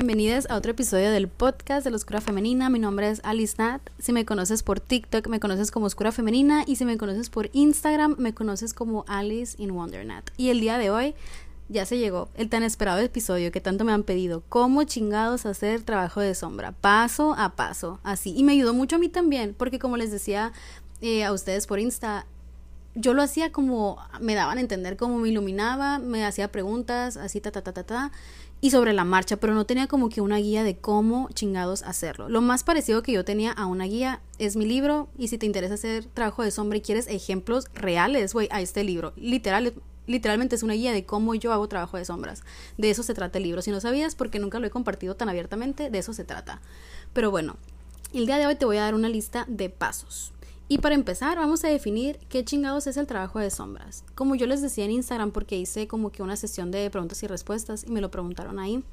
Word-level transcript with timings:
Bienvenidas 0.00 0.48
a 0.48 0.56
otro 0.56 0.70
episodio 0.70 1.10
del 1.10 1.28
podcast 1.28 1.84
de 1.84 1.90
la 1.90 1.96
Oscura 1.98 2.22
Femenina. 2.22 2.70
Mi 2.70 2.78
nombre 2.78 3.10
es 3.10 3.20
Alice 3.22 3.56
Nat. 3.58 3.82
Si 3.98 4.14
me 4.14 4.24
conoces 4.24 4.62
por 4.62 4.80
TikTok, 4.80 5.26
me 5.26 5.40
conoces 5.40 5.70
como 5.70 5.84
Oscura 5.84 6.10
Femenina. 6.10 6.64
Y 6.66 6.76
si 6.76 6.86
me 6.86 6.96
conoces 6.96 7.28
por 7.28 7.50
Instagram, 7.52 8.16
me 8.18 8.32
conoces 8.32 8.72
como 8.72 9.04
Alice 9.08 9.62
in 9.62 9.74
Wonder 9.74 10.06
Nat. 10.06 10.24
Y 10.38 10.48
el 10.48 10.60
día 10.60 10.78
de 10.78 10.88
hoy 10.88 11.14
ya 11.68 11.84
se 11.84 11.98
llegó 11.98 12.30
el 12.34 12.48
tan 12.48 12.62
esperado 12.62 12.98
episodio 13.00 13.52
que 13.52 13.60
tanto 13.60 13.84
me 13.84 13.92
han 13.92 14.04
pedido. 14.04 14.42
¿Cómo 14.48 14.84
chingados 14.84 15.44
hacer 15.44 15.82
trabajo 15.82 16.22
de 16.22 16.34
sombra? 16.34 16.72
Paso 16.72 17.34
a 17.36 17.54
paso, 17.54 18.00
así. 18.02 18.32
Y 18.34 18.42
me 18.42 18.52
ayudó 18.52 18.72
mucho 18.72 18.96
a 18.96 19.00
mí 19.00 19.10
también, 19.10 19.54
porque 19.54 19.78
como 19.78 19.98
les 19.98 20.10
decía 20.10 20.52
eh, 21.02 21.24
a 21.24 21.32
ustedes 21.34 21.66
por 21.66 21.78
Insta, 21.78 22.24
yo 22.94 23.12
lo 23.12 23.22
hacía 23.22 23.52
como 23.52 23.98
me 24.20 24.34
daban 24.34 24.58
a 24.58 24.60
entender 24.62 24.96
cómo 24.96 25.18
me 25.18 25.28
iluminaba, 25.28 25.98
me 25.98 26.24
hacía 26.24 26.50
preguntas, 26.50 27.16
así 27.16 27.40
ta 27.40 27.52
ta 27.52 27.62
ta 27.62 27.72
ta 27.72 27.84
ta 27.84 28.12
y 28.60 28.70
sobre 28.70 28.92
la 28.92 29.04
marcha, 29.04 29.38
pero 29.38 29.54
no 29.54 29.64
tenía 29.64 29.86
como 29.86 30.08
que 30.08 30.20
una 30.20 30.36
guía 30.36 30.62
de 30.62 30.76
cómo 30.76 31.28
chingados 31.32 31.82
hacerlo. 31.82 32.28
Lo 32.28 32.42
más 32.42 32.62
parecido 32.62 33.02
que 33.02 33.12
yo 33.12 33.24
tenía 33.24 33.52
a 33.52 33.66
una 33.66 33.84
guía 33.84 34.20
es 34.38 34.56
mi 34.56 34.66
libro 34.66 35.08
y 35.16 35.28
si 35.28 35.38
te 35.38 35.46
interesa 35.46 35.74
hacer 35.74 36.04
trabajo 36.04 36.42
de 36.42 36.50
sombra 36.50 36.78
y 36.78 36.82
quieres 36.82 37.06
ejemplos 37.08 37.66
reales, 37.74 38.34
güey, 38.34 38.48
a 38.50 38.60
este 38.60 38.84
libro. 38.84 39.12
Literal, 39.16 39.72
literalmente 40.06 40.56
es 40.56 40.62
una 40.62 40.74
guía 40.74 40.92
de 40.92 41.06
cómo 41.06 41.34
yo 41.34 41.52
hago 41.52 41.68
trabajo 41.68 41.96
de 41.96 42.04
sombras. 42.04 42.42
De 42.76 42.90
eso 42.90 43.02
se 43.02 43.14
trata 43.14 43.38
el 43.38 43.44
libro. 43.44 43.62
Si 43.62 43.70
no 43.70 43.80
sabías, 43.80 44.14
porque 44.14 44.38
nunca 44.38 44.58
lo 44.58 44.66
he 44.66 44.70
compartido 44.70 45.16
tan 45.16 45.30
abiertamente, 45.30 45.88
de 45.88 45.98
eso 45.98 46.12
se 46.12 46.24
trata. 46.24 46.60
Pero 47.14 47.30
bueno, 47.30 47.56
el 48.12 48.26
día 48.26 48.38
de 48.38 48.46
hoy 48.46 48.56
te 48.56 48.66
voy 48.66 48.76
a 48.76 48.82
dar 48.82 48.94
una 48.94 49.08
lista 49.08 49.46
de 49.48 49.70
pasos. 49.70 50.32
Y 50.72 50.78
para 50.78 50.94
empezar, 50.94 51.36
vamos 51.36 51.64
a 51.64 51.68
definir 51.68 52.20
qué 52.28 52.44
chingados 52.44 52.86
es 52.86 52.96
el 52.96 53.08
trabajo 53.08 53.40
de 53.40 53.50
sombras. 53.50 54.04
Como 54.14 54.36
yo 54.36 54.46
les 54.46 54.62
decía 54.62 54.84
en 54.84 54.92
Instagram, 54.92 55.32
porque 55.32 55.56
hice 55.56 55.88
como 55.88 56.12
que 56.12 56.22
una 56.22 56.36
sesión 56.36 56.70
de 56.70 56.88
preguntas 56.90 57.20
y 57.24 57.26
respuestas 57.26 57.82
y 57.82 57.90
me 57.90 58.00
lo 58.00 58.12
preguntaron 58.12 58.60
ahí. 58.60 58.84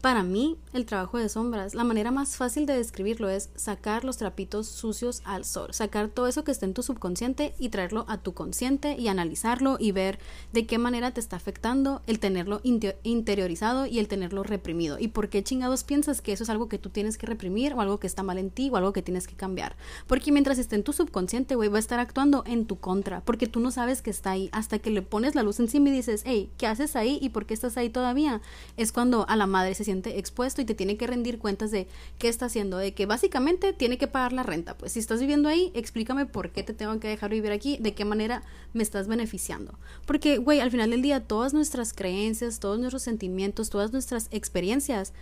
Para 0.00 0.22
mí, 0.22 0.56
el 0.72 0.86
trabajo 0.86 1.18
de 1.18 1.28
sombras, 1.28 1.74
la 1.74 1.82
manera 1.82 2.12
más 2.12 2.36
fácil 2.36 2.66
de 2.66 2.76
describirlo 2.76 3.28
es 3.28 3.50
sacar 3.56 4.04
los 4.04 4.16
trapitos 4.16 4.68
sucios 4.68 5.22
al 5.24 5.44
sol, 5.44 5.74
sacar 5.74 6.06
todo 6.06 6.28
eso 6.28 6.44
que 6.44 6.52
está 6.52 6.66
en 6.66 6.74
tu 6.74 6.84
subconsciente 6.84 7.52
y 7.58 7.70
traerlo 7.70 8.04
a 8.06 8.18
tu 8.18 8.32
consciente 8.32 8.94
y 8.96 9.08
analizarlo 9.08 9.76
y 9.80 9.90
ver 9.90 10.20
de 10.52 10.66
qué 10.66 10.78
manera 10.78 11.10
te 11.10 11.18
está 11.18 11.34
afectando 11.34 12.00
el 12.06 12.20
tenerlo 12.20 12.60
interiorizado 12.62 13.86
y 13.86 13.98
el 13.98 14.06
tenerlo 14.06 14.44
reprimido. 14.44 15.00
Y 15.00 15.08
por 15.08 15.30
qué 15.30 15.42
chingados 15.42 15.82
piensas 15.82 16.20
que 16.20 16.32
eso 16.32 16.44
es 16.44 16.50
algo 16.50 16.68
que 16.68 16.78
tú 16.78 16.90
tienes 16.90 17.18
que 17.18 17.26
reprimir 17.26 17.74
o 17.74 17.80
algo 17.80 17.98
que 17.98 18.06
está 18.06 18.22
mal 18.22 18.38
en 18.38 18.50
ti 18.50 18.70
o 18.72 18.76
algo 18.76 18.92
que 18.92 19.02
tienes 19.02 19.26
que 19.26 19.34
cambiar. 19.34 19.74
Porque 20.06 20.30
mientras 20.30 20.58
esté 20.58 20.76
en 20.76 20.84
tu 20.84 20.92
subconsciente, 20.92 21.56
güey, 21.56 21.70
va 21.70 21.78
a 21.78 21.80
estar 21.80 21.98
actuando 21.98 22.44
en 22.46 22.66
tu 22.66 22.78
contra, 22.78 23.22
porque 23.22 23.48
tú 23.48 23.58
no 23.58 23.72
sabes 23.72 24.00
que 24.00 24.10
está 24.10 24.30
ahí 24.30 24.48
hasta 24.52 24.78
que 24.78 24.90
le 24.90 25.02
pones 25.02 25.34
la 25.34 25.42
luz 25.42 25.58
encima 25.58 25.88
y 25.88 25.92
dices, 25.92 26.22
hey, 26.24 26.52
¿qué 26.56 26.68
haces 26.68 26.94
ahí 26.94 27.18
y 27.20 27.30
por 27.30 27.46
qué 27.46 27.54
estás 27.54 27.76
ahí 27.76 27.90
todavía? 27.90 28.40
Es 28.76 28.92
cuando 28.92 29.28
a 29.28 29.34
la 29.34 29.48
madre 29.48 29.74
se 29.74 29.87
expuesto 29.90 30.62
y 30.62 30.64
te 30.64 30.74
tiene 30.74 30.96
que 30.96 31.06
rendir 31.06 31.38
cuentas 31.38 31.70
de 31.70 31.88
qué 32.18 32.28
está 32.28 32.46
haciendo, 32.46 32.78
de 32.78 32.92
que 32.94 33.06
básicamente 33.06 33.72
tiene 33.72 33.98
que 33.98 34.06
pagar 34.06 34.32
la 34.32 34.42
renta. 34.42 34.76
Pues 34.76 34.92
si 34.92 34.98
estás 34.98 35.20
viviendo 35.20 35.48
ahí, 35.48 35.70
explícame 35.74 36.26
por 36.26 36.50
qué 36.50 36.62
te 36.62 36.74
tengo 36.74 36.98
que 37.00 37.08
dejar 37.08 37.30
vivir 37.30 37.52
aquí, 37.52 37.78
de 37.80 37.94
qué 37.94 38.04
manera 38.04 38.42
me 38.72 38.82
estás 38.82 39.08
beneficiando. 39.08 39.78
Porque, 40.06 40.38
güey, 40.38 40.60
al 40.60 40.70
final 40.70 40.90
del 40.90 41.02
día, 41.02 41.20
todas 41.20 41.54
nuestras 41.54 41.92
creencias, 41.92 42.60
todos 42.60 42.78
nuestros 42.78 43.02
sentimientos, 43.02 43.70
todas 43.70 43.92
nuestras 43.92 44.28
experiencias 44.30 45.12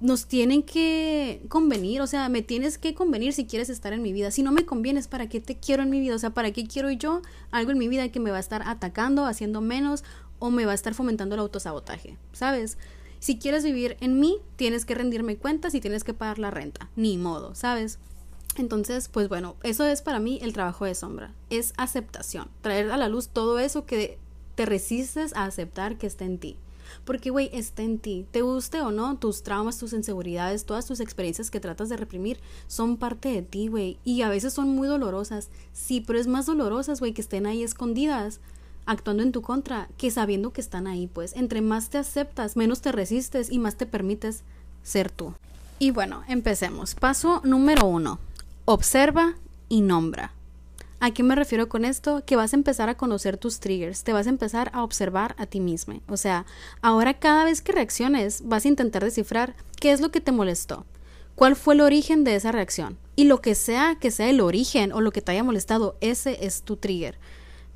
nos 0.00 0.26
tienen 0.26 0.62
que 0.62 1.42
convenir, 1.48 2.00
o 2.00 2.06
sea, 2.06 2.28
me 2.28 2.42
tienes 2.42 2.78
que 2.78 2.94
convenir 2.94 3.32
si 3.32 3.46
quieres 3.46 3.68
estar 3.68 3.92
en 3.92 4.02
mi 4.02 4.12
vida. 4.12 4.30
Si 4.30 4.42
no 4.42 4.52
me 4.52 4.64
convienes, 4.64 5.08
¿para 5.08 5.28
qué 5.28 5.40
te 5.40 5.56
quiero 5.56 5.82
en 5.82 5.90
mi 5.90 6.00
vida? 6.00 6.14
O 6.14 6.18
sea, 6.18 6.30
¿para 6.30 6.52
qué 6.52 6.66
quiero 6.66 6.90
yo 6.90 7.22
algo 7.50 7.72
en 7.72 7.78
mi 7.78 7.88
vida 7.88 8.08
que 8.10 8.20
me 8.20 8.30
va 8.30 8.36
a 8.36 8.40
estar 8.40 8.62
atacando, 8.66 9.24
haciendo 9.24 9.60
menos 9.60 10.04
o 10.38 10.50
me 10.50 10.66
va 10.66 10.72
a 10.72 10.74
estar 10.76 10.94
fomentando 10.94 11.34
el 11.34 11.40
autosabotaje? 11.40 12.16
¿Sabes? 12.32 12.78
Si 13.20 13.38
quieres 13.38 13.64
vivir 13.64 13.96
en 14.00 14.20
mí, 14.20 14.38
tienes 14.56 14.84
que 14.84 14.94
rendirme 14.94 15.36
cuentas 15.36 15.74
y 15.74 15.80
tienes 15.80 16.04
que 16.04 16.14
pagar 16.14 16.38
la 16.38 16.50
renta. 16.50 16.90
Ni 16.96 17.18
modo, 17.18 17.54
¿sabes? 17.54 17.98
Entonces, 18.56 19.08
pues 19.08 19.28
bueno, 19.28 19.56
eso 19.62 19.84
es 19.84 20.02
para 20.02 20.18
mí 20.18 20.38
el 20.42 20.52
trabajo 20.52 20.84
de 20.84 20.94
sombra. 20.94 21.32
Es 21.50 21.72
aceptación. 21.76 22.48
Traer 22.60 22.90
a 22.90 22.96
la 22.96 23.08
luz 23.08 23.28
todo 23.28 23.58
eso 23.58 23.86
que 23.86 24.18
te 24.54 24.66
resistes 24.66 25.34
a 25.34 25.44
aceptar 25.44 25.98
que 25.98 26.06
está 26.06 26.24
en 26.24 26.38
ti. 26.38 26.56
Porque, 27.04 27.30
güey, 27.30 27.50
está 27.52 27.82
en 27.82 27.98
ti. 27.98 28.26
Te 28.30 28.42
guste 28.42 28.80
o 28.80 28.90
no, 28.90 29.18
tus 29.18 29.42
traumas, 29.42 29.78
tus 29.78 29.92
inseguridades, 29.92 30.64
todas 30.64 30.86
tus 30.86 31.00
experiencias 31.00 31.50
que 31.50 31.60
tratas 31.60 31.88
de 31.88 31.96
reprimir 31.96 32.40
son 32.66 32.96
parte 32.96 33.28
de 33.28 33.42
ti, 33.42 33.68
güey. 33.68 33.98
Y 34.04 34.22
a 34.22 34.30
veces 34.30 34.52
son 34.54 34.70
muy 34.70 34.88
dolorosas. 34.88 35.50
Sí, 35.72 36.00
pero 36.00 36.18
es 36.18 36.26
más 36.26 36.46
dolorosas, 36.46 37.00
güey, 37.00 37.12
que 37.12 37.20
estén 37.20 37.46
ahí 37.46 37.62
escondidas 37.62 38.40
actuando 38.88 39.22
en 39.22 39.32
tu 39.32 39.42
contra 39.42 39.88
que 39.98 40.10
sabiendo 40.10 40.52
que 40.52 40.60
están 40.60 40.86
ahí, 40.86 41.06
pues 41.06 41.34
entre 41.36 41.60
más 41.60 41.90
te 41.90 41.98
aceptas, 41.98 42.56
menos 42.56 42.80
te 42.80 42.90
resistes 42.90 43.52
y 43.52 43.58
más 43.58 43.76
te 43.76 43.86
permites 43.86 44.42
ser 44.82 45.10
tú. 45.10 45.34
Y 45.78 45.92
bueno, 45.92 46.24
empecemos. 46.26 46.94
Paso 46.94 47.40
número 47.44 47.86
uno. 47.86 48.18
Observa 48.64 49.34
y 49.68 49.82
nombra. 49.82 50.32
¿A 51.00 51.12
qué 51.12 51.22
me 51.22 51.36
refiero 51.36 51.68
con 51.68 51.84
esto? 51.84 52.24
Que 52.26 52.34
vas 52.34 52.52
a 52.52 52.56
empezar 52.56 52.88
a 52.88 52.96
conocer 52.96 53.36
tus 53.36 53.60
triggers, 53.60 54.02
te 54.02 54.12
vas 54.12 54.26
a 54.26 54.30
empezar 54.30 54.70
a 54.72 54.82
observar 54.82 55.36
a 55.38 55.46
ti 55.46 55.60
mismo. 55.60 56.00
O 56.08 56.16
sea, 56.16 56.44
ahora 56.82 57.20
cada 57.20 57.44
vez 57.44 57.60
que 57.60 57.70
reacciones 57.70 58.42
vas 58.46 58.64
a 58.64 58.68
intentar 58.68 59.04
descifrar 59.04 59.54
qué 59.78 59.92
es 59.92 60.00
lo 60.00 60.10
que 60.10 60.20
te 60.20 60.32
molestó, 60.32 60.86
cuál 61.36 61.54
fue 61.54 61.74
el 61.74 61.82
origen 61.82 62.24
de 62.24 62.34
esa 62.34 62.50
reacción. 62.50 62.98
Y 63.14 63.24
lo 63.24 63.40
que 63.40 63.54
sea 63.54 63.96
que 64.00 64.10
sea 64.10 64.28
el 64.28 64.40
origen 64.40 64.92
o 64.92 65.00
lo 65.00 65.12
que 65.12 65.22
te 65.22 65.30
haya 65.30 65.44
molestado, 65.44 65.96
ese 66.00 66.44
es 66.44 66.62
tu 66.62 66.76
trigger. 66.76 67.18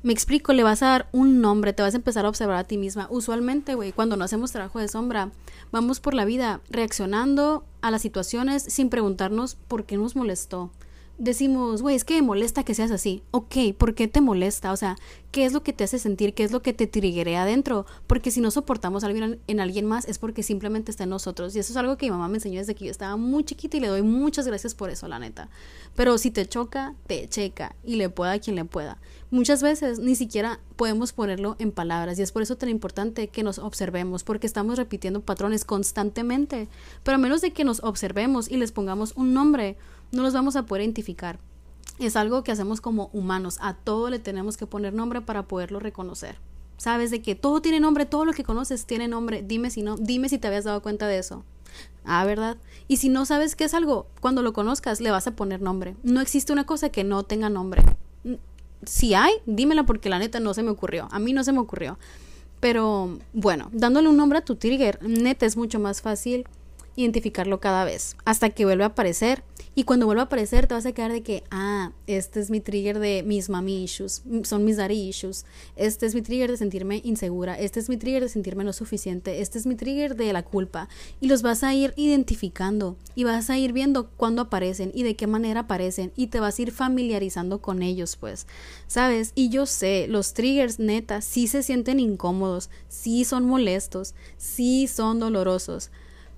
Me 0.03 0.11
explico, 0.11 0.51
le 0.51 0.63
vas 0.63 0.83
a 0.83 0.87
dar 0.87 1.07
un 1.13 1.39
nombre, 1.39 1.71
te 1.71 1.81
vas 1.81 1.93
a 1.93 1.97
empezar 1.97 2.25
a 2.25 2.29
observar 2.29 2.57
a 2.57 2.63
ti 2.65 2.77
misma. 2.77 3.07
Usualmente, 3.09 3.73
güey, 3.73 3.93
cuando 3.93 4.17
no 4.17 4.25
hacemos 4.25 4.51
trabajo 4.51 4.79
de 4.79 4.89
sombra, 4.89 5.31
vamos 5.71 6.01
por 6.01 6.13
la 6.13 6.25
vida 6.25 6.59
reaccionando 6.69 7.63
a 7.81 7.89
las 7.89 8.01
situaciones 8.01 8.63
sin 8.63 8.89
preguntarnos 8.89 9.55
por 9.55 9.85
qué 9.85 9.95
nos 9.95 10.17
molestó 10.17 10.71
decimos, 11.17 11.81
güey, 11.81 11.95
es 11.95 12.03
que 12.03 12.15
me 12.15 12.21
molesta 12.21 12.63
que 12.63 12.73
seas 12.73 12.91
así. 12.91 13.23
Ok, 13.31 13.55
¿por 13.77 13.93
qué 13.95 14.07
te 14.07 14.21
molesta? 14.21 14.71
O 14.71 14.77
sea, 14.77 14.95
¿qué 15.31 15.45
es 15.45 15.53
lo 15.53 15.63
que 15.63 15.73
te 15.73 15.83
hace 15.83 15.99
sentir? 15.99 16.33
¿Qué 16.33 16.43
es 16.43 16.51
lo 16.51 16.61
que 16.61 16.73
te 16.73 16.87
triguea 16.87 17.43
adentro? 17.43 17.85
Porque 18.07 18.31
si 18.31 18.41
no 18.41 18.51
soportamos 18.51 19.03
a 19.03 19.07
alguien 19.07 19.39
en 19.47 19.59
alguien 19.59 19.85
más 19.85 20.07
es 20.07 20.19
porque 20.19 20.43
simplemente 20.43 20.91
está 20.91 21.03
en 21.03 21.11
nosotros. 21.11 21.55
Y 21.55 21.59
eso 21.59 21.71
es 21.71 21.77
algo 21.77 21.97
que 21.97 22.07
mi 22.07 22.11
mamá 22.11 22.27
me 22.27 22.37
enseñó 22.37 22.59
desde 22.59 22.75
que 22.75 22.85
yo 22.85 22.91
estaba 22.91 23.15
muy 23.15 23.43
chiquita 23.43 23.77
y 23.77 23.79
le 23.79 23.87
doy 23.87 24.01
muchas 24.01 24.47
gracias 24.47 24.75
por 24.75 24.89
eso, 24.89 25.07
la 25.07 25.19
neta. 25.19 25.49
Pero 25.95 26.17
si 26.17 26.31
te 26.31 26.47
choca, 26.47 26.95
te 27.07 27.27
checa 27.29 27.75
y 27.83 27.95
le 27.95 28.09
pueda 28.09 28.33
a 28.33 28.39
quien 28.39 28.55
le 28.55 28.65
pueda. 28.65 28.97
Muchas 29.31 29.63
veces 29.63 29.97
ni 29.97 30.15
siquiera 30.15 30.59
podemos 30.75 31.11
ponerlo 31.11 31.55
en 31.57 31.71
palabras 31.71 32.19
y 32.19 32.21
es 32.21 32.31
por 32.31 32.43
eso 32.43 32.55
tan 32.55 32.69
importante 32.69 33.29
que 33.29 33.41
nos 33.41 33.57
observemos 33.57 34.23
porque 34.23 34.45
estamos 34.45 34.77
repitiendo 34.77 35.21
patrones 35.21 35.65
constantemente. 35.65 36.67
Pero 37.03 37.15
a 37.15 37.17
menos 37.17 37.41
de 37.41 37.51
que 37.51 37.63
nos 37.63 37.83
observemos 37.83 38.49
y 38.49 38.57
les 38.57 38.71
pongamos 38.71 39.13
un 39.15 39.33
nombre, 39.33 39.75
no 40.13 40.23
los 40.23 40.33
vamos 40.33 40.55
a 40.55 40.65
poder 40.65 40.83
identificar. 40.83 41.39
Es 41.99 42.15
algo 42.15 42.43
que 42.43 42.51
hacemos 42.51 42.81
como 42.81 43.09
humanos. 43.13 43.57
A 43.61 43.73
todo 43.73 44.09
le 44.09 44.19
tenemos 44.19 44.57
que 44.57 44.67
poner 44.67 44.93
nombre 44.93 45.21
para 45.21 45.43
poderlo 45.47 45.79
reconocer. 45.79 46.37
Sabes 46.77 47.11
de 47.11 47.21
que 47.21 47.35
todo 47.35 47.61
tiene 47.61 47.79
nombre, 47.79 48.05
todo 48.05 48.25
lo 48.25 48.33
que 48.33 48.43
conoces 48.43 48.85
tiene 48.85 49.07
nombre. 49.07 49.43
Dime 49.45 49.69
si 49.69 49.83
no, 49.83 49.97
dime 49.97 50.29
si 50.29 50.37
te 50.37 50.47
habías 50.47 50.63
dado 50.63 50.81
cuenta 50.81 51.07
de 51.07 51.17
eso. 51.17 51.43
Ah, 52.05 52.25
¿verdad? 52.25 52.57
Y 52.87 52.97
si 52.97 53.09
no 53.09 53.25
sabes 53.25 53.55
qué 53.55 53.63
es 53.63 53.73
algo, 53.73 54.07
cuando 54.21 54.41
lo 54.41 54.53
conozcas 54.53 55.01
le 55.01 55.11
vas 55.11 55.27
a 55.27 55.35
poner 55.35 55.61
nombre. 55.61 55.95
No 56.03 56.21
existe 56.21 56.53
una 56.53 56.65
cosa 56.65 56.89
que 56.89 57.03
no 57.03 57.23
tenga 57.23 57.49
nombre. 57.49 57.83
Si 58.85 59.13
hay, 59.13 59.33
dímela 59.45 59.85
porque 59.85 60.09
la 60.09 60.19
neta 60.19 60.39
no 60.39 60.53
se 60.53 60.63
me 60.63 60.71
ocurrió. 60.71 61.07
A 61.11 61.19
mí 61.19 61.33
no 61.33 61.43
se 61.43 61.53
me 61.53 61.59
ocurrió. 61.59 61.97
Pero 62.59 63.17
bueno, 63.33 63.69
dándole 63.71 64.09
un 64.09 64.17
nombre 64.17 64.39
a 64.39 64.45
tu 64.45 64.55
trigger, 64.55 64.99
neta 65.01 65.45
es 65.45 65.57
mucho 65.57 65.79
más 65.79 66.01
fácil 66.01 66.45
identificarlo 66.95 67.59
cada 67.59 67.85
vez 67.85 68.15
hasta 68.25 68.49
que 68.49 68.65
vuelva 68.65 68.85
a 68.85 68.87
aparecer. 68.89 69.43
Y 69.75 69.85
cuando 69.85 70.05
vuelva 70.05 70.23
a 70.23 70.25
aparecer 70.25 70.67
te 70.67 70.75
vas 70.75 70.85
a 70.85 70.91
quedar 70.91 71.11
de 71.11 71.23
que 71.23 71.43
ah 71.49 71.91
este 72.05 72.39
es 72.39 72.51
mi 72.51 72.59
trigger 72.59 72.99
de 72.99 73.23
mis 73.23 73.49
mami 73.49 73.83
issues 73.83 74.21
son 74.43 74.65
mis 74.65 74.77
daddy 74.77 75.09
issues. 75.09 75.45
Este 75.75 76.05
es 76.05 76.13
mi 76.13 76.21
trigger 76.21 76.51
de 76.51 76.57
sentirme 76.57 77.01
insegura. 77.03 77.57
Este 77.57 77.79
es 77.79 77.89
mi 77.89 77.97
trigger 77.97 78.23
de 78.23 78.29
sentirme 78.29 78.63
no 78.63 78.73
suficiente. 78.73 79.41
Este 79.41 79.57
es 79.57 79.65
mi 79.65 79.75
trigger 79.75 80.15
de 80.15 80.31
la 80.31 80.43
culpa. 80.43 80.89
Y 81.19 81.27
los 81.27 81.41
vas 81.41 81.63
a 81.63 81.73
ir 81.73 81.93
identificando 81.97 82.97
y 83.15 83.23
vas 83.23 83.49
a 83.49 83.57
ir 83.57 83.73
viendo 83.73 84.09
cuándo 84.09 84.43
aparecen 84.43 84.91
y 84.93 85.03
de 85.03 85.15
qué 85.15 85.27
manera 85.27 85.61
aparecen 85.61 86.11
y 86.15 86.27
te 86.27 86.39
vas 86.39 86.57
a 86.57 86.61
ir 86.61 86.71
familiarizando 86.71 87.61
con 87.61 87.81
ellos 87.81 88.15
pues 88.15 88.47
sabes 88.87 89.31
y 89.35 89.49
yo 89.49 89.65
sé 89.65 90.07
los 90.07 90.33
triggers 90.33 90.79
neta 90.79 91.21
sí 91.21 91.47
se 91.47 91.63
sienten 91.63 91.99
incómodos 91.99 92.69
sí 92.87 93.25
son 93.25 93.45
molestos 93.45 94.15
sí 94.37 94.87
son 94.87 95.19
dolorosos 95.19 95.91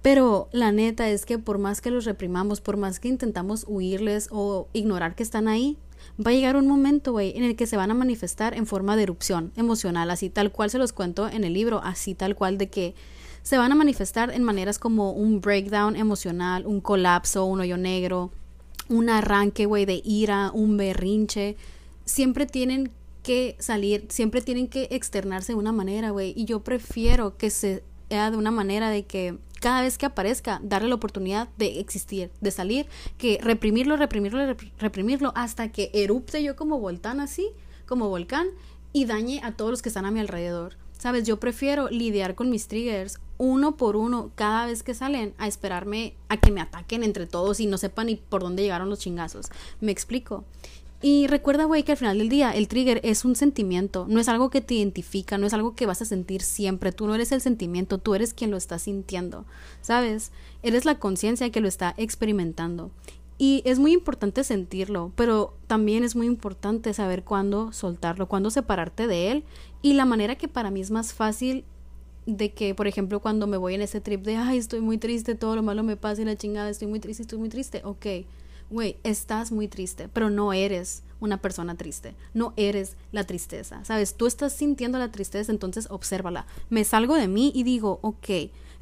pero 0.06 0.50
la 0.52 0.72
neta 0.72 1.10
es 1.10 1.26
que 1.26 1.40
por 1.40 1.58
más 1.58 1.82
que 1.82 1.90
los 1.90 2.06
reprimamos, 2.06 2.62
por 2.62 2.78
más 2.78 3.00
que 3.00 3.08
intentamos 3.08 3.66
huirles 3.68 4.30
o 4.30 4.68
ignorar 4.72 5.16
que 5.16 5.24
están 5.24 5.48
ahí, 5.48 5.80
va 6.24 6.30
a 6.30 6.34
llegar 6.36 6.58
un 6.58 6.68
momento, 6.68 7.12
güey, 7.12 7.36
en 7.36 7.44
el 7.44 7.56
que 7.56 7.66
se 7.66 7.76
van 7.76 7.90
a 7.90 7.96
manifestar 7.96 8.54
en 8.54 8.68
forma 8.68 8.96
de 8.96 9.02
erupción 9.02 9.52
emocional, 9.56 10.12
así 10.12 10.30
tal 10.30 10.52
cual 10.52 10.70
se 10.70 10.78
los 10.78 10.94
cuento 10.94 11.28
en 11.28 11.44
el 11.44 11.54
libro, 11.54 11.82
así 11.84 12.14
tal 12.14 12.36
cual 12.36 12.60
de 12.60 12.70
que 12.70 12.94
se 13.42 13.58
van 13.58 13.72
a 13.72 13.76
manifestar 13.76 14.30
en 14.30 14.44
maneras 14.44 14.78
como 14.78 15.12
un 15.12 15.42
breakdown 15.42 15.96
emocional, 15.96 16.68
un 16.68 16.82
colapso, 16.82 17.44
un 17.46 17.62
hoyo 17.62 17.78
negro, 17.78 18.32
un 18.90 19.10
arranque, 19.10 19.66
güey, 19.66 19.86
de 19.86 20.04
ira, 20.06 20.52
un 20.54 20.78
berrinche. 20.78 21.58
Siempre 22.04 22.46
tienen 22.46 22.92
que 23.24 23.56
salir, 23.58 24.06
siempre 24.10 24.42
tienen 24.42 24.68
que 24.68 24.88
externarse 24.92 25.54
de 25.54 25.58
una 25.58 25.72
manera, 25.72 26.12
güey, 26.12 26.32
y 26.38 26.46
yo 26.46 26.64
prefiero 26.64 27.38
que 27.38 27.50
se 27.50 27.82
sea 28.10 28.32
de 28.32 28.38
una 28.38 28.52
manera 28.52 28.90
de 28.90 29.06
que 29.06 29.38
cada 29.66 29.82
vez 29.82 29.98
que 29.98 30.06
aparezca, 30.06 30.60
darle 30.62 30.90
la 30.90 30.94
oportunidad 30.94 31.50
de 31.58 31.80
existir, 31.80 32.30
de 32.40 32.52
salir, 32.52 32.86
que 33.18 33.40
reprimirlo, 33.42 33.98
reprimirlo, 33.98 34.56
reprimirlo, 34.78 35.32
hasta 35.36 35.72
que 35.72 35.90
erupte 35.92 36.44
yo 36.44 36.56
como 36.56 36.78
volcán 36.78 37.20
así, 37.20 37.50
como 37.88 38.08
volcán, 38.08 38.46
y 38.94 39.06
dañe 39.06 39.42
a 39.44 39.54
todos 39.54 39.72
los 39.72 39.82
que 39.82 39.90
están 39.90 40.06
a 40.06 40.12
mi 40.12 40.20
alrededor. 40.20 40.78
Sabes, 41.00 41.24
yo 41.24 41.40
prefiero 41.40 41.90
lidiar 41.90 42.36
con 42.36 42.52
mis 42.52 42.68
triggers 42.68 43.20
uno 43.40 43.76
por 43.76 43.96
uno 43.96 44.30
cada 44.36 44.68
vez 44.68 44.84
que 44.84 44.94
salen 44.94 45.34
a 45.40 45.48
esperarme 45.48 46.14
a 46.30 46.38
que 46.38 46.52
me 46.52 46.62
ataquen 46.62 47.02
entre 47.02 47.26
todos 47.26 47.60
y 47.60 47.66
no 47.66 47.80
sepan 47.80 48.06
ni 48.06 48.18
por 48.18 48.44
dónde 48.44 48.62
llegaron 48.62 48.92
los 48.92 49.00
chingazos. 49.00 49.48
Me 49.82 49.92
explico. 49.92 50.46
Y 51.08 51.28
recuerda, 51.28 51.66
güey, 51.66 51.84
que 51.84 51.92
al 51.92 52.00
final 52.00 52.18
del 52.18 52.30
día 52.30 52.50
el 52.50 52.68
trigger 52.68 53.00
es 53.04 53.26
un 53.26 53.36
sentimiento, 53.36 54.08
no 54.10 54.20
es 54.20 54.28
algo 54.28 54.50
que 54.50 54.62
te 54.62 54.74
identifica, 54.74 55.38
no 55.38 55.46
es 55.46 55.54
algo 55.54 55.76
que 55.76 55.86
vas 55.86 56.02
a 56.02 56.06
sentir 56.06 56.42
siempre. 56.42 56.92
Tú 56.92 57.06
no 57.06 57.14
eres 57.14 57.32
el 57.32 57.42
sentimiento, 57.42 58.00
tú 58.00 58.16
eres 58.16 58.34
quien 58.34 58.50
lo 58.50 58.58
está 58.58 58.80
sintiendo, 58.80 59.46
¿sabes? 59.82 60.32
Eres 60.64 60.84
la 60.84 60.98
conciencia 60.98 61.52
que 61.52 61.62
lo 61.62 61.68
está 61.68 61.94
experimentando. 61.98 62.90
Y 63.38 63.62
es 63.66 63.78
muy 63.78 63.94
importante 63.94 64.44
sentirlo, 64.44 65.12
pero 65.16 65.54
también 65.68 66.04
es 66.04 66.16
muy 66.16 66.26
importante 66.26 66.92
saber 66.92 67.24
cuándo 67.24 67.72
soltarlo, 67.72 68.28
cuándo 68.28 68.50
separarte 68.50 69.06
de 69.06 69.30
él. 69.30 69.44
Y 69.84 69.94
la 69.94 70.06
manera 70.06 70.38
que 70.40 70.48
para 70.48 70.72
mí 70.72 70.82
es 70.82 70.90
más 70.90 71.14
fácil 71.14 71.66
de 72.26 72.52
que, 72.52 72.74
por 72.74 72.88
ejemplo, 72.88 73.20
cuando 73.20 73.46
me 73.46 73.58
voy 73.58 73.76
en 73.76 73.84
ese 73.84 74.02
trip 74.02 74.24
de, 74.24 74.38
ay, 74.38 74.58
estoy 74.58 74.82
muy 74.82 74.98
triste, 74.98 75.36
todo 75.36 75.56
lo 75.56 75.62
malo 75.62 75.84
me 75.84 75.98
pasa 75.98 76.24
y 76.24 76.26
la 76.26 76.36
chingada, 76.36 76.68
estoy 76.68 76.88
muy 76.88 77.00
triste, 77.00 77.22
estoy 77.22 77.38
muy 77.38 77.50
triste, 77.50 77.82
ok, 77.84 78.08
güey, 78.70 78.98
estás 79.04 79.52
muy 79.52 79.68
triste, 79.68 80.10
pero 80.12 80.30
no 80.30 80.54
eres 80.54 81.04
una 81.20 81.38
persona 81.38 81.76
triste, 81.76 82.14
no 82.34 82.54
eres 82.58 82.98
la 83.12 83.24
tristeza, 83.24 83.84
¿sabes? 83.86 84.16
Tú 84.16 84.28
estás 84.28 84.54
sintiendo 84.54 85.00
la 85.00 85.12
tristeza, 85.12 85.52
entonces 85.52 85.88
obsérvala. 85.90 86.46
Me 86.70 86.84
salgo 86.84 87.16
de 87.16 87.28
mí 87.28 87.52
y 87.56 87.64
digo, 87.64 88.00
ok, 88.02 88.30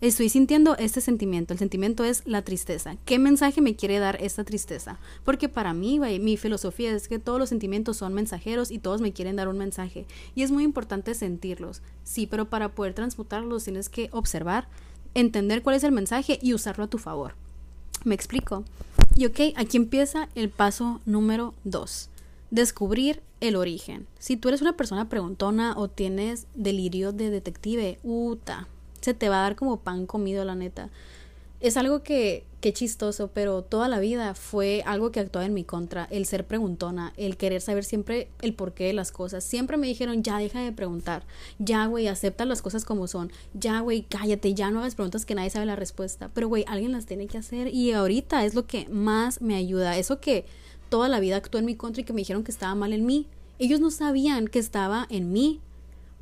Estoy 0.03 0.27
sintiendo 0.27 0.75
este 0.75 0.99
sentimiento. 0.99 1.53
El 1.53 1.59
sentimiento 1.59 2.03
es 2.03 2.23
la 2.25 2.41
tristeza. 2.41 2.97
¿Qué 3.05 3.19
mensaje 3.19 3.61
me 3.61 3.77
quiere 3.77 3.99
dar 3.99 4.21
esta 4.21 4.43
tristeza? 4.43 4.99
Porque 5.23 5.47
para 5.47 5.73
mí, 5.73 5.97
mi 6.19 6.35
filosofía 6.35 6.93
es 6.93 7.07
que 7.07 7.19
todos 7.19 7.39
los 7.39 7.47
sentimientos 7.47 7.95
son 7.95 8.13
mensajeros 8.13 8.69
y 8.69 8.79
todos 8.79 8.99
me 8.99 9.13
quieren 9.13 9.37
dar 9.37 9.47
un 9.47 9.57
mensaje. 9.57 10.05
Y 10.35 10.43
es 10.43 10.51
muy 10.51 10.65
importante 10.65 11.13
sentirlos. 11.13 11.81
Sí, 12.03 12.27
pero 12.27 12.49
para 12.49 12.75
poder 12.75 12.93
transmutarlos 12.93 13.63
tienes 13.63 13.87
que 13.87 14.09
observar, 14.11 14.67
entender 15.13 15.61
cuál 15.61 15.77
es 15.77 15.85
el 15.85 15.93
mensaje 15.93 16.37
y 16.41 16.53
usarlo 16.53 16.83
a 16.83 16.89
tu 16.89 16.97
favor. 16.97 17.35
¿Me 18.03 18.13
explico? 18.13 18.65
Y 19.15 19.27
ok, 19.27 19.39
aquí 19.55 19.77
empieza 19.77 20.27
el 20.33 20.49
paso 20.49 20.99
número 21.05 21.53
dos. 21.63 22.09
Descubrir 22.49 23.21
el 23.41 23.55
origen. 23.55 24.07
Si 24.17 24.37
tú 24.37 24.47
eres 24.47 24.61
una 24.61 24.75
persona 24.75 25.07
preguntona 25.07 25.75
o 25.77 25.87
tienes 25.87 26.47
delirio 26.55 27.11
de 27.11 27.29
detective, 27.29 27.99
uta, 28.03 28.67
se 29.01 29.13
te 29.13 29.29
va 29.29 29.37
a 29.37 29.41
dar 29.43 29.55
como 29.55 29.77
pan 29.81 30.07
comido, 30.07 30.43
la 30.45 30.55
neta. 30.55 30.89
Es 31.59 31.77
algo 31.77 32.01
que, 32.01 32.43
qué 32.63 32.71
chistoso, 32.71 33.29
pero 33.33 33.61
toda 33.61 33.89
la 33.89 33.99
vida 33.99 34.35
fue 34.35 34.83
algo 34.85 35.11
que 35.11 35.19
actuaba 35.19 35.45
en 35.45 35.53
mi 35.53 35.65
contra, 35.65 36.07
el 36.11 36.25
ser 36.25 36.47
preguntona, 36.47 37.11
el 37.17 37.35
querer 37.35 37.59
saber 37.59 37.83
siempre 37.83 38.29
el 38.41 38.53
porqué 38.53 38.85
de 38.85 38.93
las 38.93 39.11
cosas. 39.11 39.43
Siempre 39.43 39.75
me 39.75 39.85
dijeron, 39.85 40.23
ya 40.23 40.37
deja 40.37 40.61
de 40.61 40.71
preguntar, 40.71 41.25
ya, 41.59 41.85
güey, 41.87 42.07
acepta 42.07 42.45
las 42.45 42.61
cosas 42.61 42.85
como 42.85 43.07
son, 43.07 43.33
ya, 43.53 43.81
güey, 43.81 44.03
cállate, 44.03 44.53
ya 44.53 44.71
no 44.71 44.79
hagas 44.79 44.95
preguntas 44.95 45.25
que 45.25 45.35
nadie 45.35 45.49
sabe 45.49 45.65
la 45.65 45.75
respuesta. 45.75 46.31
Pero, 46.33 46.47
güey, 46.47 46.63
alguien 46.65 46.93
las 46.93 47.05
tiene 47.05 47.27
que 47.27 47.37
hacer 47.37 47.67
y 47.67 47.91
ahorita 47.91 48.45
es 48.45 48.55
lo 48.55 48.65
que 48.65 48.87
más 48.87 49.41
me 49.41 49.55
ayuda. 49.55 49.97
Eso 49.97 50.21
que 50.21 50.45
toda 50.87 51.09
la 51.09 51.19
vida 51.19 51.35
actuó 51.35 51.59
en 51.59 51.65
mi 51.65 51.75
contra 51.75 51.99
y 51.99 52.05
que 52.05 52.13
me 52.13 52.21
dijeron 52.21 52.45
que 52.45 52.51
estaba 52.51 52.75
mal 52.75 52.93
en 52.93 53.05
mí. 53.05 53.27
Ellos 53.59 53.81
no 53.81 53.91
sabían 53.91 54.47
que 54.47 54.59
estaba 54.59 55.05
en 55.09 55.33
mí 55.33 55.59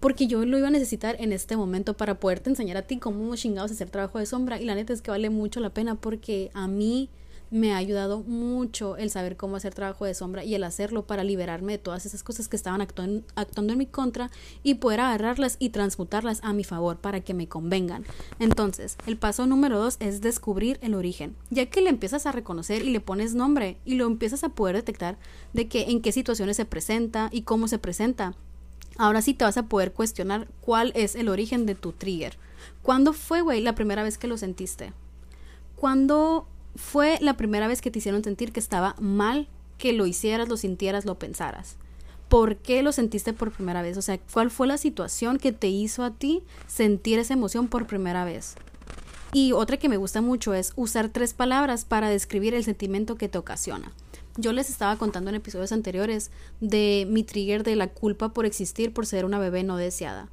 porque 0.02 0.28
yo 0.28 0.44
lo 0.44 0.58
iba 0.58 0.68
a 0.68 0.72
necesitar 0.72 1.16
en 1.20 1.32
este 1.32 1.56
momento 1.56 1.96
para 1.96 2.20
poderte 2.20 2.50
enseñar 2.50 2.76
a 2.76 2.82
ti 2.82 2.98
cómo 2.98 3.34
chingados 3.38 3.72
hacer 3.72 3.90
trabajo 3.90 4.20
de 4.20 4.26
sombra 4.26 4.60
y 4.60 4.66
la 4.66 4.76
neta 4.76 4.92
es 4.92 5.02
que 5.02 5.12
vale 5.12 5.30
mucho 5.30 5.62
la 5.62 5.70
pena 5.70 5.96
porque 5.96 6.52
a 6.54 6.68
mí 6.68 7.10
me 7.52 7.74
ha 7.74 7.78
ayudado 7.78 8.24
mucho 8.24 8.96
el 8.96 9.12
saber 9.12 9.36
cómo 9.36 9.58
hacer 9.58 9.74
trabajo 9.74 10.06
de 10.06 10.14
sombra 10.14 10.44
y 10.44 10.56
el 10.56 10.64
hacerlo 10.64 11.06
para 11.06 11.24
liberarme 11.24 11.74
de 11.74 11.78
todas 11.78 12.06
esas 12.06 12.24
cosas 12.24 12.48
que 12.48 12.56
estaban 12.56 12.82
actuando, 12.82 13.24
actuando 13.36 13.74
en 13.74 13.80
mi 13.80 13.86
contra 13.86 14.32
y 14.64 14.76
poder 14.76 15.02
agarrarlas 15.02 15.58
y 15.60 15.70
transmutarlas 15.70 16.40
a 16.44 16.54
mi 16.54 16.64
favor 16.64 16.98
para 16.98 17.20
que 17.20 17.34
me 17.34 17.50
convengan. 17.50 18.06
Entonces, 18.40 18.98
el 19.06 19.18
paso 19.18 19.46
número 19.46 19.78
dos 19.78 19.98
es 20.00 20.22
descubrir 20.22 20.80
el 20.82 20.96
origen. 20.96 21.36
Ya 21.50 21.66
que 21.66 21.82
le 21.82 21.90
empiezas 21.90 22.26
a 22.26 22.32
reconocer 22.32 22.84
y 22.84 22.90
le 22.90 23.02
pones 23.02 23.36
nombre 23.36 23.78
y 23.84 23.96
lo 23.96 24.08
empiezas 24.08 24.46
a 24.46 24.50
poder 24.50 24.78
detectar 24.78 25.18
de 25.52 25.68
que 25.68 25.92
en 25.92 26.02
qué 26.02 26.14
situaciones 26.14 26.56
se 26.56 26.66
presenta 26.66 27.28
y 27.34 27.42
cómo 27.42 27.68
se 27.68 27.80
presenta, 27.80 28.34
Ahora 29.02 29.24
sí 29.24 29.34
te 29.34 29.46
vas 29.46 29.58
a 29.58 29.64
poder 29.64 29.94
cuestionar 29.94 30.48
cuál 30.62 30.92
es 30.94 31.16
el 31.16 31.28
origen 31.28 31.66
de 31.66 31.74
tu 31.74 31.92
trigger. 31.92 32.38
¿Cuándo 32.84 33.14
fue, 33.14 33.42
güey, 33.42 33.60
la 33.60 33.74
primera 33.74 34.04
vez 34.04 34.20
que 34.20 34.28
lo 34.28 34.38
sentiste? 34.38 34.94
¿Cuándo 35.76 36.48
fue 36.76 37.18
la 37.20 37.36
primera 37.36 37.68
vez 37.68 37.82
que 37.82 37.90
te 37.90 37.98
hicieron 37.98 38.24
sentir 38.24 38.52
que 38.52 38.60
estaba 38.60 38.96
mal 39.00 39.48
que 39.80 39.92
lo 39.92 40.06
hicieras, 40.06 40.50
lo 40.50 40.56
sintieras, 40.56 41.06
lo 41.06 41.18
pensaras? 41.18 41.78
¿Por 42.30 42.58
qué 42.58 42.84
lo 42.84 42.92
sentiste 42.92 43.34
por 43.34 43.52
primera 43.52 43.82
vez? 43.82 43.98
O 43.98 44.04
sea, 44.04 44.20
¿cuál 44.20 44.52
fue 44.52 44.68
la 44.68 44.78
situación 44.78 45.40
que 45.40 45.52
te 45.52 45.70
hizo 45.70 46.04
a 46.04 46.12
ti 46.12 46.44
sentir 46.68 47.18
esa 47.18 47.34
emoción 47.34 47.70
por 47.70 47.88
primera 47.88 48.24
vez? 48.24 48.54
Y 49.34 49.54
otra 49.54 49.78
que 49.78 49.90
me 49.90 49.98
gusta 49.98 50.22
mucho 50.22 50.54
es 50.54 50.74
usar 50.76 51.10
tres 51.10 51.34
palabras 51.34 51.86
para 51.86 52.08
describir 52.08 52.54
el 52.54 52.64
sentimiento 52.64 53.16
que 53.16 53.30
te 53.30 53.40
ocasiona. 53.40 53.94
Yo 54.38 54.54
les 54.54 54.70
estaba 54.70 54.96
contando 54.96 55.30
en 55.30 55.36
episodios 55.36 55.74
anteriores 55.74 56.32
de 56.62 57.06
mi 57.10 57.24
trigger 57.24 57.64
de 57.64 57.76
la 57.76 57.88
culpa 57.88 58.30
por 58.30 58.46
existir 58.46 58.94
por 58.94 59.06
ser 59.06 59.26
una 59.26 59.40
bebé 59.40 59.64
no 59.64 59.76
deseada. 59.76 60.30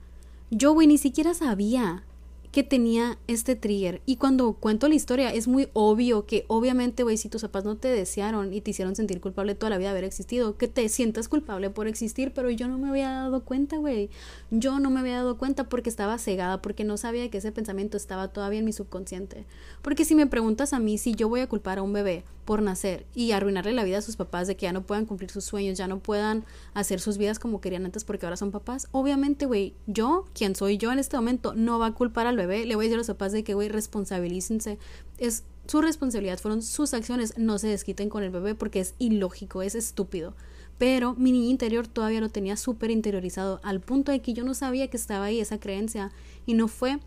Yo, 0.51 0.73
güey, 0.73 0.87
ni 0.87 0.99
siquiera 0.99 1.35
sabía 1.35 2.05
que 2.53 2.63
tenía 2.63 3.19
este 3.27 3.57
trigger. 3.57 4.01
Y 4.07 4.17
cuando 4.17 4.53
cuento 4.55 4.89
la 4.89 4.95
historia, 4.95 5.33
es 5.35 5.49
muy 5.49 5.69
obvio 5.75 6.27
que, 6.27 6.45
obviamente, 6.49 7.03
güey, 7.03 7.17
si 7.17 7.29
tus 7.29 7.43
papás 7.43 7.65
no 7.65 7.77
te 7.77 7.89
desearon 7.89 8.55
y 8.55 8.61
te 8.61 8.71
hicieron 8.71 8.97
sentir 8.97 9.21
culpable 9.21 9.55
toda 9.55 9.71
la 9.71 9.79
vida 9.79 9.89
de 9.89 9.99
haber 9.99 10.05
existido, 10.05 10.57
que 10.57 10.69
te 10.69 10.89
sientas 10.89 11.29
culpable 11.29 11.69
por 11.69 11.89
existir, 11.89 12.33
pero 12.33 12.51
yo 12.51 12.69
no 12.69 12.79
me 12.79 12.89
había 12.89 13.11
dado 13.11 13.45
cuenta, 13.45 13.77
güey. 13.77 14.11
Yo 14.51 14.79
no 14.79 14.91
me 14.91 15.01
había 15.01 15.17
dado 15.17 15.37
cuenta 15.39 15.69
porque 15.69 15.91
estaba 15.91 16.19
cegada, 16.19 16.63
porque 16.63 16.85
no 16.85 16.97
sabía 16.97 17.29
que 17.31 17.39
ese 17.39 17.53
pensamiento 17.53 17.97
estaba 17.97 18.29
todavía 18.29 18.61
en 18.61 18.65
mi 18.65 18.73
subconsciente. 18.73 19.45
Porque 19.83 20.05
si 20.05 20.15
me 20.15 20.27
preguntas 20.27 20.73
a 20.73 20.79
mí 20.79 20.99
si 20.99 21.15
yo 21.15 21.29
voy 21.29 21.41
a 21.41 21.49
culpar 21.49 21.79
a 21.79 21.83
un 21.83 21.93
bebé 21.93 22.25
por 22.49 22.63
nacer 22.63 23.05
y 23.15 23.33
arruinarle 23.33 23.75
la 23.75 23.85
vida 23.85 23.99
a 23.99 24.01
sus 24.01 24.17
papás 24.17 24.47
de 24.47 24.57
que 24.57 24.63
ya 24.63 24.73
no 24.73 24.81
puedan 24.81 25.05
cumplir 25.05 25.31
sus 25.31 25.45
sueños, 25.45 25.77
ya 25.77 25.87
no 25.87 25.99
puedan 25.99 26.47
hacer 26.73 26.99
sus 26.99 27.19
vidas 27.19 27.39
como 27.39 27.61
querían 27.61 27.85
antes 27.85 28.05
porque 28.05 28.25
ahora 28.25 28.39
son 28.39 28.53
papás, 28.53 28.89
obviamente, 28.91 29.45
güey, 29.45 29.75
yo, 29.87 30.25
quien 30.33 30.57
soy 30.57 30.79
yo 30.79 30.91
en 30.91 30.99
este 30.99 31.19
momento, 31.19 31.53
no 31.53 31.79
va 31.79 31.89
a 31.89 31.93
culpar 31.93 32.27
al 32.27 32.39
bebé, 32.39 32.65
le 32.65 32.75
voy 32.75 32.85
a 32.85 32.87
decir 32.87 32.95
a 32.95 33.05
los 33.05 33.09
papás 33.09 33.33
de 33.33 33.45
que, 33.45 33.53
güey, 33.53 33.69
responsabilícense, 33.69 34.79
es 35.19 35.45
su 35.67 35.83
responsabilidad, 35.83 36.39
fueron 36.39 36.63
sus 36.63 36.95
acciones, 36.95 37.37
no 37.37 37.59
se 37.59 37.69
desquiten 37.69 38.09
con 38.09 38.23
el 38.23 38.31
bebé 38.31 38.55
porque 38.55 38.81
es 38.81 38.95
ilógico, 38.99 39.61
es 39.61 39.75
estúpido. 39.75 40.35
Pero 40.79 41.15
mi 41.17 41.33
niña 41.33 41.51
interior 41.51 41.87
todavía 41.87 42.23
lo 42.23 42.31
tenía 42.31 42.57
súper 42.57 42.91
interiorizado, 42.91 43.61
al 43.63 43.83
punto 43.83 44.11
de 44.11 44.23
que 44.23 44.33
yo 44.33 44.43
no 44.43 44.55
sabía 44.55 44.89
que 44.89 44.97
estaba 44.97 45.27
ahí 45.27 45.39
esa 45.39 45.61
creencia 45.61 46.13
y 46.47 46.55
no 46.55 46.67
fue 46.67 46.99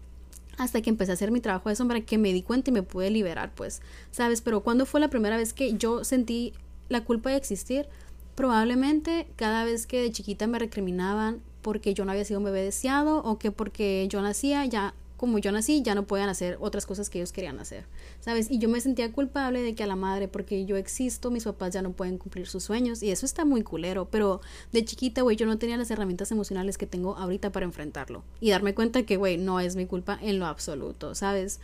hasta 0.58 0.82
que 0.82 0.90
empecé 0.90 1.12
a 1.12 1.14
hacer 1.14 1.32
mi 1.32 1.40
trabajo 1.40 1.70
de 1.70 1.76
sombra 1.76 2.02
que 2.02 2.18
me 2.18 2.34
di 2.34 2.42
cuenta 2.42 2.70
y 2.70 2.74
me 2.74 2.84
pude 2.84 3.10
liberar, 3.10 3.52
pues, 3.56 3.82
¿sabes? 4.12 4.42
Pero 4.42 4.62
¿cuándo 4.62 4.86
fue 4.86 5.00
la 5.00 5.10
primera 5.10 5.38
vez 5.38 5.54
que 5.54 5.74
yo 5.74 6.04
sentí 6.04 6.54
la 6.90 7.04
culpa 7.04 7.30
de 7.30 7.38
existir? 7.38 7.88
Probablemente 8.36 9.28
cada 9.36 9.66
vez 9.66 9.88
que 9.88 10.02
de 10.02 10.12
chiquita 10.12 10.48
me 10.48 10.60
recriminaban 10.60 11.42
porque 11.62 11.94
yo 11.94 12.06
no 12.06 12.12
había 12.12 12.26
sido 12.26 12.40
un 12.40 12.46
bebé 12.46 12.64
deseado 12.64 13.20
o 13.24 13.38
que 13.38 13.52
porque 13.52 14.08
yo 14.10 14.22
nacía 14.22 14.66
ya 14.66 14.94
como 15.22 15.38
yo 15.38 15.52
nací, 15.52 15.84
ya 15.84 15.94
no 15.94 16.08
puedan 16.08 16.30
hacer 16.30 16.58
otras 16.60 16.88
cosas 16.88 17.12
que 17.12 17.20
ellos 17.20 17.32
querían 17.32 17.60
hacer, 17.60 17.86
¿sabes? 18.22 18.50
Y 18.50 18.58
yo 18.58 18.68
me 18.70 18.82
sentía 18.82 19.14
culpable 19.14 19.62
de 19.62 19.76
que 19.76 19.84
a 19.84 19.88
la 19.88 19.96
madre, 19.96 20.28
porque 20.28 20.66
yo 20.66 20.78
existo, 20.78 21.30
mis 21.30 21.44
papás 21.44 21.76
ya 21.76 21.84
no 21.84 21.92
pueden 21.92 22.18
cumplir 22.18 22.48
sus 22.48 22.64
sueños, 22.64 23.04
y 23.04 23.12
eso 23.12 23.28
está 23.28 23.46
muy 23.46 23.62
culero, 23.62 24.08
pero 24.10 24.42
de 24.72 24.84
chiquita, 24.84 25.22
güey, 25.22 25.38
yo 25.38 25.46
no 25.46 25.60
tenía 25.60 25.78
las 25.78 25.92
herramientas 25.92 26.32
emocionales 26.32 26.80
que 26.80 26.88
tengo 26.88 27.18
ahorita 27.18 27.52
para 27.52 27.68
enfrentarlo 27.68 28.24
y 28.40 28.50
darme 28.50 28.74
cuenta 28.74 29.04
que, 29.04 29.16
güey, 29.16 29.38
no 29.38 29.60
es 29.60 29.76
mi 29.76 29.86
culpa 29.86 30.18
en 30.24 30.40
lo 30.40 30.48
absoluto, 30.48 31.14
¿sabes? 31.14 31.60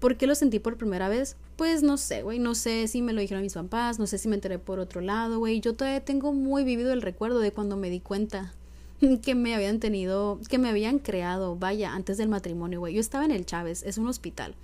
¿Por 0.00 0.18
qué 0.18 0.26
lo 0.26 0.34
sentí 0.34 0.58
por 0.58 0.76
primera 0.76 1.08
vez? 1.08 1.36
Pues 1.56 1.82
no 1.82 1.96
sé, 1.96 2.22
güey, 2.22 2.38
no 2.38 2.54
sé 2.54 2.88
si 2.88 3.00
me 3.00 3.14
lo 3.14 3.22
dijeron 3.22 3.42
mis 3.42 3.54
papás, 3.54 3.98
no 3.98 4.06
sé 4.06 4.18
si 4.18 4.28
me 4.28 4.34
enteré 4.34 4.58
por 4.58 4.80
otro 4.80 5.00
lado, 5.00 5.38
güey, 5.38 5.60
yo 5.60 5.72
todavía 5.72 6.04
tengo 6.04 6.34
muy 6.34 6.62
vivido 6.62 6.92
el 6.92 7.00
recuerdo 7.00 7.38
de 7.38 7.52
cuando 7.52 7.78
me 7.78 7.88
di 7.88 8.00
cuenta 8.00 8.52
que 9.22 9.34
me 9.34 9.54
habían 9.54 9.80
tenido, 9.80 10.40
que 10.48 10.58
me 10.58 10.68
habían 10.68 10.98
creado, 10.98 11.56
vaya, 11.56 11.94
antes 11.94 12.18
del 12.18 12.28
matrimonio, 12.28 12.80
güey. 12.80 12.94
Yo 12.94 13.00
estaba 13.00 13.24
en 13.24 13.30
el 13.30 13.46
Chávez, 13.46 13.82
es 13.82 13.98
un 13.98 14.08
hospital. 14.08 14.54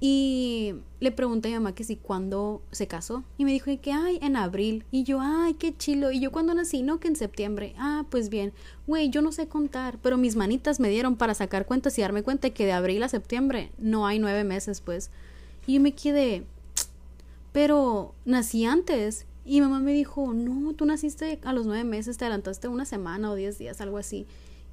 Y 0.00 0.74
le 1.00 1.12
pregunté 1.12 1.48
a 1.48 1.50
mi 1.52 1.54
mamá 1.54 1.74
que 1.74 1.84
si 1.84 1.96
cuándo 1.96 2.60
se 2.72 2.86
casó. 2.86 3.24
Y 3.38 3.44
me 3.46 3.52
dijo 3.52 3.70
que, 3.80 3.92
ay, 3.92 4.18
en 4.20 4.36
abril. 4.36 4.84
Y 4.90 5.04
yo, 5.04 5.18
ay, 5.22 5.54
qué 5.54 5.74
chilo. 5.74 6.10
Y 6.10 6.20
yo 6.20 6.30
cuando 6.30 6.52
nací, 6.52 6.82
no, 6.82 7.00
que 7.00 7.08
en 7.08 7.16
septiembre. 7.16 7.74
Ah, 7.78 8.04
pues 8.10 8.28
bien. 8.28 8.52
Güey, 8.86 9.08
yo 9.08 9.22
no 9.22 9.32
sé 9.32 9.48
contar. 9.48 9.98
Pero 10.02 10.18
mis 10.18 10.36
manitas 10.36 10.78
me 10.78 10.90
dieron 10.90 11.16
para 11.16 11.32
sacar 11.32 11.64
cuentas 11.64 11.96
y 11.96 12.02
darme 12.02 12.22
cuenta 12.22 12.50
que 12.50 12.66
de 12.66 12.72
abril 12.72 13.02
a 13.02 13.08
septiembre 13.08 13.70
no 13.78 14.06
hay 14.06 14.18
nueve 14.18 14.44
meses, 14.44 14.82
pues. 14.82 15.10
Y 15.66 15.74
yo 15.74 15.80
me 15.80 15.92
quedé, 15.92 16.44
pero 17.52 18.14
nací 18.26 18.66
antes. 18.66 19.24
Y 19.44 19.60
mamá 19.60 19.80
me 19.80 19.92
dijo, 19.92 20.32
no, 20.32 20.72
tú 20.74 20.86
naciste 20.86 21.38
a 21.44 21.52
los 21.52 21.66
nueve 21.66 21.84
meses, 21.84 22.16
te 22.16 22.24
adelantaste 22.24 22.68
una 22.68 22.84
semana 22.84 23.30
o 23.30 23.34
diez 23.34 23.58
días, 23.58 23.80
algo 23.80 23.98
así. 23.98 24.26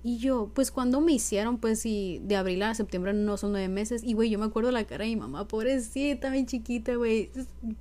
Y 0.04 0.18
yo, 0.18 0.50
pues 0.54 0.72
cuando 0.72 1.00
me 1.00 1.12
hicieron, 1.12 1.60
pues 1.60 1.80
sí, 1.80 2.22
de 2.24 2.36
abril 2.36 2.64
a 2.64 2.74
septiembre 2.74 3.14
no 3.14 3.38
son 3.38 3.52
nueve 3.52 3.68
meses. 3.68 4.04
Y 4.04 4.14
güey, 4.14 4.30
yo 4.30 4.40
me 4.40 4.46
acuerdo 4.46 4.72
la 4.72 4.84
cara 4.86 5.06
de 5.06 5.12
mi 5.12 5.16
mamá, 5.18 5.48
pobrecita, 5.48 6.32
mi 6.32 6.46
chiquita, 6.46 6.96
güey. 6.96 7.30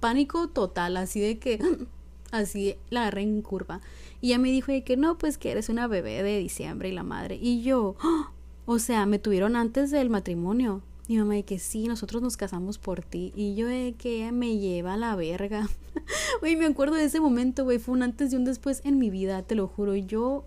Pánico 0.00 0.49
total, 0.49 0.97
así 0.99 1.20
de 1.20 1.38
que, 1.38 1.59
así 2.30 2.76
la 2.90 3.02
agarré 3.02 3.23
en 3.23 3.40
curva. 3.40 3.80
Y 4.20 4.28
ella 4.28 4.38
me 4.38 4.50
dijo 4.50 4.73
que 4.85 4.97
no, 4.99 5.16
pues 5.16 5.38
que 5.38 5.50
eres 5.50 5.70
una 5.70 5.87
bebé 5.87 6.23
de 6.23 6.38
diciembre 6.38 6.90
y 6.90 6.92
la 6.92 7.04
madre. 7.04 7.38
Y 7.40 7.62
yo, 7.62 7.97
o 8.66 8.78
sea, 8.78 9.06
me 9.06 9.18
tuvieron 9.18 9.56
antes 9.56 9.90
del 9.90 10.11
matrimonio. 10.11 10.82
Mi 11.10 11.18
mamá 11.18 11.34
de 11.34 11.42
que 11.42 11.58
sí, 11.58 11.88
nosotros 11.88 12.22
nos 12.22 12.36
casamos 12.36 12.78
por 12.78 13.02
ti. 13.02 13.32
Y 13.34 13.56
yo 13.56 13.66
de 13.66 13.96
que 13.98 14.30
me 14.30 14.58
lleva 14.58 14.94
a 14.94 14.96
la 14.96 15.16
verga. 15.16 15.68
Güey, 16.40 16.54
me 16.54 16.66
acuerdo 16.66 16.94
de 16.94 17.06
ese 17.06 17.18
momento, 17.18 17.64
güey. 17.64 17.80
Fue 17.80 17.94
un 17.94 18.04
antes 18.04 18.32
y 18.32 18.36
un 18.36 18.44
después 18.44 18.80
en 18.84 18.96
mi 18.96 19.10
vida, 19.10 19.42
te 19.42 19.56
lo 19.56 19.66
juro. 19.66 19.96
Yo 19.96 20.44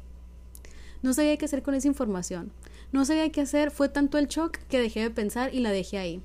no 1.02 1.14
sabía 1.14 1.36
qué 1.36 1.44
hacer 1.44 1.64
con 1.64 1.76
esa 1.76 1.90
información. 1.90 2.54
No 2.94 3.04
sabía 3.04 3.30
qué 3.30 3.42
hacer. 3.42 3.72
Fue 3.72 3.90
tanto 3.90 4.18
el 4.18 4.30
shock 4.30 4.58
que 4.70 4.80
dejé 4.80 5.02
de 5.02 5.10
pensar 5.10 5.54
y 5.54 5.60
la 5.60 5.72
dejé 5.72 5.98
ahí. 5.98 6.22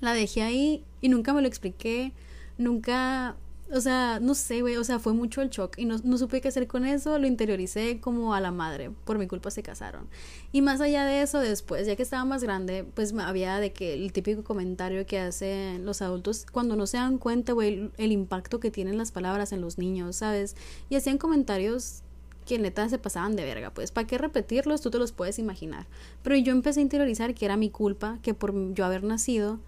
La 0.00 0.14
dejé 0.14 0.40
ahí 0.40 0.82
y 1.02 1.10
nunca 1.10 1.34
me 1.34 1.42
lo 1.42 1.46
expliqué. 1.46 2.14
Nunca 2.56 3.36
o 3.72 3.80
sea, 3.80 4.20
no 4.20 4.34
sé, 4.34 4.60
güey, 4.60 4.76
o 4.76 4.84
sea, 4.84 4.98
fue 4.98 5.12
mucho 5.12 5.42
el 5.42 5.50
shock 5.50 5.76
y 5.76 5.84
no, 5.84 5.96
no, 6.04 6.18
supe 6.18 6.40
qué 6.40 6.48
hacer 6.48 6.66
con 6.66 6.84
eso, 6.84 7.18
lo 7.18 7.26
interioricé 7.26 8.00
como 8.00 8.34
a 8.34 8.40
la 8.40 8.52
madre, 8.52 8.90
por 9.04 9.18
mi 9.18 9.26
culpa 9.26 9.50
se 9.50 9.62
casaron. 9.62 10.08
Y 10.52 10.62
más 10.62 10.80
allá 10.80 11.04
de 11.04 11.22
eso, 11.22 11.40
después, 11.40 11.86
ya 11.86 11.96
que 11.96 12.02
estaba 12.02 12.24
más 12.24 12.42
grande, 12.42 12.84
pues 12.94 13.12
había 13.18 13.58
de 13.58 13.72
que 13.72 13.94
el 13.94 14.12
típico 14.12 14.44
comentario 14.44 15.04
que 15.06 15.18
hacen 15.18 15.84
los 15.84 16.00
adultos 16.02 16.46
cuando 16.50 16.76
no 16.76 16.86
se 16.86 16.98
dan 16.98 17.18
cuenta, 17.18 17.52
güey, 17.52 17.90
el 17.96 18.12
impacto 18.12 18.60
que 18.60 18.70
tienen 18.70 18.98
las 18.98 19.10
palabras 19.10 19.52
en 19.52 19.60
los 19.60 19.78
niños, 19.78 20.16
¿sabes? 20.16 20.56
Y 20.88 20.96
hacían 20.96 21.18
comentarios 21.18 22.02
que 22.46 22.58
neta 22.60 22.88
se 22.88 22.98
pasaban 22.98 23.34
de 23.34 23.44
verga, 23.44 23.70
pues, 23.70 23.90
¿para 23.90 24.06
qué 24.06 24.18
repetirlos? 24.18 24.80
Tú 24.80 24.90
te 24.90 24.98
los 24.98 25.10
puedes 25.10 25.38
imaginar. 25.40 25.86
Pero 26.22 26.36
yo 26.36 26.52
empecé 26.52 26.78
a 26.78 26.84
interiorizar 26.84 27.34
que 27.34 27.44
era 27.44 27.56
mi 27.56 27.70
culpa, 27.70 28.18
que 28.22 28.34
por 28.34 28.72
yo 28.72 28.84
haber 28.84 29.02
nacido 29.02 29.58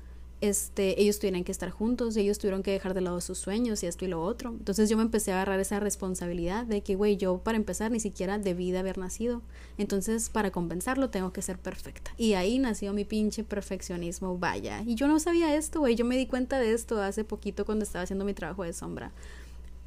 este, 0.40 1.00
ellos 1.02 1.18
tuvieran 1.18 1.42
que 1.42 1.50
estar 1.50 1.70
juntos, 1.70 2.16
ellos 2.16 2.38
tuvieron 2.38 2.62
que 2.62 2.70
dejar 2.70 2.94
de 2.94 3.00
lado 3.00 3.20
sus 3.20 3.38
sueños 3.38 3.82
y 3.82 3.86
esto 3.86 4.04
y 4.04 4.08
lo 4.08 4.22
otro. 4.22 4.50
Entonces 4.50 4.88
yo 4.88 4.96
me 4.96 5.02
empecé 5.02 5.32
a 5.32 5.36
agarrar 5.36 5.58
esa 5.58 5.80
responsabilidad 5.80 6.64
de 6.64 6.82
que, 6.82 6.94
güey, 6.94 7.16
yo 7.16 7.38
para 7.38 7.56
empezar 7.56 7.90
ni 7.90 7.98
siquiera 7.98 8.38
debí 8.38 8.70
de 8.70 8.78
haber 8.78 8.98
nacido. 8.98 9.42
Entonces 9.78 10.30
para 10.30 10.50
compensarlo 10.52 11.10
tengo 11.10 11.32
que 11.32 11.42
ser 11.42 11.58
perfecta. 11.58 12.12
Y 12.16 12.34
ahí 12.34 12.58
nació 12.58 12.92
mi 12.92 13.04
pinche 13.04 13.42
perfeccionismo, 13.42 14.38
vaya. 14.38 14.82
Y 14.86 14.94
yo 14.94 15.08
no 15.08 15.18
sabía 15.18 15.56
esto, 15.56 15.80
güey, 15.80 15.96
yo 15.96 16.04
me 16.04 16.16
di 16.16 16.26
cuenta 16.26 16.60
de 16.60 16.72
esto 16.72 17.02
hace 17.02 17.24
poquito 17.24 17.64
cuando 17.64 17.84
estaba 17.84 18.04
haciendo 18.04 18.24
mi 18.24 18.34
trabajo 18.34 18.62
de 18.62 18.72
sombra. 18.72 19.10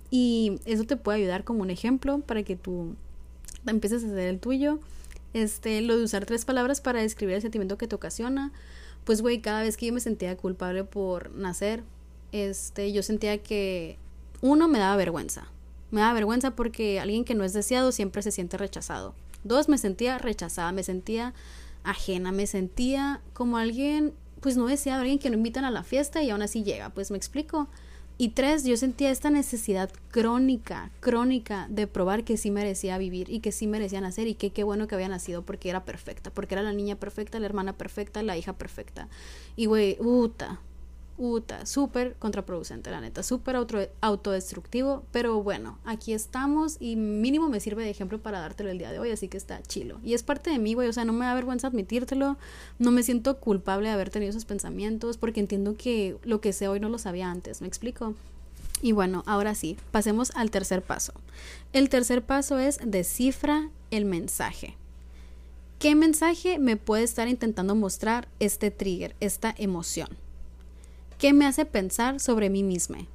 Y 0.09 0.59
eso 0.65 0.83
te 0.83 0.97
puede 0.97 1.19
ayudar 1.19 1.45
como 1.45 1.61
un 1.61 1.69
ejemplo 1.69 2.19
para 2.19 2.43
que 2.43 2.57
tú 2.57 2.95
empieces 3.65 4.03
a 4.03 4.07
hacer 4.07 4.27
el 4.27 4.39
tuyo. 4.39 4.79
Este, 5.33 5.79
lo 5.79 5.95
de 5.95 6.03
usar 6.03 6.25
tres 6.25 6.43
palabras 6.43 6.81
para 6.81 6.99
describir 6.99 7.35
el 7.35 7.41
sentimiento 7.41 7.77
que 7.77 7.87
te 7.87 7.95
ocasiona 7.95 8.51
pues 9.03 9.21
güey, 9.21 9.41
cada 9.41 9.61
vez 9.63 9.77
que 9.77 9.87
yo 9.87 9.93
me 9.93 9.99
sentía 9.99 10.35
culpable 10.37 10.83
por 10.83 11.31
nacer, 11.31 11.83
este, 12.31 12.91
yo 12.91 13.03
sentía 13.03 13.37
que 13.39 13.97
uno 14.41 14.67
me 14.67 14.79
daba 14.79 14.95
vergüenza. 14.95 15.47
Me 15.91 16.01
daba 16.01 16.13
vergüenza 16.13 16.51
porque 16.55 16.99
alguien 16.99 17.25
que 17.25 17.35
no 17.35 17.43
es 17.43 17.53
deseado 17.53 17.91
siempre 17.91 18.21
se 18.21 18.31
siente 18.31 18.57
rechazado. 18.57 19.13
Dos, 19.43 19.67
me 19.69 19.77
sentía 19.77 20.17
rechazada, 20.17 20.71
me 20.71 20.83
sentía 20.83 21.33
ajena, 21.83 22.31
me 22.31 22.47
sentía 22.47 23.21
como 23.33 23.57
alguien, 23.57 24.13
pues 24.39 24.55
no 24.55 24.67
deseado, 24.67 25.01
alguien 25.01 25.19
que 25.19 25.29
no 25.29 25.37
invitan 25.37 25.65
a 25.65 25.71
la 25.71 25.83
fiesta 25.83 26.21
y 26.23 26.29
aún 26.29 26.41
así 26.41 26.63
llega, 26.63 26.89
pues 26.89 27.11
me 27.11 27.17
explico. 27.17 27.67
Y 28.21 28.29
tres, 28.29 28.65
yo 28.65 28.77
sentía 28.77 29.09
esta 29.09 29.31
necesidad 29.31 29.89
crónica, 30.11 30.91
crónica 30.99 31.65
de 31.71 31.87
probar 31.87 32.23
que 32.23 32.37
sí 32.37 32.51
merecía 32.51 32.99
vivir 32.99 33.31
y 33.31 33.39
que 33.39 33.51
sí 33.51 33.65
merecía 33.65 33.99
nacer 33.99 34.27
y 34.27 34.35
que 34.35 34.51
qué 34.51 34.63
bueno 34.63 34.85
que 34.85 34.93
había 34.93 35.07
nacido 35.07 35.41
porque 35.41 35.71
era 35.71 35.85
perfecta, 35.85 36.29
porque 36.29 36.53
era 36.53 36.61
la 36.61 36.71
niña 36.71 36.97
perfecta, 36.97 37.39
la 37.39 37.47
hermana 37.47 37.79
perfecta, 37.79 38.21
la 38.21 38.37
hija 38.37 38.53
perfecta. 38.53 39.09
Y 39.55 39.65
güey, 39.65 39.97
puta, 39.97 40.61
Uta, 41.17 41.65
súper 41.65 42.15
contraproducente, 42.17 42.89
la 42.89 42.99
neta, 42.99 43.21
súper 43.21 43.55
autodestructivo, 44.01 45.03
pero 45.11 45.43
bueno, 45.43 45.77
aquí 45.85 46.13
estamos 46.13 46.77
y 46.79 46.95
mínimo 46.95 47.47
me 47.47 47.59
sirve 47.59 47.83
de 47.83 47.91
ejemplo 47.91 48.19
para 48.19 48.39
dártelo 48.39 48.71
el 48.71 48.79
día 48.79 48.91
de 48.91 48.99
hoy, 48.99 49.11
así 49.11 49.27
que 49.27 49.37
está 49.37 49.61
chilo. 49.61 49.99
Y 50.03 50.15
es 50.15 50.23
parte 50.23 50.49
de 50.49 50.57
mí, 50.57 50.73
güey, 50.73 50.87
o 50.87 50.93
sea, 50.93 51.05
no 51.05 51.13
me 51.13 51.25
da 51.25 51.35
vergüenza 51.35 51.67
admitírtelo, 51.67 52.37
no 52.79 52.91
me 52.91 53.03
siento 53.03 53.37
culpable 53.39 53.89
de 53.89 53.93
haber 53.93 54.09
tenido 54.09 54.31
esos 54.31 54.45
pensamientos, 54.45 55.17
porque 55.17 55.41
entiendo 55.41 55.75
que 55.77 56.17
lo 56.23 56.41
que 56.41 56.53
sé 56.53 56.67
hoy 56.67 56.79
no 56.79 56.89
lo 56.89 56.97
sabía 56.97 57.29
antes, 57.29 57.61
¿me 57.61 57.67
explico? 57.67 58.15
Y 58.81 58.93
bueno, 58.93 59.23
ahora 59.27 59.53
sí, 59.53 59.77
pasemos 59.91 60.31
al 60.35 60.49
tercer 60.49 60.81
paso. 60.81 61.13
El 61.71 61.89
tercer 61.89 62.23
paso 62.23 62.57
es 62.57 62.79
descifra 62.83 63.69
el 63.91 64.05
mensaje. 64.05 64.75
¿Qué 65.77 65.95
mensaje 65.95 66.57
me 66.57 66.77
puede 66.77 67.03
estar 67.03 67.27
intentando 67.27 67.75
mostrar 67.75 68.27
este 68.39 68.71
trigger, 68.71 69.15
esta 69.19 69.53
emoción? 69.57 70.09
¿Qué 71.21 71.33
me 71.33 71.45
hace 71.45 71.65
pensar 71.65 72.19
sobre 72.19 72.49
mí 72.49 72.63
misma? 72.63 73.05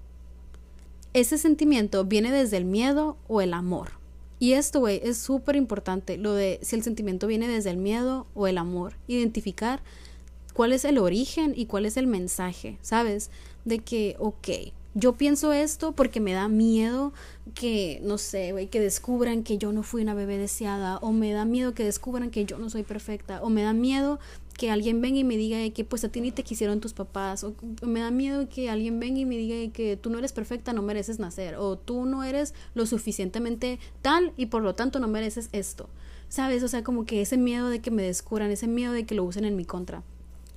Ese 1.13 1.39
sentimiento 1.39 2.05
viene 2.05 2.31
desde 2.31 2.57
el 2.57 2.65
miedo 2.65 3.17
o 3.27 3.41
el 3.41 3.53
amor. 3.53 3.95
Y 4.39 4.53
esto, 4.53 4.79
güey, 4.79 5.01
es 5.03 5.19
súper 5.19 5.57
importante, 5.57 6.17
lo 6.17 6.33
de 6.33 6.61
si 6.63 6.77
el 6.77 6.85
sentimiento 6.85 7.27
viene 7.27 7.49
desde 7.49 7.71
el 7.71 7.79
miedo 7.79 8.29
o 8.33 8.47
el 8.47 8.59
amor. 8.59 8.95
Identificar 9.09 9.83
cuál 10.55 10.73
es 10.73 10.85
el 10.85 10.99
origen 10.99 11.53
y 11.57 11.67
cuál 11.67 11.85
es 11.85 11.97
el 11.97 12.07
mensaje, 12.07 12.79
¿sabes? 12.81 13.29
De 13.65 13.81
que, 13.81 14.15
ok, 14.21 14.51
yo 14.95 15.15
pienso 15.17 15.53
esto 15.53 15.91
porque 15.91 16.21
me 16.21 16.33
da 16.33 16.47
miedo 16.47 17.13
que, 17.55 18.01
no 18.05 18.19
sé, 18.19 18.53
güey, 18.53 18.69
que 18.69 18.79
descubran 18.79 19.43
que 19.43 19.59
yo 19.59 19.73
no 19.73 19.83
fui 19.83 20.03
una 20.03 20.15
bebé 20.15 20.39
deseada, 20.39 20.99
o 20.99 21.11
me 21.11 21.33
da 21.33 21.45
miedo 21.45 21.75
que 21.75 21.83
descubran 21.83 22.31
que 22.31 22.45
yo 22.45 22.57
no 22.59 22.71
soy 22.71 22.85
perfecta, 22.85 23.43
o 23.43 23.51
me 23.51 23.63
da 23.63 23.73
miedo 23.73 24.21
que 24.57 24.71
alguien 24.71 25.01
venga 25.01 25.19
y 25.19 25.25
me 25.25 25.37
diga 25.37 25.59
que 25.71 25.85
pues 25.85 26.05
a 26.05 26.09
ti 26.09 26.21
ni 26.21 26.33
te 26.33 26.43
quisieron 26.43 26.81
tus 26.81 26.95
papás, 26.95 27.45
o 27.45 27.55
me 27.83 28.01
da 28.01 28.11
miedo 28.11 28.49
que 28.49 28.71
alguien 28.71 28.99
venga 28.99 29.21
y 29.21 29.25
me 29.25 29.37
diga 29.37 29.73
que 29.73 29.97
tú 29.97 30.11
no 30.11 30.19
eres 30.19 30.33
perfecta, 30.33 30.73
no 30.73 30.83
mereces 30.83 31.19
nacer, 31.19 31.57
o 31.57 31.77
tú 31.77 32.07
no 32.07 32.25
eres 32.25 32.55
lo 32.75 32.87
suficientemente 32.87 33.79
tal 34.03 34.33
y 34.37 34.47
por 34.47 34.63
lo 34.63 34.75
tanto 34.75 34.99
no 34.99 35.09
mereces 35.09 35.49
esto. 35.53 35.89
¿Sabes? 36.29 36.65
O 36.65 36.69
sea, 36.69 36.83
como 36.83 37.07
que 37.07 37.21
ese 37.21 37.37
miedo 37.37 37.69
de 37.69 37.81
que 37.81 37.93
me 37.93 38.03
descubran, 38.03 38.51
ese 38.51 38.67
miedo 38.67 38.93
de 38.93 39.07
que 39.07 39.15
lo 39.15 39.23
usen 39.23 39.45
en 39.45 39.55
mi 39.55 39.65
contra. 39.65 40.03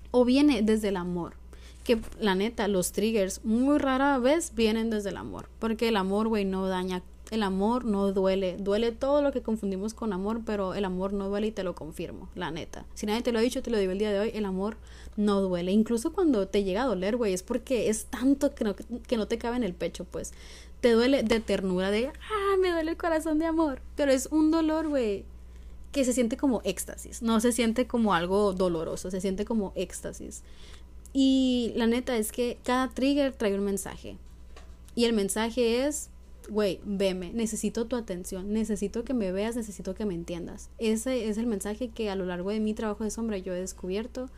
O 0.09 0.25
viene 0.25 0.63
desde 0.63 0.87
el 0.87 0.97
amor. 0.97 1.35
Que 1.83 1.99
la 2.19 2.33
neta, 2.33 2.67
los 2.67 2.91
triggers 2.91 3.45
muy 3.45 3.77
rara 3.77 4.17
vez 4.17 4.53
vienen 4.55 4.89
desde 4.89 5.09
el 5.09 5.17
amor. 5.17 5.47
Porque 5.59 5.89
el 5.89 5.97
amor, 5.97 6.27
güey, 6.27 6.43
no 6.43 6.67
daña 6.67 7.03
el 7.31 7.43
amor 7.43 7.85
no 7.85 8.11
duele. 8.11 8.57
Duele 8.57 8.91
todo 8.91 9.21
lo 9.21 9.31
que 9.31 9.41
confundimos 9.41 9.93
con 9.93 10.13
amor, 10.13 10.41
pero 10.45 10.73
el 10.73 10.85
amor 10.85 11.13
no 11.13 11.29
duele 11.29 11.47
y 11.47 11.51
te 11.51 11.63
lo 11.63 11.75
confirmo, 11.75 12.29
la 12.35 12.51
neta. 12.51 12.85
Si 12.95 13.05
nadie 13.05 13.21
te 13.21 13.31
lo 13.31 13.39
ha 13.39 13.41
dicho, 13.41 13.61
te 13.61 13.69
lo 13.69 13.77
digo 13.77 13.91
el 13.91 13.99
día 13.99 14.11
de 14.11 14.19
hoy, 14.19 14.31
el 14.33 14.45
amor 14.45 14.77
no 15.15 15.41
duele. 15.41 15.71
Incluso 15.71 16.11
cuando 16.11 16.47
te 16.47 16.63
llega 16.63 16.83
a 16.83 16.87
doler, 16.87 17.17
güey, 17.17 17.33
es 17.33 17.43
porque 17.43 17.89
es 17.89 18.05
tanto 18.05 18.55
que 18.55 18.63
no, 18.63 18.75
que 18.75 19.17
no 19.17 19.27
te 19.27 19.37
cabe 19.37 19.57
en 19.57 19.63
el 19.63 19.73
pecho, 19.73 20.05
pues. 20.05 20.33
Te 20.81 20.91
duele 20.91 21.23
de 21.23 21.39
ternura, 21.39 21.91
de, 21.91 22.07
ah, 22.07 22.55
me 22.59 22.71
duele 22.71 22.91
el 22.91 22.97
corazón 22.97 23.37
de 23.37 23.45
amor. 23.45 23.81
Pero 23.95 24.11
es 24.11 24.27
un 24.31 24.49
dolor, 24.49 24.87
güey, 24.87 25.25
que 25.91 26.05
se 26.05 26.13
siente 26.13 26.37
como 26.37 26.61
éxtasis. 26.63 27.21
No 27.21 27.39
se 27.39 27.51
siente 27.51 27.85
como 27.85 28.13
algo 28.13 28.53
doloroso, 28.53 29.11
se 29.11 29.21
siente 29.21 29.45
como 29.45 29.73
éxtasis. 29.75 30.41
Y 31.13 31.73
la 31.75 31.85
neta 31.85 32.17
es 32.17 32.31
que 32.31 32.57
cada 32.63 32.89
trigger 32.89 33.33
trae 33.33 33.55
un 33.55 33.65
mensaje. 33.65 34.17
Y 34.95 35.05
el 35.05 35.13
mensaje 35.13 35.85
es 35.85 36.09
güey, 36.49 36.79
veme, 36.83 37.31
necesito 37.33 37.85
tu 37.85 37.95
atención, 37.95 38.51
necesito 38.51 39.03
que 39.03 39.13
me 39.13 39.31
veas, 39.31 39.55
necesito 39.55 39.93
que 39.93 40.05
me 40.05 40.15
entiendas. 40.15 40.69
Ese 40.77 41.29
es 41.29 41.37
el 41.37 41.47
mensaje 41.47 41.89
que 41.89 42.09
a 42.09 42.15
lo 42.15 42.25
largo 42.25 42.49
de 42.49 42.59
mi 42.59 42.73
trabajo 42.73 43.03
de 43.03 43.11
sombra 43.11 43.37
yo 43.37 43.53
he 43.53 43.59
descubierto. 43.59 44.29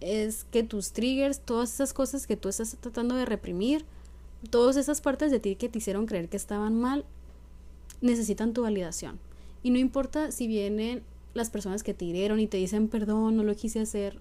Es 0.00 0.44
que 0.44 0.62
tus 0.62 0.92
triggers, 0.92 1.40
todas 1.40 1.72
esas 1.72 1.92
cosas 1.92 2.26
que 2.26 2.36
tú 2.36 2.48
estás 2.48 2.76
tratando 2.80 3.14
de 3.14 3.24
reprimir, 3.24 3.84
todas 4.50 4.76
esas 4.76 5.00
partes 5.00 5.30
de 5.30 5.40
ti 5.40 5.56
que 5.56 5.68
te 5.68 5.78
hicieron 5.78 6.06
creer 6.06 6.28
que 6.28 6.36
estaban 6.36 6.78
mal, 6.78 7.04
necesitan 8.00 8.52
tu 8.52 8.62
validación. 8.62 9.18
Y 9.62 9.70
no 9.70 9.78
importa 9.78 10.30
si 10.30 10.46
vienen 10.46 11.02
las 11.34 11.50
personas 11.50 11.82
que 11.82 11.94
te 11.94 12.04
hirieron 12.04 12.40
y 12.40 12.46
te 12.46 12.56
dicen 12.56 12.88
perdón, 12.88 13.36
no 13.36 13.42
lo 13.42 13.54
quise 13.54 13.80
hacer. 13.80 14.18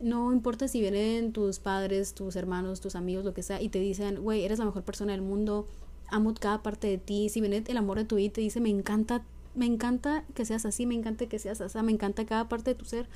No 0.00 0.32
importa 0.32 0.66
si 0.66 0.80
vienen 0.80 1.32
tus 1.32 1.60
padres, 1.60 2.14
tus 2.14 2.34
hermanos, 2.34 2.80
tus 2.80 2.96
amigos, 2.96 3.24
lo 3.24 3.34
que 3.34 3.44
sea, 3.44 3.62
y 3.62 3.68
te 3.68 3.78
dicen, 3.78 4.20
güey, 4.20 4.44
eres 4.44 4.58
la 4.58 4.64
mejor 4.64 4.82
persona 4.82 5.12
del 5.12 5.22
mundo, 5.22 5.68
amo 6.12 6.34
cada 6.34 6.62
parte 6.62 6.86
de 6.86 6.98
ti, 6.98 7.28
si 7.28 7.40
viene 7.40 7.64
el 7.66 7.76
amor 7.76 7.98
de 7.98 8.04
tu 8.04 8.16
vida 8.16 8.26
y 8.26 8.30
te 8.30 8.40
dice, 8.40 8.60
me 8.60 8.70
encanta, 8.70 9.24
me 9.54 9.66
encanta 9.66 10.24
que 10.34 10.44
seas 10.44 10.64
así, 10.64 10.86
me 10.86 10.94
encanta 10.94 11.26
que 11.26 11.38
seas 11.38 11.60
así, 11.60 11.78
me 11.82 11.92
encanta 11.92 12.24
cada 12.24 12.48
parte 12.48 12.70
de 12.70 12.74
tu 12.74 12.84
ser, 12.84 13.08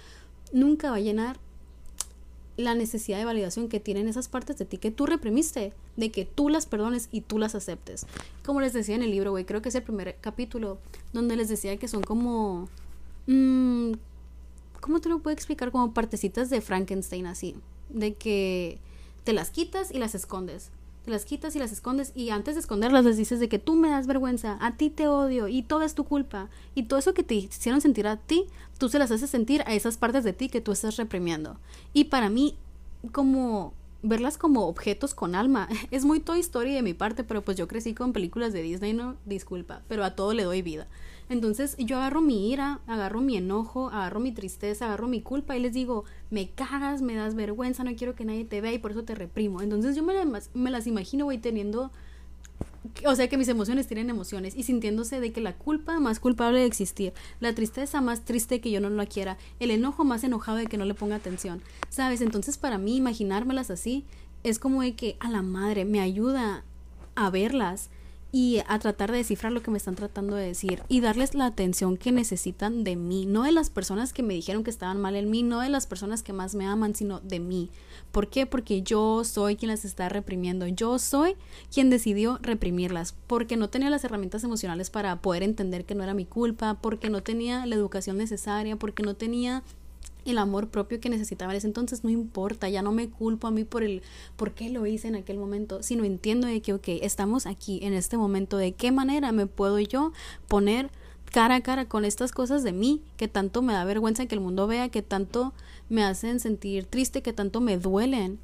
nunca 0.52 0.90
va 0.90 0.96
a 0.96 1.00
llenar 1.00 1.38
la 2.56 2.74
necesidad 2.74 3.18
de 3.18 3.24
validación 3.24 3.68
que 3.68 3.80
tienen 3.80 4.08
esas 4.08 4.28
partes 4.28 4.56
de 4.56 4.64
ti 4.64 4.78
que 4.78 4.90
tú 4.90 5.06
reprimiste, 5.06 5.74
de 5.96 6.10
que 6.10 6.24
tú 6.24 6.48
las 6.48 6.66
perdones 6.66 7.08
y 7.12 7.20
tú 7.20 7.38
las 7.38 7.54
aceptes. 7.54 8.06
Como 8.44 8.60
les 8.60 8.72
decía 8.72 8.94
en 8.94 9.02
el 9.02 9.10
libro, 9.10 9.30
güey, 9.30 9.44
creo 9.44 9.60
que 9.60 9.68
es 9.68 9.74
el 9.74 9.82
primer 9.82 10.16
capítulo 10.20 10.78
donde 11.12 11.36
les 11.36 11.48
decía 11.48 11.76
que 11.76 11.88
son 11.88 12.02
como... 12.02 12.68
Mmm, 13.26 13.92
¿Cómo 14.80 15.00
te 15.00 15.08
lo 15.08 15.18
puedo 15.18 15.34
explicar? 15.34 15.70
Como 15.72 15.92
partecitas 15.92 16.48
de 16.48 16.60
Frankenstein 16.60 17.26
así, 17.26 17.56
de 17.88 18.14
que 18.14 18.78
te 19.24 19.32
las 19.32 19.50
quitas 19.50 19.90
y 19.90 19.98
las 19.98 20.14
escondes 20.14 20.70
las 21.06 21.24
quitas 21.24 21.54
y 21.56 21.58
las 21.58 21.72
escondes 21.72 22.12
y 22.14 22.30
antes 22.30 22.54
de 22.54 22.60
esconderlas 22.60 23.04
les 23.04 23.16
dices 23.16 23.40
de 23.40 23.48
que 23.48 23.58
tú 23.58 23.74
me 23.74 23.90
das 23.90 24.06
vergüenza, 24.06 24.58
a 24.60 24.76
ti 24.76 24.90
te 24.90 25.08
odio 25.08 25.48
y 25.48 25.62
todo 25.62 25.82
es 25.82 25.94
tu 25.94 26.04
culpa 26.04 26.48
y 26.74 26.84
todo 26.84 26.98
eso 26.98 27.14
que 27.14 27.22
te 27.22 27.34
hicieron 27.34 27.80
sentir 27.80 28.06
a 28.06 28.16
ti, 28.16 28.46
tú 28.78 28.88
se 28.88 28.98
las 28.98 29.10
haces 29.10 29.30
sentir 29.30 29.62
a 29.66 29.74
esas 29.74 29.96
partes 29.96 30.24
de 30.24 30.32
ti 30.32 30.48
que 30.48 30.60
tú 30.60 30.72
estás 30.72 30.96
reprimiendo. 30.96 31.58
Y 31.92 32.04
para 32.04 32.28
mí, 32.28 32.56
como 33.12 33.72
verlas 34.08 34.38
como 34.38 34.66
objetos 34.66 35.14
con 35.14 35.34
alma. 35.34 35.68
Es 35.90 36.04
muy 36.04 36.20
Toy 36.20 36.40
Story 36.40 36.72
de 36.72 36.82
mi 36.82 36.94
parte, 36.94 37.24
pero 37.24 37.42
pues 37.42 37.56
yo 37.56 37.68
crecí 37.68 37.94
con 37.94 38.12
películas 38.12 38.52
de 38.52 38.62
Disney, 38.62 38.92
no, 38.92 39.16
disculpa, 39.24 39.82
pero 39.88 40.04
a 40.04 40.14
todo 40.14 40.32
le 40.32 40.44
doy 40.44 40.62
vida. 40.62 40.86
Entonces 41.28 41.76
yo 41.78 41.96
agarro 41.96 42.20
mi 42.20 42.52
ira, 42.52 42.80
agarro 42.86 43.20
mi 43.20 43.36
enojo, 43.36 43.88
agarro 43.88 44.20
mi 44.20 44.32
tristeza, 44.32 44.86
agarro 44.86 45.08
mi 45.08 45.20
culpa 45.20 45.56
y 45.56 45.60
les 45.60 45.72
digo, 45.72 46.04
me 46.30 46.50
cagas, 46.50 47.02
me 47.02 47.16
das 47.16 47.34
vergüenza, 47.34 47.82
no 47.82 47.94
quiero 47.96 48.14
que 48.14 48.24
nadie 48.24 48.44
te 48.44 48.60
vea 48.60 48.72
y 48.72 48.78
por 48.78 48.92
eso 48.92 49.02
te 49.02 49.14
reprimo. 49.14 49.60
Entonces 49.60 49.96
yo 49.96 50.04
me, 50.04 50.14
me 50.54 50.70
las 50.70 50.86
imagino, 50.86 51.24
voy 51.24 51.38
teniendo 51.38 51.90
o 53.06 53.14
sea, 53.14 53.28
que 53.28 53.38
mis 53.38 53.48
emociones 53.48 53.86
tienen 53.86 54.10
emociones 54.10 54.54
y 54.56 54.62
sintiéndose 54.62 55.20
de 55.20 55.32
que 55.32 55.40
la 55.40 55.54
culpa 55.54 55.98
más 56.00 56.20
culpable 56.20 56.60
de 56.60 56.66
existir, 56.66 57.12
la 57.40 57.54
tristeza 57.54 58.00
más 58.00 58.24
triste 58.24 58.60
que 58.60 58.70
yo 58.70 58.80
no 58.80 58.90
la 58.90 59.06
quiera, 59.06 59.38
el 59.60 59.70
enojo 59.70 60.04
más 60.04 60.24
enojado 60.24 60.58
de 60.58 60.66
que 60.66 60.78
no 60.78 60.84
le 60.84 60.94
ponga 60.94 61.16
atención, 61.16 61.62
¿sabes? 61.88 62.20
Entonces 62.20 62.58
para 62.58 62.78
mí 62.78 62.96
imaginármelas 62.96 63.70
así 63.70 64.04
es 64.42 64.58
como 64.58 64.82
de 64.82 64.94
que 64.94 65.16
a 65.20 65.30
la 65.30 65.42
madre 65.42 65.84
me 65.84 66.00
ayuda 66.00 66.64
a 67.14 67.30
verlas 67.30 67.90
y 68.32 68.60
a 68.68 68.78
tratar 68.78 69.10
de 69.10 69.18
descifrar 69.18 69.52
lo 69.52 69.62
que 69.62 69.70
me 69.70 69.78
están 69.78 69.94
tratando 69.94 70.36
de 70.36 70.46
decir 70.46 70.82
y 70.88 71.00
darles 71.00 71.34
la 71.34 71.46
atención 71.46 71.96
que 71.96 72.12
necesitan 72.12 72.84
de 72.84 72.94
mí, 72.94 73.24
no 73.24 73.44
de 73.44 73.52
las 73.52 73.70
personas 73.70 74.12
que 74.12 74.22
me 74.22 74.34
dijeron 74.34 74.62
que 74.62 74.70
estaban 74.70 75.00
mal 75.00 75.16
en 75.16 75.30
mí, 75.30 75.42
no 75.42 75.60
de 75.60 75.70
las 75.70 75.86
personas 75.86 76.22
que 76.22 76.32
más 76.32 76.54
me 76.54 76.66
aman, 76.66 76.94
sino 76.94 77.20
de 77.20 77.40
mí. 77.40 77.70
¿Por 78.16 78.28
qué? 78.28 78.46
Porque 78.46 78.80
yo 78.80 79.24
soy 79.24 79.56
quien 79.56 79.68
las 79.68 79.84
está 79.84 80.08
reprimiendo, 80.08 80.66
yo 80.66 80.98
soy 80.98 81.36
quien 81.70 81.90
decidió 81.90 82.38
reprimirlas, 82.40 83.14
porque 83.26 83.58
no 83.58 83.68
tenía 83.68 83.90
las 83.90 84.04
herramientas 84.04 84.42
emocionales 84.42 84.88
para 84.88 85.20
poder 85.20 85.42
entender 85.42 85.84
que 85.84 85.94
no 85.94 86.02
era 86.02 86.14
mi 86.14 86.24
culpa, 86.24 86.78
porque 86.80 87.10
no 87.10 87.22
tenía 87.22 87.66
la 87.66 87.74
educación 87.74 88.16
necesaria, 88.16 88.76
porque 88.76 89.02
no 89.02 89.16
tenía 89.16 89.64
el 90.24 90.38
amor 90.38 90.70
propio 90.70 90.98
que 90.98 91.10
necesitaba 91.10 91.54
entonces, 91.54 92.04
no 92.04 92.08
importa, 92.08 92.70
ya 92.70 92.80
no 92.80 92.90
me 92.90 93.10
culpo 93.10 93.48
a 93.48 93.50
mí 93.50 93.64
por 93.64 93.82
el 93.82 94.00
por 94.36 94.54
qué 94.54 94.70
lo 94.70 94.86
hice 94.86 95.08
en 95.08 95.16
aquel 95.16 95.36
momento, 95.36 95.82
sino 95.82 96.04
entiendo 96.04 96.46
de 96.46 96.62
que, 96.62 96.72
ok, 96.72 96.88
estamos 97.02 97.44
aquí 97.44 97.80
en 97.82 97.92
este 97.92 98.16
momento, 98.16 98.56
de 98.56 98.72
qué 98.72 98.92
manera 98.92 99.30
me 99.30 99.46
puedo 99.46 99.78
yo 99.78 100.14
poner 100.48 100.90
cara 101.36 101.56
a 101.56 101.60
cara 101.60 101.84
con 101.84 102.06
estas 102.06 102.32
cosas 102.32 102.62
de 102.62 102.72
mí, 102.72 103.02
que 103.18 103.28
tanto 103.28 103.60
me 103.60 103.74
da 103.74 103.84
vergüenza 103.84 104.24
que 104.24 104.34
el 104.34 104.40
mundo 104.40 104.66
vea, 104.66 104.88
que 104.88 105.02
tanto 105.02 105.52
me 105.90 106.02
hacen 106.02 106.40
sentir 106.40 106.86
triste, 106.86 107.20
que 107.20 107.34
tanto 107.34 107.60
me 107.60 107.76
duelen. 107.76 108.38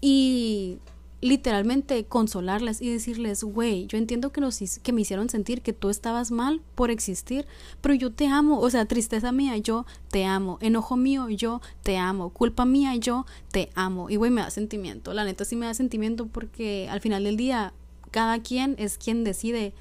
Y 0.00 0.78
literalmente 1.20 2.04
consolarlas 2.04 2.82
y 2.82 2.88
decirles, 2.88 3.42
güey, 3.42 3.88
yo 3.88 3.98
entiendo 3.98 4.30
que, 4.30 4.42
que 4.80 4.92
me 4.92 5.00
hicieron 5.00 5.28
sentir 5.28 5.60
que 5.60 5.72
tú 5.72 5.90
estabas 5.90 6.30
mal 6.30 6.62
por 6.76 6.92
existir, 6.92 7.46
pero 7.80 7.94
yo 7.94 8.12
te 8.12 8.28
amo, 8.28 8.60
o 8.60 8.70
sea, 8.70 8.84
tristeza 8.84 9.32
mía, 9.32 9.56
yo 9.56 9.84
te 10.12 10.24
amo, 10.24 10.58
enojo 10.60 10.96
mío, 10.96 11.28
yo 11.30 11.60
te 11.82 11.98
amo, 11.98 12.30
culpa 12.30 12.64
mía, 12.64 12.94
yo 12.94 13.26
te 13.50 13.70
amo. 13.74 14.08
Y 14.08 14.14
güey, 14.14 14.30
me 14.30 14.42
da 14.42 14.50
sentimiento, 14.50 15.12
la 15.14 15.24
neta 15.24 15.44
sí 15.44 15.56
me 15.56 15.66
da 15.66 15.74
sentimiento 15.74 16.28
porque 16.28 16.86
al 16.88 17.00
final 17.00 17.24
del 17.24 17.36
día, 17.36 17.72
cada 18.12 18.38
quien 18.38 18.76
es 18.78 18.98
quien 18.98 19.24
decide 19.24 19.74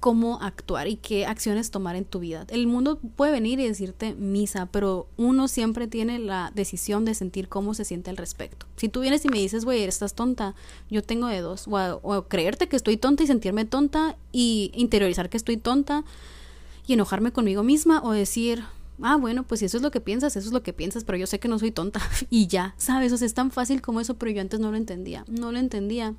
cómo 0.00 0.40
actuar 0.40 0.88
y 0.88 0.96
qué 0.96 1.26
acciones 1.26 1.70
tomar 1.70 1.96
en 1.96 2.04
tu 2.04 2.20
vida. 2.20 2.46
El 2.48 2.66
mundo 2.66 2.98
puede 3.16 3.32
venir 3.32 3.58
y 3.60 3.66
decirte 3.66 4.14
misa, 4.14 4.66
pero 4.66 5.08
uno 5.16 5.48
siempre 5.48 5.88
tiene 5.88 6.18
la 6.18 6.52
decisión 6.54 7.04
de 7.04 7.14
sentir 7.14 7.48
cómo 7.48 7.74
se 7.74 7.84
siente 7.84 8.10
al 8.10 8.16
respecto. 8.16 8.66
Si 8.76 8.88
tú 8.88 9.00
vienes 9.00 9.24
y 9.24 9.28
me 9.28 9.38
dices, 9.38 9.64
güey, 9.64 9.82
estás 9.82 10.14
tonta, 10.14 10.54
yo 10.90 11.02
tengo 11.02 11.26
de 11.26 11.40
dos. 11.40 11.66
O, 11.68 12.22
creerte 12.28 12.68
que 12.68 12.76
estoy 12.76 12.96
tonta 12.96 13.24
y 13.24 13.26
sentirme 13.26 13.64
tonta 13.64 14.16
y 14.32 14.70
interiorizar 14.74 15.28
que 15.28 15.36
estoy 15.36 15.56
tonta 15.56 16.04
y 16.86 16.92
enojarme 16.92 17.32
conmigo 17.32 17.62
misma 17.62 18.00
o 18.02 18.12
decir, 18.12 18.62
ah, 19.02 19.16
bueno, 19.16 19.42
pues 19.42 19.60
si 19.60 19.66
eso 19.66 19.76
es 19.76 19.82
lo 19.82 19.90
que 19.90 20.00
piensas, 20.00 20.36
eso 20.36 20.46
es 20.46 20.52
lo 20.52 20.62
que 20.62 20.72
piensas, 20.72 21.04
pero 21.04 21.18
yo 21.18 21.26
sé 21.26 21.40
que 21.40 21.48
no 21.48 21.58
soy 21.58 21.72
tonta 21.72 22.00
y 22.30 22.46
ya, 22.46 22.74
¿sabes? 22.78 23.12
O 23.12 23.16
sea, 23.16 23.26
es 23.26 23.34
tan 23.34 23.50
fácil 23.50 23.82
como 23.82 24.00
eso, 24.00 24.14
pero 24.14 24.30
yo 24.30 24.40
antes 24.40 24.60
no 24.60 24.70
lo 24.70 24.76
entendía, 24.76 25.24
no 25.28 25.50
lo 25.50 25.58
entendía. 25.58 26.14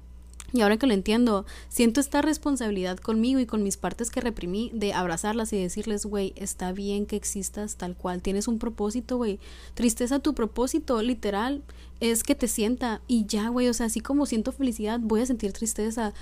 Y 0.54 0.62
ahora 0.62 0.78
que 0.78 0.88
lo 0.88 0.94
entiendo, 0.94 1.46
siento 1.68 2.00
esta 2.00 2.22
responsabilidad 2.22 2.98
conmigo 2.98 3.40
y 3.40 3.46
con 3.46 3.64
mis 3.64 3.78
partes 3.78 4.10
que 4.10 4.22
reprimí 4.22 4.72
de 4.74 4.94
abrazarlas 4.94 5.54
y 5.54 5.62
decirles, 5.62 6.06
güey, 6.06 6.34
está 6.36 6.72
bien 6.72 7.06
que 7.06 7.16
existas 7.16 7.76
tal 7.76 7.96
cual, 7.96 8.22
tienes 8.22 8.48
un 8.48 8.60
propósito, 8.60 9.18
güey. 9.18 9.40
Tristeza, 9.74 10.20
tu 10.20 10.34
propósito, 10.34 11.02
literal, 11.02 11.64
es 12.00 12.24
que 12.24 12.36
te 12.36 12.48
sienta 12.48 13.02
y 13.08 13.26
ya, 13.26 13.50
güey, 13.50 13.68
o 13.68 13.74
sea, 13.74 13.88
así 13.88 14.00
como 14.00 14.26
siento 14.26 14.52
felicidad, 14.52 15.00
voy 15.02 15.22
a 15.22 15.26
sentir 15.26 15.54
tristeza, 15.54 16.14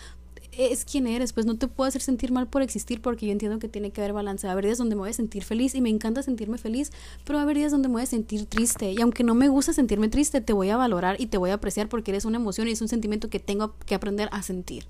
es 0.52 0.86
quien 0.86 1.08
eres, 1.08 1.34
pues 1.34 1.46
no 1.46 1.58
te 1.58 1.68
puedo 1.68 1.88
hacer 1.88 2.02
sentir 2.02 2.32
mal 2.32 2.48
por 2.48 2.62
existir 2.62 3.02
porque 3.02 3.26
yo 3.26 3.32
entiendo 3.32 3.60
que 3.60 3.68
tiene 3.68 3.92
que 3.92 4.02
haber 4.02 4.14
balance. 4.14 4.48
Va 4.48 4.52
a 4.52 4.54
haber 4.54 4.66
días 4.66 4.78
donde 4.78 4.96
me 4.96 5.02
voy 5.02 5.10
a 5.10 5.14
sentir 5.14 5.44
feliz 5.44 5.76
y 5.76 5.82
me 5.82 5.90
encanta 5.90 6.24
sentirme 6.24 6.58
feliz, 6.58 6.92
pero 7.24 7.38
va 7.38 7.42
a 7.42 7.44
haber 7.44 7.58
días 7.58 7.72
donde 7.72 7.88
me 7.88 7.94
voy 7.94 8.04
a 8.04 8.08
sentir 8.08 8.46
triste 8.46 8.92
y 8.92 9.02
aunque 9.02 9.24
no 9.24 9.36
me 9.36 9.50
gusta 9.50 9.74
sentirme 9.74 10.10
triste, 10.10 10.42
te 10.42 10.54
voy 10.54 10.70
a 10.70 10.78
valorar 10.78 11.20
y 11.20 11.28
te 11.28 11.38
voy 11.38 11.52
a 11.52 11.56
apreciar 11.56 11.90
porque 11.90 12.12
eres 12.12 12.26
una 12.26 12.38
emoción 12.38 12.68
y 12.68 12.72
es 12.72 12.82
un 12.82 12.88
sentimiento 12.88 13.30
que 13.30 13.40
tengo 13.40 13.76
que 13.86 13.96
aprender 13.96 14.30
a 14.32 14.42
sentir. 14.42 14.86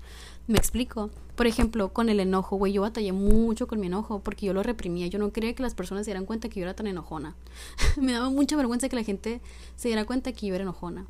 ¿Me 0.46 0.56
explico? 0.56 1.10
Por 1.36 1.46
ejemplo, 1.46 1.92
con 1.92 2.08
el 2.08 2.20
enojo, 2.20 2.56
güey, 2.56 2.72
yo 2.72 2.82
batallé 2.82 3.12
mucho 3.12 3.66
con 3.66 3.80
mi 3.80 3.86
enojo 3.86 4.20
porque 4.20 4.46
yo 4.46 4.54
lo 4.54 4.62
reprimía. 4.62 5.06
Yo 5.06 5.18
no 5.18 5.30
quería 5.30 5.54
que 5.54 5.62
las 5.62 5.74
personas 5.74 6.06
se 6.06 6.10
dieran 6.10 6.24
cuenta 6.24 6.48
que 6.48 6.60
yo 6.60 6.64
era 6.64 6.74
tan 6.74 6.86
enojona. 6.86 7.36
me 8.00 8.12
daba 8.12 8.30
mucha 8.30 8.56
vergüenza 8.56 8.88
que 8.88 8.96
la 8.96 9.04
gente 9.04 9.42
se 9.76 9.88
diera 9.88 10.06
cuenta 10.06 10.32
que 10.32 10.46
yo 10.46 10.54
era 10.54 10.62
enojona. 10.62 11.06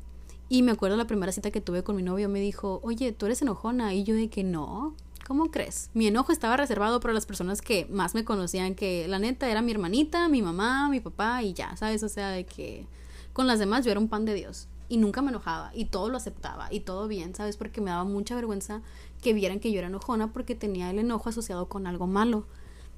Y 0.51 0.63
me 0.63 0.71
acuerdo 0.71 0.97
la 0.97 1.05
primera 1.05 1.31
cita 1.31 1.51
que 1.51 1.61
tuve 1.61 1.83
con 1.83 1.95
mi 1.95 2.01
novio, 2.01 2.27
me 2.27 2.39
dijo, 2.39 2.79
oye, 2.83 3.11
tú 3.11 3.27
eres 3.27 3.43
enojona. 3.43 3.93
Y 3.93 4.03
yo 4.03 4.15
de 4.15 4.29
que 4.29 4.43
no, 4.43 4.95
¿cómo 5.27 5.51
crees? 5.51 5.91
Mi 5.93 6.07
enojo 6.07 6.31
estaba 6.31 6.57
reservado 6.57 6.99
para 6.99 7.13
las 7.13 7.27
personas 7.27 7.61
que 7.61 7.85
más 7.91 8.15
me 8.15 8.25
conocían, 8.25 8.73
que 8.73 9.07
la 9.07 9.19
neta 9.19 9.47
era 9.47 9.61
mi 9.61 9.71
hermanita, 9.71 10.27
mi 10.27 10.41
mamá, 10.41 10.89
mi 10.89 11.01
papá 11.01 11.43
y 11.43 11.53
ya, 11.53 11.77
¿sabes? 11.77 12.01
O 12.01 12.09
sea, 12.09 12.29
de 12.29 12.47
que 12.47 12.87
con 13.31 13.45
las 13.45 13.59
demás 13.59 13.85
yo 13.85 13.91
era 13.91 13.99
un 13.99 14.09
pan 14.09 14.25
de 14.25 14.33
Dios. 14.33 14.67
Y 14.91 14.97
nunca 14.97 15.21
me 15.21 15.29
enojaba 15.29 15.71
y 15.75 15.85
todo 15.85 16.09
lo 16.09 16.17
aceptaba 16.17 16.73
y 16.73 16.79
todo 16.79 17.07
bien, 17.07 17.35
¿sabes? 17.35 17.55
Porque 17.55 17.79
me 17.79 17.91
daba 17.91 18.05
mucha 18.05 18.33
vergüenza 18.33 18.81
que 19.21 19.33
vieran 19.33 19.59
que 19.59 19.71
yo 19.71 19.77
era 19.77 19.87
enojona 19.87 20.33
porque 20.33 20.55
tenía 20.55 20.89
el 20.89 20.97
enojo 20.97 21.29
asociado 21.29 21.69
con 21.69 21.85
algo 21.85 22.07
malo. 22.07 22.47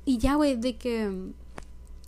Y 0.05 0.17
ya, 0.17 0.35
güey, 0.35 0.55
de 0.55 0.77
que 0.77 1.33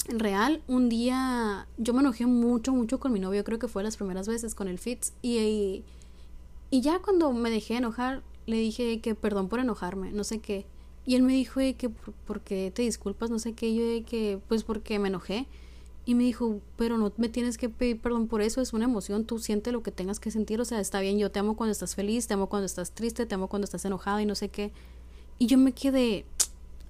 real, 0.07 0.61
un 0.67 0.89
día 0.89 1.67
yo 1.77 1.93
me 1.93 2.01
enojé 2.01 2.25
mucho, 2.25 2.73
mucho 2.73 2.99
con 2.99 3.11
mi 3.13 3.19
novio, 3.19 3.43
creo 3.43 3.59
que 3.59 3.67
fue 3.67 3.83
las 3.83 3.97
primeras 3.97 4.27
veces 4.27 4.55
con 4.55 4.67
el 4.67 4.79
Fitz. 4.79 5.13
Y, 5.21 5.83
y, 6.69 6.81
ya 6.81 6.99
cuando 6.99 7.31
me 7.33 7.49
dejé 7.49 7.77
enojar, 7.77 8.23
le 8.45 8.57
dije 8.57 8.99
que 9.01 9.15
perdón 9.15 9.49
por 9.49 9.59
enojarme, 9.59 10.11
no 10.11 10.23
sé 10.23 10.39
qué. 10.39 10.65
Y 11.05 11.15
él 11.15 11.23
me 11.23 11.33
dijo 11.33 11.59
que 11.77 11.89
por, 11.89 12.41
qué 12.41 12.71
te 12.73 12.81
disculpas, 12.81 13.29
no 13.29 13.39
sé 13.39 13.53
qué. 13.53 13.73
Yo 13.75 13.85
de 13.85 14.03
que 14.03 14.39
pues 14.47 14.63
porque 14.63 14.99
me 14.99 15.09
enojé. 15.09 15.47
Y 16.05 16.15
me 16.15 16.23
dijo, 16.23 16.59
pero 16.75 16.97
no 16.97 17.13
me 17.15 17.29
tienes 17.29 17.57
que 17.57 17.69
pedir 17.69 17.97
perdón 17.97 18.27
por 18.27 18.41
eso, 18.41 18.59
es 18.59 18.73
una 18.73 18.83
emoción, 18.83 19.23
tú 19.23 19.39
siente 19.39 19.71
lo 19.71 19.83
que 19.83 19.91
tengas 19.91 20.19
que 20.19 20.31
sentir, 20.31 20.59
o 20.59 20.65
sea, 20.65 20.81
está 20.81 20.99
bien, 20.99 21.17
yo 21.17 21.31
te 21.31 21.39
amo 21.39 21.55
cuando 21.55 21.71
estás 21.71 21.95
feliz, 21.95 22.27
te 22.27 22.33
amo 22.33 22.49
cuando 22.49 22.65
estás 22.65 22.91
triste, 22.91 23.25
te 23.25 23.35
amo 23.35 23.47
cuando 23.47 23.63
estás 23.63 23.85
enojada 23.85 24.21
y 24.21 24.25
no 24.25 24.35
sé 24.35 24.49
qué. 24.49 24.73
Y 25.39 25.47
yo 25.47 25.57
me 25.57 25.71
quedé, 25.71 26.25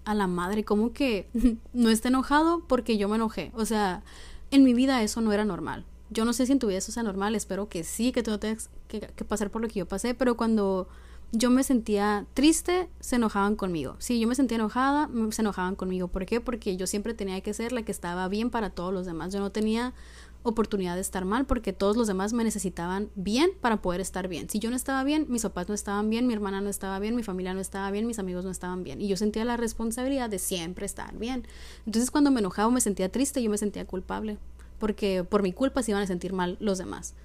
a 0.06 0.14
la 0.14 0.28
madre, 0.28 0.64
como 0.64 0.94
que 0.94 1.28
no 1.74 1.90
está 1.90 2.10
enojado 2.10 2.64
porque 2.68 2.98
yo 2.98 3.08
me 3.10 3.16
enojé. 3.16 3.52
O 3.56 3.66
sea, 3.66 4.04
en 4.52 4.64
mi 4.64 4.74
vida 4.74 5.02
eso 5.04 5.22
no 5.22 5.34
era 5.34 5.46
normal. 5.46 5.86
Yo 6.10 6.26
no 6.26 6.34
sé 6.34 6.46
si 6.46 6.52
en 6.52 6.60
tu 6.60 6.68
vida 6.68 6.78
eso 6.78 6.92
sea 6.92 7.04
normal, 7.04 7.36
espero 7.36 7.70
que 7.70 7.84
sí, 7.84 8.12
que 8.12 8.22
tú 8.22 8.32
no 8.32 8.40
tengas 8.40 8.70
que, 8.88 9.02
pasar 9.26 9.50
por 9.50 9.62
lo 9.62 9.68
que 9.68 9.80
yo 9.80 9.88
pasé, 9.88 10.14
pero 10.14 10.38
cuando 10.38 10.88
yo 11.36 11.50
me 11.50 11.64
sentía 11.64 12.28
triste, 12.36 12.90
se 13.00 13.16
enojaban 13.16 13.56
conmigo. 13.56 13.96
Si 13.98 14.20
yo 14.20 14.28
me 14.28 14.36
sentía 14.36 14.56
enojada, 14.56 15.10
se 15.32 15.42
enojaban 15.42 15.76
conmigo. 15.76 16.08
¿Por 16.08 16.28
qué? 16.28 16.40
Porque 16.40 16.78
yo 16.78 16.86
siempre 16.86 17.16
tenía 17.16 17.42
que 17.42 17.56
ser 17.56 17.72
la 17.72 17.82
que 17.82 17.92
estaba 17.92 18.28
bien 18.28 18.52
para 18.52 18.70
todos 18.70 18.94
los 18.94 19.08
demás. 19.08 19.34
Yo 19.34 19.40
no 19.40 19.52
tenía 19.52 19.96
oportunidad 20.44 20.94
de 20.94 21.02
estar 21.02 21.26
mal 21.26 21.46
porque 21.48 21.74
todos 21.74 21.98
los 21.98 22.06
demás 22.06 22.34
me 22.34 22.44
necesitaban 22.44 23.10
bien 23.16 23.50
para 23.62 23.82
poder 23.82 24.00
estar 24.00 24.28
bien. 24.28 24.48
Si 24.48 24.60
yo 24.60 24.70
no 24.70 24.76
estaba 24.76 25.04
bien, 25.04 25.26
mis 25.28 25.42
papás 25.42 25.68
no 25.70 25.74
estaban 25.74 26.08
bien, 26.12 26.28
mi 26.28 26.34
hermana 26.36 26.62
no 26.62 26.70
estaba 26.70 27.00
bien, 27.00 27.16
mi 27.16 27.24
familia 27.24 27.56
no 27.56 27.62
estaba 27.62 27.90
bien, 27.90 28.06
mis 28.06 28.20
amigos 28.20 28.46
no 28.46 28.52
estaban 28.52 28.84
bien. 28.84 29.02
Y 29.02 29.08
yo 29.08 29.18
sentía 29.18 29.44
la 29.44 29.58
responsabilidad 29.58 30.30
de 30.30 30.38
siempre 30.38 30.86
estar 30.86 31.18
bien. 31.18 31.48
Entonces 31.88 32.12
cuando 32.12 32.30
me 32.30 32.42
enojaba 32.42 32.70
me 32.70 32.82
sentía 32.82 33.10
triste, 33.10 33.42
yo 33.42 33.50
me 33.50 33.58
sentía 33.58 33.86
culpable 33.86 34.38
porque 34.78 35.24
por 35.24 35.42
mi 35.42 35.52
culpa 35.54 35.82
se 35.82 35.92
iban 35.92 36.04
a 36.04 36.08
sentir 36.08 36.34
mal 36.34 36.58
los 36.60 36.78
demás. 36.78 37.16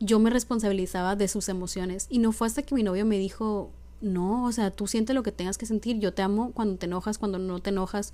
Yo 0.00 0.18
me 0.18 0.30
responsabilizaba 0.30 1.14
de 1.14 1.28
sus 1.28 1.48
emociones 1.48 2.06
y 2.10 2.18
no 2.18 2.32
fue 2.32 2.46
hasta 2.46 2.62
que 2.62 2.74
mi 2.74 2.82
novio 2.82 3.06
me 3.06 3.18
dijo, 3.18 3.70
no, 4.00 4.44
o 4.44 4.52
sea, 4.52 4.70
tú 4.70 4.86
sientes 4.86 5.14
lo 5.14 5.22
que 5.22 5.30
tengas 5.30 5.58
que 5.58 5.66
sentir, 5.66 5.98
yo 5.98 6.12
te 6.12 6.22
amo 6.22 6.52
cuando 6.52 6.76
te 6.76 6.86
enojas, 6.86 7.18
cuando 7.18 7.38
no 7.38 7.60
te 7.60 7.70
enojas, 7.70 8.12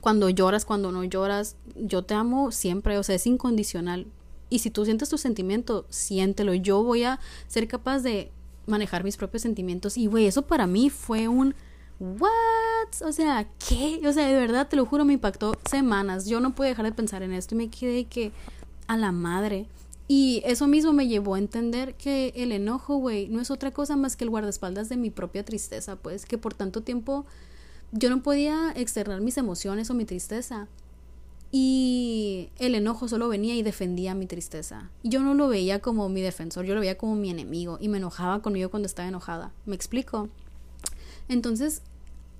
cuando 0.00 0.30
lloras, 0.30 0.64
cuando 0.64 0.90
no 0.90 1.04
lloras, 1.04 1.56
yo 1.76 2.02
te 2.02 2.14
amo 2.14 2.50
siempre, 2.50 2.98
o 2.98 3.02
sea, 3.02 3.16
es 3.16 3.26
incondicional. 3.26 4.06
Y 4.50 4.60
si 4.60 4.70
tú 4.70 4.84
sientes 4.84 5.08
tu 5.08 5.18
sentimiento, 5.18 5.86
siéntelo. 5.90 6.54
Yo 6.54 6.82
voy 6.82 7.04
a 7.04 7.20
ser 7.48 7.68
capaz 7.68 8.00
de 8.00 8.30
manejar 8.66 9.04
mis 9.04 9.16
propios 9.16 9.42
sentimientos. 9.42 9.96
Y, 9.98 10.06
güey, 10.06 10.26
eso 10.26 10.42
para 10.42 10.66
mí 10.66 10.90
fue 10.90 11.28
un... 11.28 11.54
¿What? 12.00 13.02
O 13.04 13.12
sea, 13.12 13.48
¿qué? 13.68 14.00
O 14.06 14.12
sea, 14.12 14.26
de 14.28 14.34
verdad, 14.34 14.68
te 14.68 14.76
lo 14.76 14.86
juro, 14.86 15.04
me 15.04 15.14
impactó 15.14 15.52
semanas. 15.68 16.26
Yo 16.26 16.40
no 16.40 16.54
pude 16.54 16.68
dejar 16.68 16.84
de 16.84 16.92
pensar 16.92 17.22
en 17.22 17.32
esto 17.32 17.54
y 17.54 17.58
me 17.58 17.68
quedé 17.68 18.04
que 18.04 18.32
a 18.86 18.96
la 18.96 19.10
madre. 19.10 19.66
Y 20.10 20.42
eso 20.46 20.66
mismo 20.66 20.94
me 20.94 21.06
llevó 21.06 21.34
a 21.34 21.38
entender 21.38 21.94
que 21.94 22.32
el 22.34 22.50
enojo, 22.52 22.96
güey, 22.96 23.28
no 23.28 23.42
es 23.42 23.50
otra 23.50 23.72
cosa 23.72 23.94
más 23.94 24.16
que 24.16 24.24
el 24.24 24.30
guardaespaldas 24.30 24.88
de 24.88 24.96
mi 24.96 25.10
propia 25.10 25.44
tristeza, 25.44 25.96
pues, 25.96 26.24
que 26.24 26.38
por 26.38 26.54
tanto 26.54 26.82
tiempo 26.82 27.26
yo 27.92 28.08
no 28.08 28.22
podía 28.22 28.72
externar 28.74 29.20
mis 29.20 29.36
emociones 29.36 29.90
o 29.90 29.94
mi 29.94 30.06
tristeza. 30.06 30.66
Y 31.50 32.48
el 32.58 32.74
enojo 32.74 33.06
solo 33.06 33.28
venía 33.28 33.54
y 33.54 33.62
defendía 33.62 34.14
mi 34.14 34.26
tristeza. 34.26 34.90
Yo 35.02 35.20
no 35.20 35.34
lo 35.34 35.48
veía 35.48 35.80
como 35.80 36.08
mi 36.08 36.22
defensor, 36.22 36.64
yo 36.64 36.74
lo 36.74 36.80
veía 36.80 36.98
como 36.98 37.14
mi 37.14 37.30
enemigo 37.30 37.76
y 37.80 37.88
me 37.88 37.98
enojaba 37.98 38.40
conmigo 38.40 38.70
cuando 38.70 38.86
estaba 38.86 39.08
enojada. 39.08 39.52
¿Me 39.66 39.74
explico? 39.74 40.28
Entonces, 41.28 41.82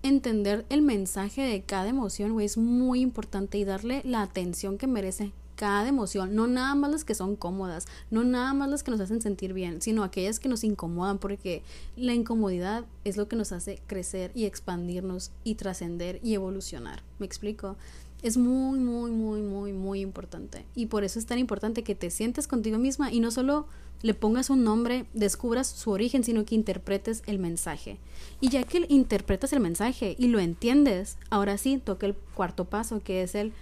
entender 0.03 0.65
el 0.71 0.81
mensaje 0.81 1.43
de 1.43 1.63
cada 1.63 1.89
emoción, 1.89 2.33
güey, 2.33 2.47
es 2.47 2.57
muy 2.57 3.01
importante 3.01 3.59
y 3.59 3.65
darle 3.65 4.03
la 4.05 4.23
atención 4.23 4.79
que 4.79 4.87
merece 4.87 5.33
cada 5.59 5.89
emoción, 5.89 6.37
no 6.37 6.47
nada 6.47 6.77
más 6.77 6.89
las 6.93 7.05
que 7.05 7.17
son 7.17 7.35
cómodas, 7.35 7.89
no 8.13 8.23
nada 8.23 8.55
más 8.55 8.71
las 8.71 8.85
que 8.85 8.93
nos 8.93 9.01
hacen 9.01 9.21
sentir 9.21 9.55
bien, 9.55 9.83
sino 9.83 10.05
aquellas 10.05 10.39
que 10.39 10.49
nos 10.49 10.63
incomodan, 10.63 11.19
porque 11.19 11.65
la 11.97 12.15
incomodidad 12.15 12.85
es 13.05 13.17
lo 13.17 13.27
que 13.27 13.35
nos 13.35 13.51
hace 13.51 13.83
crecer 13.89 14.31
y 14.37 14.45
expandirnos 14.45 15.33
y 15.43 15.57
trascender 15.57 16.21
y 16.23 16.35
evolucionar. 16.35 17.03
¿Me 17.19 17.27
explico? 17.27 17.77
Es 18.23 18.37
muy, 18.37 18.79
muy, 18.79 19.11
muy, 19.11 19.41
muy, 19.43 19.73
muy 19.73 20.01
importante. 20.01 20.65
Y 20.77 20.87
por 20.87 21.03
eso 21.03 21.19
es 21.19 21.27
tan 21.27 21.41
importante 21.41 21.83
que 21.83 21.97
te 21.97 22.11
sientes 22.11 22.47
contigo 22.47 22.79
misma 22.79 23.13
y 23.13 23.19
no 23.19 23.33
solo 23.33 23.67
le 24.03 24.15
pongas 24.15 24.51
un 24.51 24.63
nombre, 24.63 25.07
descubras 25.13 25.67
su 25.67 25.91
origen, 25.91 26.23
sino 26.23 26.45
que 26.45 26.55
interpretes 26.55 27.25
el 27.27 27.41
mensaje. 27.41 27.99
Y 28.41 28.51
ya 28.51 28.63
que 28.63 28.87
interpretas 28.89 29.53
el 29.53 29.59
mensaje 29.59 30.15
y 30.21 30.29
lo 30.29 30.39
entiendes, 30.39 31.17
ahora 31.31 31.59
sí 31.59 31.83
toca 31.85 32.07
el 32.07 32.15
cuarto 32.15 32.65
paso, 32.65 33.03
que 33.03 33.23
es 33.23 33.35
el 33.35 33.53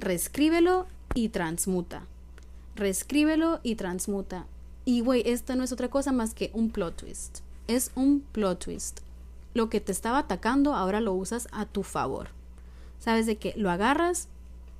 reescríbelo 0.00 0.88
y 1.14 1.30
transmuta. 1.30 2.02
Reescríbelo 2.76 3.60
y 3.62 3.76
transmuta. 3.76 4.46
Y 4.84 5.00
güey, 5.00 5.22
esta 5.26 5.54
no 5.54 5.64
es 5.64 5.72
otra 5.72 5.88
cosa 5.88 6.12
más 6.12 6.34
que 6.34 6.50
un 6.52 6.70
plot 6.70 6.96
twist. 6.96 7.38
Es 7.68 7.90
un 7.94 8.20
plot 8.20 8.64
twist. 8.64 9.00
Lo 9.54 9.70
que 9.70 9.80
te 9.80 9.92
estaba 9.92 10.18
atacando 10.18 10.74
ahora 10.74 11.00
lo 11.00 11.12
usas 11.14 11.48
a 11.52 11.64
tu 11.64 11.82
favor. 11.82 12.28
Sabes 12.98 13.26
de 13.26 13.36
que 13.36 13.54
lo 13.56 13.70
agarras 13.70 14.28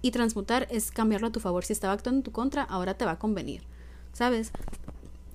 y 0.03 0.11
transmutar 0.11 0.67
es 0.71 0.91
cambiarlo 0.91 1.29
a 1.29 1.33
tu 1.33 1.41
favor. 1.41 1.65
Si 1.65 1.73
estaba 1.73 1.93
actuando 1.95 2.19
en 2.19 2.25
tu 2.25 2.33
contra, 2.33 2.63
ahora 2.63 2.95
te 2.95 3.05
va 3.05 3.13
a 3.13 3.19
convenir. 3.19 3.63
¿Sabes? 4.13 4.51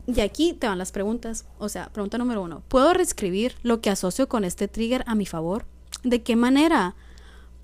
Y 0.06 0.22
aquí 0.22 0.54
te 0.54 0.68
van 0.68 0.78
las 0.78 0.92
preguntas. 0.92 1.46
O 1.58 1.70
sea, 1.70 1.90
pregunta 1.90 2.18
número 2.18 2.42
uno. 2.42 2.62
¿Puedo 2.68 2.94
reescribir 2.94 3.56
lo 3.64 3.82
que 3.82 3.90
asocio 3.90 4.28
con 4.28 4.44
este 4.44 4.68
trigger 4.68 5.04
a 5.08 5.16
mi 5.16 5.26
favor? 5.26 5.66
¿De 6.04 6.22
qué 6.22 6.36
manera? 6.36 6.96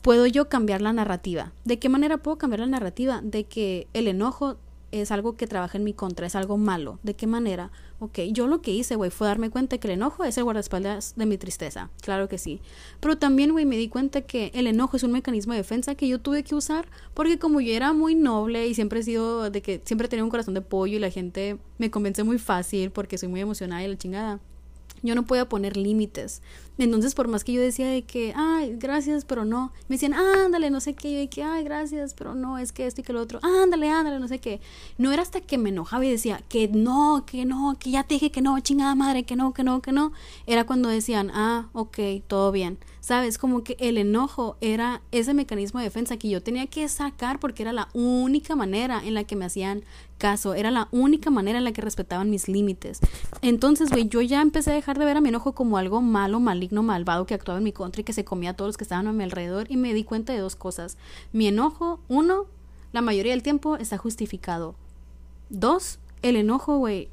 Puedo 0.06 0.28
yo 0.28 0.50
cambiar 0.50 0.84
la 0.84 0.94
narrativa. 0.94 1.52
¿De 1.64 1.80
qué 1.80 1.90
manera 1.90 2.18
puedo 2.20 2.38
cambiar 2.38 2.60
la 2.60 2.68
narrativa? 2.68 3.22
De 3.24 3.46
que 3.46 3.88
el 3.94 4.08
enojo 4.08 4.58
es 4.92 5.10
algo 5.10 5.36
que 5.36 5.48
trabaja 5.48 5.80
en 5.80 5.84
mi 5.84 5.94
contra, 5.94 6.28
es 6.28 6.36
algo 6.36 6.58
malo. 6.58 7.00
¿De 7.02 7.16
qué 7.16 7.26
manera? 7.26 7.72
Ok, 7.98 8.20
yo 8.32 8.46
lo 8.46 8.62
que 8.62 8.70
hice, 8.70 8.96
güey, 8.96 9.10
fue 9.10 9.26
darme 9.26 9.50
cuenta 9.50 9.80
que 9.80 9.88
el 9.88 9.96
enojo 9.96 10.24
es 10.24 10.38
el 10.38 10.44
guardaespaldas 10.44 11.16
de 11.16 11.26
mi 11.26 11.40
tristeza. 11.40 11.90
Claro 12.04 12.30
que 12.30 12.38
sí. 12.38 12.62
Pero 13.00 13.18
también, 13.18 13.52
güey, 13.52 13.66
me 13.66 13.78
di 13.78 13.90
cuenta 13.90 14.22
que 14.22 14.52
el 14.54 14.68
enojo 14.68 14.96
es 14.96 15.02
un 15.02 15.12
mecanismo 15.12 15.54
de 15.54 15.58
defensa 15.62 15.96
que 15.96 16.08
yo 16.08 16.20
tuve 16.20 16.44
que 16.44 16.54
usar 16.54 16.88
porque 17.16 17.40
como 17.40 17.60
yo 17.60 17.74
era 17.74 17.92
muy 17.92 18.14
noble 18.14 18.68
y 18.68 18.76
siempre 18.76 19.00
he 19.00 19.04
sido 19.04 19.50
de 19.50 19.64
que 19.64 19.82
siempre 19.86 20.08
tenía 20.08 20.24
un 20.24 20.30
corazón 20.30 20.54
de 20.54 20.62
pollo 20.62 20.98
y 20.98 21.00
la 21.00 21.10
gente 21.10 21.58
me 21.80 21.90
convence 21.90 22.24
muy 22.24 22.38
fácil 22.38 22.92
porque 22.92 23.18
soy 23.18 23.30
muy 23.30 23.42
emocionada 23.42 23.84
y 23.84 23.88
la 23.88 23.98
chingada 23.98 24.40
yo 25.06 25.16
no 25.16 25.26
podía 25.26 25.48
poner 25.48 25.78
límites. 25.78 26.42
Entonces, 26.78 27.16
por 27.16 27.30
más 27.30 27.46
que 27.46 27.54
yo 27.54 27.62
decía 27.62 27.88
de 27.88 28.04
que, 28.04 28.34
ay, 28.36 28.76
gracias, 28.76 29.24
pero 29.24 29.46
no, 29.46 29.72
me 29.88 29.96
decían, 29.96 30.14
ándale, 30.14 30.70
no 30.70 30.82
sé 30.82 30.94
qué, 30.94 31.14
yo 31.14 31.20
de 31.20 31.30
que, 31.30 31.42
ay, 31.42 31.64
gracias, 31.64 32.14
pero 32.14 32.36
no, 32.36 32.58
es 32.58 32.74
que 32.74 32.86
esto 32.86 33.00
y 33.00 33.04
que 33.04 33.14
lo 33.14 33.22
otro, 33.22 33.40
ándale, 33.44 33.90
ándale, 33.90 34.20
no 34.20 34.28
sé 34.28 34.40
qué. 34.40 34.60
No 34.98 35.12
era 35.12 35.22
hasta 35.22 35.40
que 35.40 35.58
me 35.58 35.70
enojaba 35.70 36.06
y 36.06 36.12
decía 36.12 36.44
que 36.50 36.68
no, 36.68 37.24
que 37.26 37.46
no, 37.46 37.78
que 37.80 37.92
ya 37.92 38.04
te 38.04 38.16
dije 38.16 38.30
que 38.30 38.42
no, 38.42 38.60
chingada 38.60 38.94
madre, 38.94 39.24
que 39.24 39.38
no, 39.38 39.54
que 39.54 39.64
no, 39.64 39.82
que 39.82 39.94
no. 39.94 40.12
Era 40.48 40.66
cuando 40.66 40.90
decían, 40.90 41.32
ah, 41.34 41.70
ok, 41.72 41.98
todo 42.28 42.52
bien. 42.52 42.78
¿Sabes? 43.00 43.38
Como 43.38 43.64
que 43.64 43.78
el 43.80 44.00
enojo 44.00 44.58
era 44.62 45.04
ese 45.12 45.36
mecanismo 45.36 45.80
de 45.80 45.86
defensa 45.86 46.18
que 46.18 46.28
yo 46.28 46.42
tenía 46.42 46.66
que 46.66 46.90
sacar 46.90 47.40
porque 47.40 47.62
era 47.62 47.72
la 47.72 47.88
única 47.94 48.56
manera 48.56 49.00
en 49.06 49.14
la 49.14 49.26
que 49.26 49.36
me 49.36 49.46
hacían 49.46 49.84
caso, 50.18 50.54
era 50.54 50.72
la 50.72 50.88
única 50.92 51.30
manera 51.30 51.58
en 51.58 51.64
la 51.64 51.72
que 51.72 51.82
respetaban 51.82 52.30
mis 52.30 52.48
límites. 52.48 53.00
Entonces, 53.42 53.90
güey, 53.90 54.08
yo 54.08 54.22
ya 54.22 54.42
empecé 54.42 54.72
a 54.72 54.76
dejar 54.76 54.98
de 54.98 55.06
ver 55.06 55.18
a 55.18 55.22
mi 55.22 55.30
enojo 55.30 55.54
como 55.54 55.78
algo 55.78 56.02
malo, 56.02 56.40
maligno, 56.40 56.84
malvado 56.84 57.26
que 57.26 57.34
actuaba 57.34 57.58
en 57.58 57.64
mi 57.64 57.72
contra 57.72 58.02
y 58.02 58.04
que 58.04 58.14
se 58.14 58.26
comía 58.26 58.52
a 58.52 58.54
todos 58.56 58.70
los 58.70 58.78
que 58.78 58.84
estaban 58.84 59.08
a 59.08 59.14
mi 59.14 59.24
alrededor 59.24 59.68
y 59.70 59.78
me 59.78 59.94
di 59.94 60.04
cuenta 60.04 60.34
de 60.34 60.40
dos 60.40 60.56
cosas. 60.56 60.98
Mi 61.34 61.48
enojo, 61.48 62.00
uno, 62.08 62.46
la 62.92 63.02
mayoría 63.02 63.34
del 63.34 63.44
tiempo 63.44 63.76
está 63.78 63.98
justificado. 63.98 64.76
Dos, 65.50 66.00
el 66.22 66.36
enojo, 66.36 66.78
güey, 66.78 67.10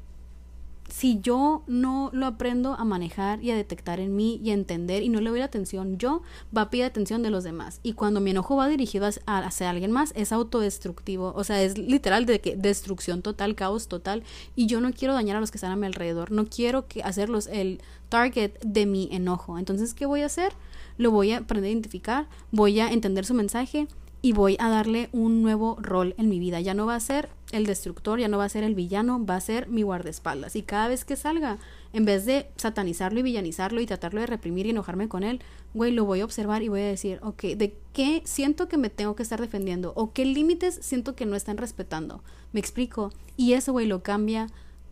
si 0.93 1.19
yo 1.21 1.63
no 1.65 2.11
lo 2.13 2.27
aprendo 2.27 2.75
a 2.75 2.85
manejar 2.85 3.43
y 3.43 3.49
a 3.49 3.55
detectar 3.55 3.99
en 3.99 4.15
mí 4.15 4.39
y 4.43 4.51
a 4.51 4.53
entender 4.53 5.01
y 5.01 5.09
no 5.09 5.21
le 5.21 5.31
doy 5.31 5.41
atención 5.41 5.97
yo, 5.97 6.21
va 6.55 6.61
a 6.61 6.69
pedir 6.69 6.85
atención 6.85 7.23
de 7.23 7.31
los 7.31 7.43
demás. 7.43 7.79
Y 7.81 7.93
cuando 7.93 8.21
mi 8.21 8.29
enojo 8.29 8.57
va 8.57 8.67
dirigido 8.67 9.09
hacia 9.25 9.69
alguien 9.71 9.91
más, 9.91 10.13
es 10.15 10.31
autodestructivo. 10.31 11.33
O 11.35 11.43
sea, 11.43 11.63
es 11.63 11.79
literal 11.79 12.27
de 12.27 12.41
que 12.41 12.55
destrucción 12.55 13.23
total, 13.23 13.55
caos 13.55 13.87
total. 13.87 14.21
Y 14.55 14.67
yo 14.67 14.81
no 14.81 14.93
quiero 14.93 15.15
dañar 15.15 15.37
a 15.37 15.39
los 15.39 15.49
que 15.49 15.57
están 15.57 15.71
a 15.71 15.75
mi 15.75 15.87
alrededor. 15.87 16.29
No 16.29 16.45
quiero 16.45 16.87
que 16.87 17.01
hacerlos 17.01 17.47
el 17.47 17.81
target 18.09 18.51
de 18.61 18.85
mi 18.85 19.09
enojo. 19.11 19.57
Entonces, 19.57 19.95
¿qué 19.95 20.05
voy 20.05 20.21
a 20.21 20.27
hacer? 20.27 20.53
Lo 20.99 21.09
voy 21.09 21.31
a 21.31 21.37
aprender 21.37 21.69
a 21.69 21.71
identificar, 21.71 22.27
voy 22.51 22.79
a 22.79 22.91
entender 22.91 23.25
su 23.25 23.33
mensaje 23.33 23.87
y 24.25 24.31
voy 24.31 24.55
a 24.57 24.69
darle 24.69 25.09
un 25.11 25.41
nuevo 25.41 25.77
rol 25.81 26.15
en 26.17 26.29
mi 26.29 26.39
vida. 26.39 26.61
Ya 26.61 26.73
no 26.73 26.85
va 26.85 26.95
a 26.95 26.99
ser 27.01 27.27
el 27.51 27.65
destructor, 27.65 28.21
ya 28.21 28.29
no 28.29 28.37
va 28.37 28.45
a 28.45 28.49
ser 28.49 28.63
el 28.63 28.73
villano, 28.73 29.23
va 29.23 29.35
a 29.35 29.41
ser 29.41 29.67
mi 29.67 29.81
guardaespaldas. 29.81 30.55
Y 30.55 30.63
cada 30.63 30.87
vez 30.87 31.03
que 31.03 31.17
salga, 31.17 31.57
en 31.91 32.05
vez 32.05 32.25
de 32.25 32.47
satanizarlo 32.55 33.19
y 33.19 33.23
villanizarlo 33.23 33.81
y 33.81 33.85
tratarlo 33.85 34.21
de 34.21 34.27
reprimir 34.27 34.65
y 34.65 34.69
enojarme 34.69 35.09
con 35.09 35.23
él, 35.23 35.41
güey, 35.73 35.91
lo 35.91 36.05
voy 36.05 36.21
a 36.21 36.25
observar 36.25 36.63
y 36.63 36.69
voy 36.69 36.79
a 36.79 36.87
decir, 36.87 37.19
ok, 37.21 37.41
¿de 37.57 37.75
qué 37.91 38.21
siento 38.23 38.69
que 38.69 38.77
me 38.77 38.89
tengo 38.89 39.13
que 39.13 39.23
estar 39.23 39.41
defendiendo? 39.41 39.91
¿O 39.97 40.13
qué 40.13 40.23
límites 40.23 40.79
siento 40.81 41.15
que 41.15 41.25
no 41.25 41.35
están 41.35 41.57
respetando? 41.57 42.23
¿Me 42.53 42.61
explico? 42.61 43.11
Y 43.35 43.53
eso, 43.53 43.73
güey, 43.73 43.87
lo 43.87 44.03
cambia 44.03 44.47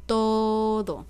todo 0.08 1.06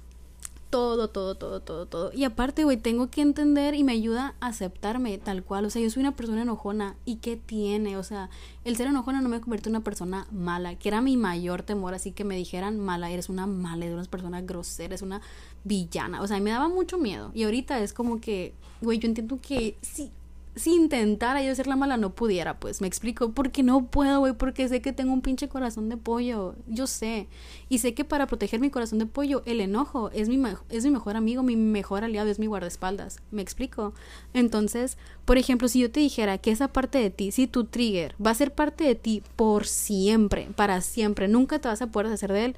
todo, 0.71 1.09
todo, 1.09 1.35
todo, 1.35 1.59
todo, 1.59 1.85
todo. 1.85 2.11
Y 2.13 2.23
aparte, 2.23 2.63
güey, 2.63 2.77
tengo 2.77 3.11
que 3.11 3.21
entender 3.21 3.75
y 3.75 3.83
me 3.83 3.91
ayuda 3.91 4.35
a 4.39 4.47
aceptarme 4.47 5.17
tal 5.17 5.43
cual. 5.43 5.65
O 5.65 5.69
sea, 5.69 5.81
yo 5.81 5.89
soy 5.91 6.01
una 6.01 6.15
persona 6.15 6.41
enojona. 6.41 6.95
¿Y 7.05 7.17
qué 7.17 7.35
tiene? 7.35 7.97
O 7.97 8.03
sea, 8.03 8.29
el 8.63 8.77
ser 8.77 8.87
enojona 8.87 9.21
no 9.21 9.29
me 9.29 9.41
convierte 9.41 9.69
en 9.69 9.75
una 9.75 9.83
persona 9.83 10.25
mala, 10.31 10.75
que 10.75 10.87
era 10.87 11.01
mi 11.01 11.17
mayor 11.17 11.61
temor. 11.61 11.93
Así 11.93 12.13
que 12.13 12.23
me 12.23 12.37
dijeran 12.37 12.79
mala, 12.79 13.11
eres 13.11 13.29
una 13.29 13.45
mala, 13.45 13.85
eres 13.85 13.97
una 13.97 14.05
persona 14.05 14.41
grosera, 14.41 14.85
eres 14.87 15.01
una 15.01 15.21
villana. 15.65 16.21
O 16.21 16.27
sea, 16.27 16.39
me 16.39 16.51
daba 16.51 16.69
mucho 16.69 16.97
miedo. 16.97 17.31
Y 17.33 17.43
ahorita 17.43 17.79
es 17.81 17.91
como 17.91 18.21
que, 18.21 18.55
güey, 18.81 18.97
yo 18.97 19.09
entiendo 19.09 19.39
que 19.41 19.77
sí, 19.81 20.09
si 20.55 20.75
intentara 20.75 21.41
yo 21.41 21.55
ser 21.55 21.67
la 21.67 21.77
mala 21.77 21.95
no 21.95 22.13
pudiera, 22.13 22.59
pues, 22.59 22.81
me 22.81 22.87
explico, 22.87 23.31
porque 23.31 23.63
no 23.63 23.85
puedo, 23.85 24.19
güey, 24.19 24.33
porque 24.33 24.67
sé 24.67 24.81
que 24.81 24.91
tengo 24.91 25.13
un 25.13 25.21
pinche 25.21 25.47
corazón 25.47 25.87
de 25.87 25.95
pollo, 25.95 26.55
yo 26.67 26.87
sé, 26.87 27.27
y 27.69 27.77
sé 27.77 27.93
que 27.93 28.03
para 28.03 28.27
proteger 28.27 28.59
mi 28.59 28.69
corazón 28.69 28.99
de 28.99 29.05
pollo, 29.05 29.43
el 29.45 29.61
enojo 29.61 30.09
es 30.13 30.27
mi, 30.27 30.41
es 30.69 30.83
mi 30.83 30.91
mejor 30.91 31.15
amigo, 31.15 31.41
mi 31.41 31.55
mejor 31.55 32.03
aliado, 32.03 32.29
es 32.29 32.39
mi 32.39 32.47
guardaespaldas, 32.47 33.19
me 33.31 33.41
explico. 33.41 33.93
Entonces, 34.33 34.97
por 35.23 35.37
ejemplo, 35.37 35.69
si 35.69 35.79
yo 35.79 35.91
te 35.91 36.01
dijera 36.01 36.37
que 36.37 36.51
esa 36.51 36.67
parte 36.67 36.97
de 36.97 37.09
ti, 37.09 37.31
si 37.31 37.47
tu 37.47 37.63
trigger 37.65 38.15
va 38.23 38.31
a 38.31 38.35
ser 38.35 38.53
parte 38.53 38.83
de 38.83 38.95
ti 38.95 39.23
por 39.37 39.65
siempre, 39.65 40.49
para 40.55 40.81
siempre, 40.81 41.29
nunca 41.29 41.59
te 41.59 41.69
vas 41.69 41.81
a 41.81 41.87
poder 41.87 42.11
hacer 42.11 42.33
de 42.33 42.45
él, 42.45 42.55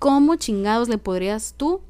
¿cómo 0.00 0.34
chingados 0.36 0.88
le 0.88 0.98
podrías 0.98 1.54
tú 1.56 1.82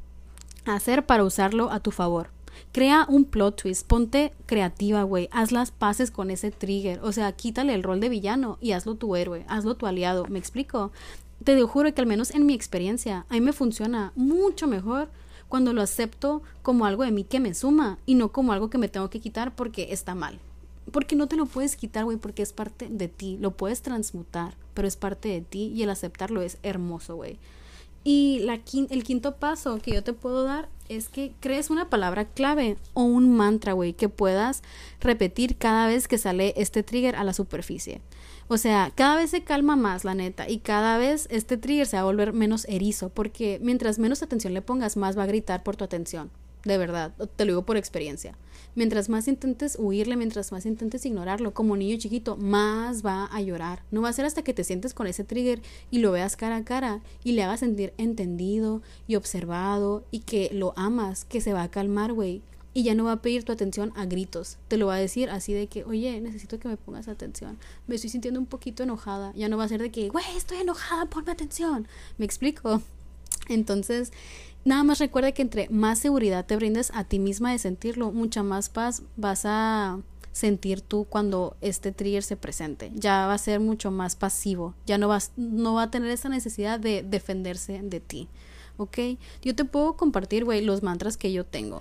hacer 0.66 1.06
para 1.06 1.24
usarlo 1.24 1.70
a 1.70 1.80
tu 1.80 1.90
favor? 1.90 2.37
Crea 2.78 3.06
un 3.08 3.24
plot 3.24 3.62
twist, 3.62 3.88
ponte 3.88 4.32
creativa, 4.46 5.02
güey, 5.02 5.28
haz 5.32 5.50
las 5.50 5.72
paces 5.72 6.12
con 6.12 6.30
ese 6.30 6.52
trigger, 6.52 7.00
o 7.02 7.10
sea, 7.10 7.32
quítale 7.32 7.74
el 7.74 7.82
rol 7.82 7.98
de 7.98 8.08
villano 8.08 8.56
y 8.60 8.70
hazlo 8.70 8.94
tu 8.94 9.16
héroe, 9.16 9.44
hazlo 9.48 9.74
tu 9.74 9.86
aliado, 9.86 10.26
¿me 10.28 10.38
explico? 10.38 10.92
Te 11.42 11.60
juro 11.60 11.92
que 11.92 12.00
al 12.00 12.06
menos 12.06 12.30
en 12.30 12.46
mi 12.46 12.54
experiencia, 12.54 13.26
a 13.28 13.34
mí 13.34 13.40
me 13.40 13.52
funciona 13.52 14.12
mucho 14.14 14.68
mejor 14.68 15.10
cuando 15.48 15.72
lo 15.72 15.82
acepto 15.82 16.40
como 16.62 16.86
algo 16.86 17.02
de 17.02 17.10
mí 17.10 17.24
que 17.24 17.40
me 17.40 17.52
suma 17.52 17.98
y 18.06 18.14
no 18.14 18.30
como 18.30 18.52
algo 18.52 18.70
que 18.70 18.78
me 18.78 18.88
tengo 18.88 19.10
que 19.10 19.18
quitar 19.18 19.56
porque 19.56 19.88
está 19.90 20.14
mal. 20.14 20.38
Porque 20.92 21.16
no 21.16 21.26
te 21.26 21.34
lo 21.34 21.46
puedes 21.46 21.74
quitar, 21.74 22.04
güey, 22.04 22.16
porque 22.16 22.42
es 22.42 22.52
parte 22.52 22.86
de 22.88 23.08
ti. 23.08 23.38
Lo 23.40 23.56
puedes 23.56 23.82
transmutar, 23.82 24.54
pero 24.74 24.86
es 24.86 24.96
parte 24.96 25.28
de 25.30 25.40
ti 25.40 25.72
y 25.74 25.82
el 25.82 25.90
aceptarlo 25.90 26.42
es 26.42 26.58
hermoso, 26.62 27.16
güey. 27.16 27.40
Y 28.04 28.40
la, 28.40 28.60
el 28.90 29.04
quinto 29.04 29.36
paso 29.36 29.78
que 29.78 29.92
yo 29.92 30.02
te 30.02 30.12
puedo 30.12 30.44
dar 30.44 30.68
es 30.88 31.08
que 31.08 31.34
crees 31.40 31.70
una 31.70 31.90
palabra 31.90 32.24
clave 32.26 32.76
o 32.94 33.02
un 33.02 33.36
mantra, 33.36 33.72
güey, 33.72 33.92
que 33.92 34.08
puedas 34.08 34.62
repetir 35.00 35.56
cada 35.56 35.86
vez 35.86 36.08
que 36.08 36.18
sale 36.18 36.54
este 36.56 36.82
trigger 36.82 37.16
a 37.16 37.24
la 37.24 37.34
superficie. 37.34 38.00
O 38.48 38.56
sea, 38.56 38.92
cada 38.94 39.16
vez 39.16 39.30
se 39.30 39.44
calma 39.44 39.76
más, 39.76 40.04
la 40.04 40.14
neta, 40.14 40.48
y 40.48 40.58
cada 40.60 40.96
vez 40.96 41.28
este 41.30 41.58
trigger 41.58 41.86
se 41.86 41.96
va 41.96 42.02
a 42.02 42.06
volver 42.06 42.32
menos 42.32 42.64
erizo, 42.66 43.10
porque 43.10 43.58
mientras 43.62 43.98
menos 43.98 44.22
atención 44.22 44.54
le 44.54 44.62
pongas, 44.62 44.96
más 44.96 45.18
va 45.18 45.24
a 45.24 45.26
gritar 45.26 45.62
por 45.62 45.76
tu 45.76 45.84
atención. 45.84 46.30
De 46.64 46.78
verdad, 46.78 47.14
te 47.36 47.44
lo 47.44 47.52
digo 47.52 47.62
por 47.62 47.76
experiencia. 47.76 48.36
Mientras 48.74 49.08
más 49.08 49.26
intentes 49.26 49.76
huirle, 49.78 50.16
mientras 50.16 50.52
más 50.52 50.66
intentes 50.66 51.04
ignorarlo, 51.04 51.52
como 51.52 51.76
niño 51.76 51.96
chiquito, 51.98 52.36
más 52.36 53.04
va 53.04 53.26
a 53.26 53.40
llorar. 53.40 53.82
No 53.90 54.02
va 54.02 54.08
a 54.08 54.12
ser 54.12 54.24
hasta 54.24 54.42
que 54.42 54.54
te 54.54 54.64
sientes 54.64 54.94
con 54.94 55.06
ese 55.06 55.24
trigger 55.24 55.60
y 55.90 55.98
lo 55.98 56.12
veas 56.12 56.36
cara 56.36 56.56
a 56.56 56.64
cara 56.64 57.00
y 57.24 57.32
le 57.32 57.42
hagas 57.42 57.60
sentir 57.60 57.92
entendido 57.96 58.82
y 59.06 59.16
observado 59.16 60.04
y 60.10 60.20
que 60.20 60.50
lo 60.52 60.74
amas, 60.76 61.24
que 61.24 61.40
se 61.40 61.52
va 61.52 61.62
a 61.62 61.70
calmar, 61.70 62.12
güey. 62.12 62.42
Y 62.74 62.84
ya 62.84 62.94
no 62.94 63.04
va 63.04 63.12
a 63.12 63.22
pedir 63.22 63.42
tu 63.42 63.50
atención 63.50 63.92
a 63.96 64.04
gritos. 64.04 64.58
Te 64.68 64.76
lo 64.76 64.86
va 64.86 64.94
a 64.94 64.98
decir 64.98 65.30
así 65.30 65.52
de 65.52 65.66
que, 65.66 65.82
oye, 65.84 66.20
necesito 66.20 66.60
que 66.60 66.68
me 66.68 66.76
pongas 66.76 67.08
atención. 67.08 67.58
Me 67.88 67.96
estoy 67.96 68.10
sintiendo 68.10 68.38
un 68.38 68.46
poquito 68.46 68.84
enojada. 68.84 69.32
Ya 69.34 69.48
no 69.48 69.56
va 69.56 69.64
a 69.64 69.68
ser 69.68 69.82
de 69.82 69.90
que, 69.90 70.08
güey, 70.10 70.24
estoy 70.36 70.58
enojada, 70.58 71.06
ponme 71.06 71.32
atención. 71.32 71.88
¿Me 72.18 72.24
explico? 72.24 72.80
Entonces, 73.48 74.12
Nada 74.68 74.84
más 74.84 74.98
recuerda 74.98 75.32
que 75.32 75.40
entre 75.40 75.66
más 75.70 75.98
seguridad 75.98 76.44
te 76.44 76.54
brindes 76.54 76.90
a 76.92 77.04
ti 77.04 77.18
misma 77.18 77.52
de 77.52 77.58
sentirlo, 77.58 78.12
mucha 78.12 78.42
más 78.42 78.68
paz 78.68 79.02
vas 79.16 79.46
a 79.46 79.98
sentir 80.32 80.82
tú 80.82 81.06
cuando 81.08 81.56
este 81.62 81.90
trigger 81.90 82.22
se 82.22 82.36
presente. 82.36 82.92
Ya 82.94 83.26
va 83.26 83.32
a 83.32 83.38
ser 83.38 83.60
mucho 83.60 83.90
más 83.90 84.14
pasivo, 84.14 84.74
ya 84.84 84.98
no 84.98 85.08
vas 85.08 85.32
no 85.38 85.72
va 85.72 85.84
a 85.84 85.90
tener 85.90 86.10
esa 86.10 86.28
necesidad 86.28 86.78
de 86.78 87.02
defenderse 87.02 87.80
de 87.82 88.00
ti. 88.00 88.28
¿Ok? 88.76 88.98
Yo 89.40 89.56
te 89.56 89.64
puedo 89.64 89.96
compartir, 89.96 90.44
güey, 90.44 90.60
los 90.60 90.82
mantras 90.82 91.16
que 91.16 91.32
yo 91.32 91.46
tengo. 91.46 91.80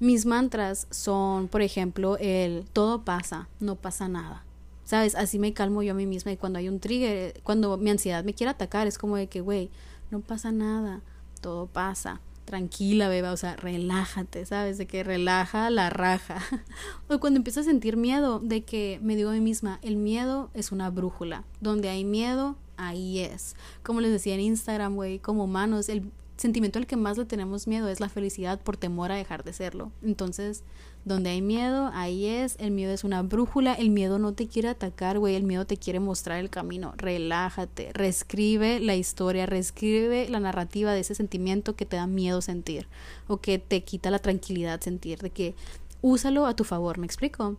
Mis 0.00 0.26
mantras 0.26 0.88
son, 0.90 1.46
por 1.46 1.62
ejemplo, 1.62 2.16
el 2.18 2.64
todo 2.72 3.04
pasa, 3.04 3.48
no 3.60 3.76
pasa 3.76 4.08
nada. 4.08 4.44
¿Sabes? 4.82 5.14
Así 5.14 5.38
me 5.38 5.52
calmo 5.52 5.84
yo 5.84 5.92
a 5.92 5.94
mí 5.94 6.06
misma 6.06 6.32
y 6.32 6.36
cuando 6.36 6.58
hay 6.58 6.68
un 6.68 6.80
trigger, 6.80 7.40
cuando 7.44 7.76
mi 7.76 7.90
ansiedad 7.90 8.24
me 8.24 8.34
quiere 8.34 8.50
atacar, 8.50 8.88
es 8.88 8.98
como 8.98 9.14
de 9.14 9.28
que, 9.28 9.42
güey, 9.42 9.70
no 10.10 10.18
pasa 10.18 10.50
nada 10.50 11.02
todo 11.40 11.66
pasa. 11.66 12.20
Tranquila, 12.44 13.08
beba, 13.08 13.32
o 13.32 13.36
sea, 13.36 13.56
relájate, 13.56 14.46
¿sabes? 14.46 14.78
De 14.78 14.86
que 14.86 15.02
relaja 15.02 15.68
la 15.70 15.90
raja. 15.90 16.40
o 17.08 17.18
cuando 17.18 17.38
empiezo 17.38 17.60
a 17.60 17.64
sentir 17.64 17.96
miedo, 17.96 18.38
de 18.38 18.62
que 18.62 19.00
me 19.02 19.16
digo 19.16 19.30
a 19.30 19.32
mí 19.32 19.40
misma, 19.40 19.80
el 19.82 19.96
miedo 19.96 20.50
es 20.54 20.70
una 20.70 20.90
brújula. 20.90 21.44
Donde 21.60 21.88
hay 21.88 22.04
miedo, 22.04 22.56
ahí 22.76 23.18
es. 23.18 23.56
Como 23.82 24.00
les 24.00 24.12
decía 24.12 24.34
en 24.34 24.40
Instagram, 24.40 24.94
güey, 24.94 25.18
como 25.18 25.44
humanos, 25.44 25.88
el 25.88 26.10
sentimiento 26.36 26.78
al 26.78 26.86
que 26.86 26.96
más 26.96 27.18
le 27.18 27.24
tenemos 27.24 27.66
miedo 27.66 27.88
es 27.88 28.00
la 28.00 28.08
felicidad 28.08 28.60
por 28.60 28.76
temor 28.76 29.10
a 29.10 29.16
dejar 29.16 29.42
de 29.42 29.52
serlo. 29.52 29.90
Entonces, 30.02 30.62
donde 31.06 31.30
hay 31.30 31.40
miedo, 31.40 31.88
ahí 31.94 32.26
es. 32.26 32.56
El 32.58 32.72
miedo 32.72 32.92
es 32.92 33.04
una 33.04 33.22
brújula. 33.22 33.74
El 33.74 33.90
miedo 33.90 34.18
no 34.18 34.34
te 34.34 34.48
quiere 34.48 34.68
atacar, 34.68 35.20
güey. 35.20 35.36
El 35.36 35.44
miedo 35.44 35.64
te 35.64 35.76
quiere 35.76 36.00
mostrar 36.00 36.40
el 36.40 36.50
camino. 36.50 36.94
Relájate. 36.96 37.92
Reescribe 37.92 38.80
la 38.80 38.96
historia. 38.96 39.46
Reescribe 39.46 40.28
la 40.28 40.40
narrativa 40.40 40.92
de 40.92 41.00
ese 41.00 41.14
sentimiento 41.14 41.76
que 41.76 41.86
te 41.86 41.94
da 41.94 42.08
miedo 42.08 42.42
sentir. 42.42 42.88
O 43.28 43.36
que 43.36 43.60
te 43.60 43.84
quita 43.84 44.10
la 44.10 44.18
tranquilidad 44.18 44.80
sentir. 44.80 45.20
De 45.20 45.30
que 45.30 45.54
úsalo 46.02 46.44
a 46.44 46.56
tu 46.56 46.64
favor. 46.64 46.98
¿Me 46.98 47.06
explico? 47.06 47.56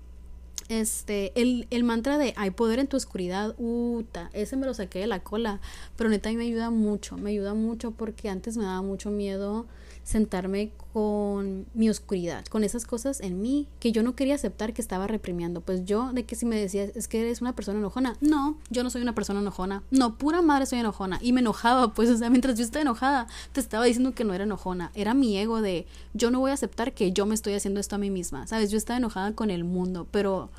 Este, 0.68 1.32
el, 1.42 1.68
el 1.70 1.86
mantra 1.86 2.18
de 2.18 2.34
hay 2.36 2.52
poder 2.52 2.80
en 2.80 2.88
tu 2.88 2.98
oscuridad, 2.98 3.56
uta, 3.58 4.30
ese 4.34 4.58
me 4.58 4.66
lo 4.66 4.74
saqué 4.74 5.00
de 5.00 5.08
la 5.08 5.24
cola, 5.24 5.62
pero 5.96 6.10
neta 6.10 6.28
a 6.28 6.34
mí 6.34 6.38
me 6.38 6.44
ayuda 6.44 6.72
mucho, 6.72 7.16
me 7.16 7.30
ayuda 7.30 7.54
mucho 7.54 7.92
porque 7.92 8.28
antes 8.28 8.58
me 8.58 8.66
daba 8.66 8.82
mucho 8.82 9.10
miedo 9.10 9.66
sentarme 10.08 10.72
con 10.93 11.65
mi 11.74 11.89
oscuridad, 11.89 12.46
con 12.46 12.63
esas 12.63 12.86
cosas 12.86 13.20
en 13.20 13.41
mí 13.41 13.67
que 13.82 13.91
yo 13.91 14.04
no 14.04 14.15
quería 14.15 14.36
aceptar 14.36 14.72
que 14.72 14.82
estaba 14.82 15.06
reprimiendo. 15.06 15.60
Pues 15.60 15.84
yo, 15.84 16.13
de 16.13 16.24
que 16.24 16.38
si 16.38 16.46
me 16.46 16.56
decías, 16.56 16.96
es 16.96 17.10
que 17.10 17.20
eres 17.20 17.41
una 17.41 17.54
persona 17.54 17.80
enojona. 17.80 18.15
No, 18.22 18.58
yo 18.70 18.84
no 18.84 18.89
soy 18.89 19.02
una 19.02 19.13
persona 19.13 19.41
enojona. 19.41 19.84
No, 19.91 20.17
pura 20.17 20.41
madre 20.41 20.65
soy 20.65 20.80
enojona. 20.80 21.20
Y 21.22 21.34
me 21.34 21.41
enojaba, 21.41 21.93
pues, 21.93 22.10
o 22.12 22.17
sea, 22.17 22.30
mientras 22.30 22.58
yo 22.58 22.63
estaba 22.63 22.84
enojada, 22.84 23.28
te 23.52 23.60
estaba 23.60 23.84
diciendo 23.84 24.13
que 24.13 24.24
no 24.24 24.34
era 24.34 24.46
enojona. 24.46 24.91
Era 24.96 25.13
mi 25.13 25.38
ego 25.38 25.62
de, 25.62 25.86
yo 26.13 26.32
no 26.32 26.39
voy 26.39 26.52
a 26.52 26.54
aceptar 26.54 26.93
que 26.93 27.12
yo 27.12 27.26
me 27.26 27.36
estoy 27.36 27.56
haciendo 27.56 27.82
esto 27.82 27.96
a 27.96 28.00
mí 28.00 28.10
misma. 28.10 28.48
¿Sabes? 28.48 28.72
Yo 28.72 28.78
estaba 28.78 28.96
enojada 28.96 29.34
con 29.34 29.52
el 29.52 29.65
mundo, 29.65 30.08
pero 30.10 30.50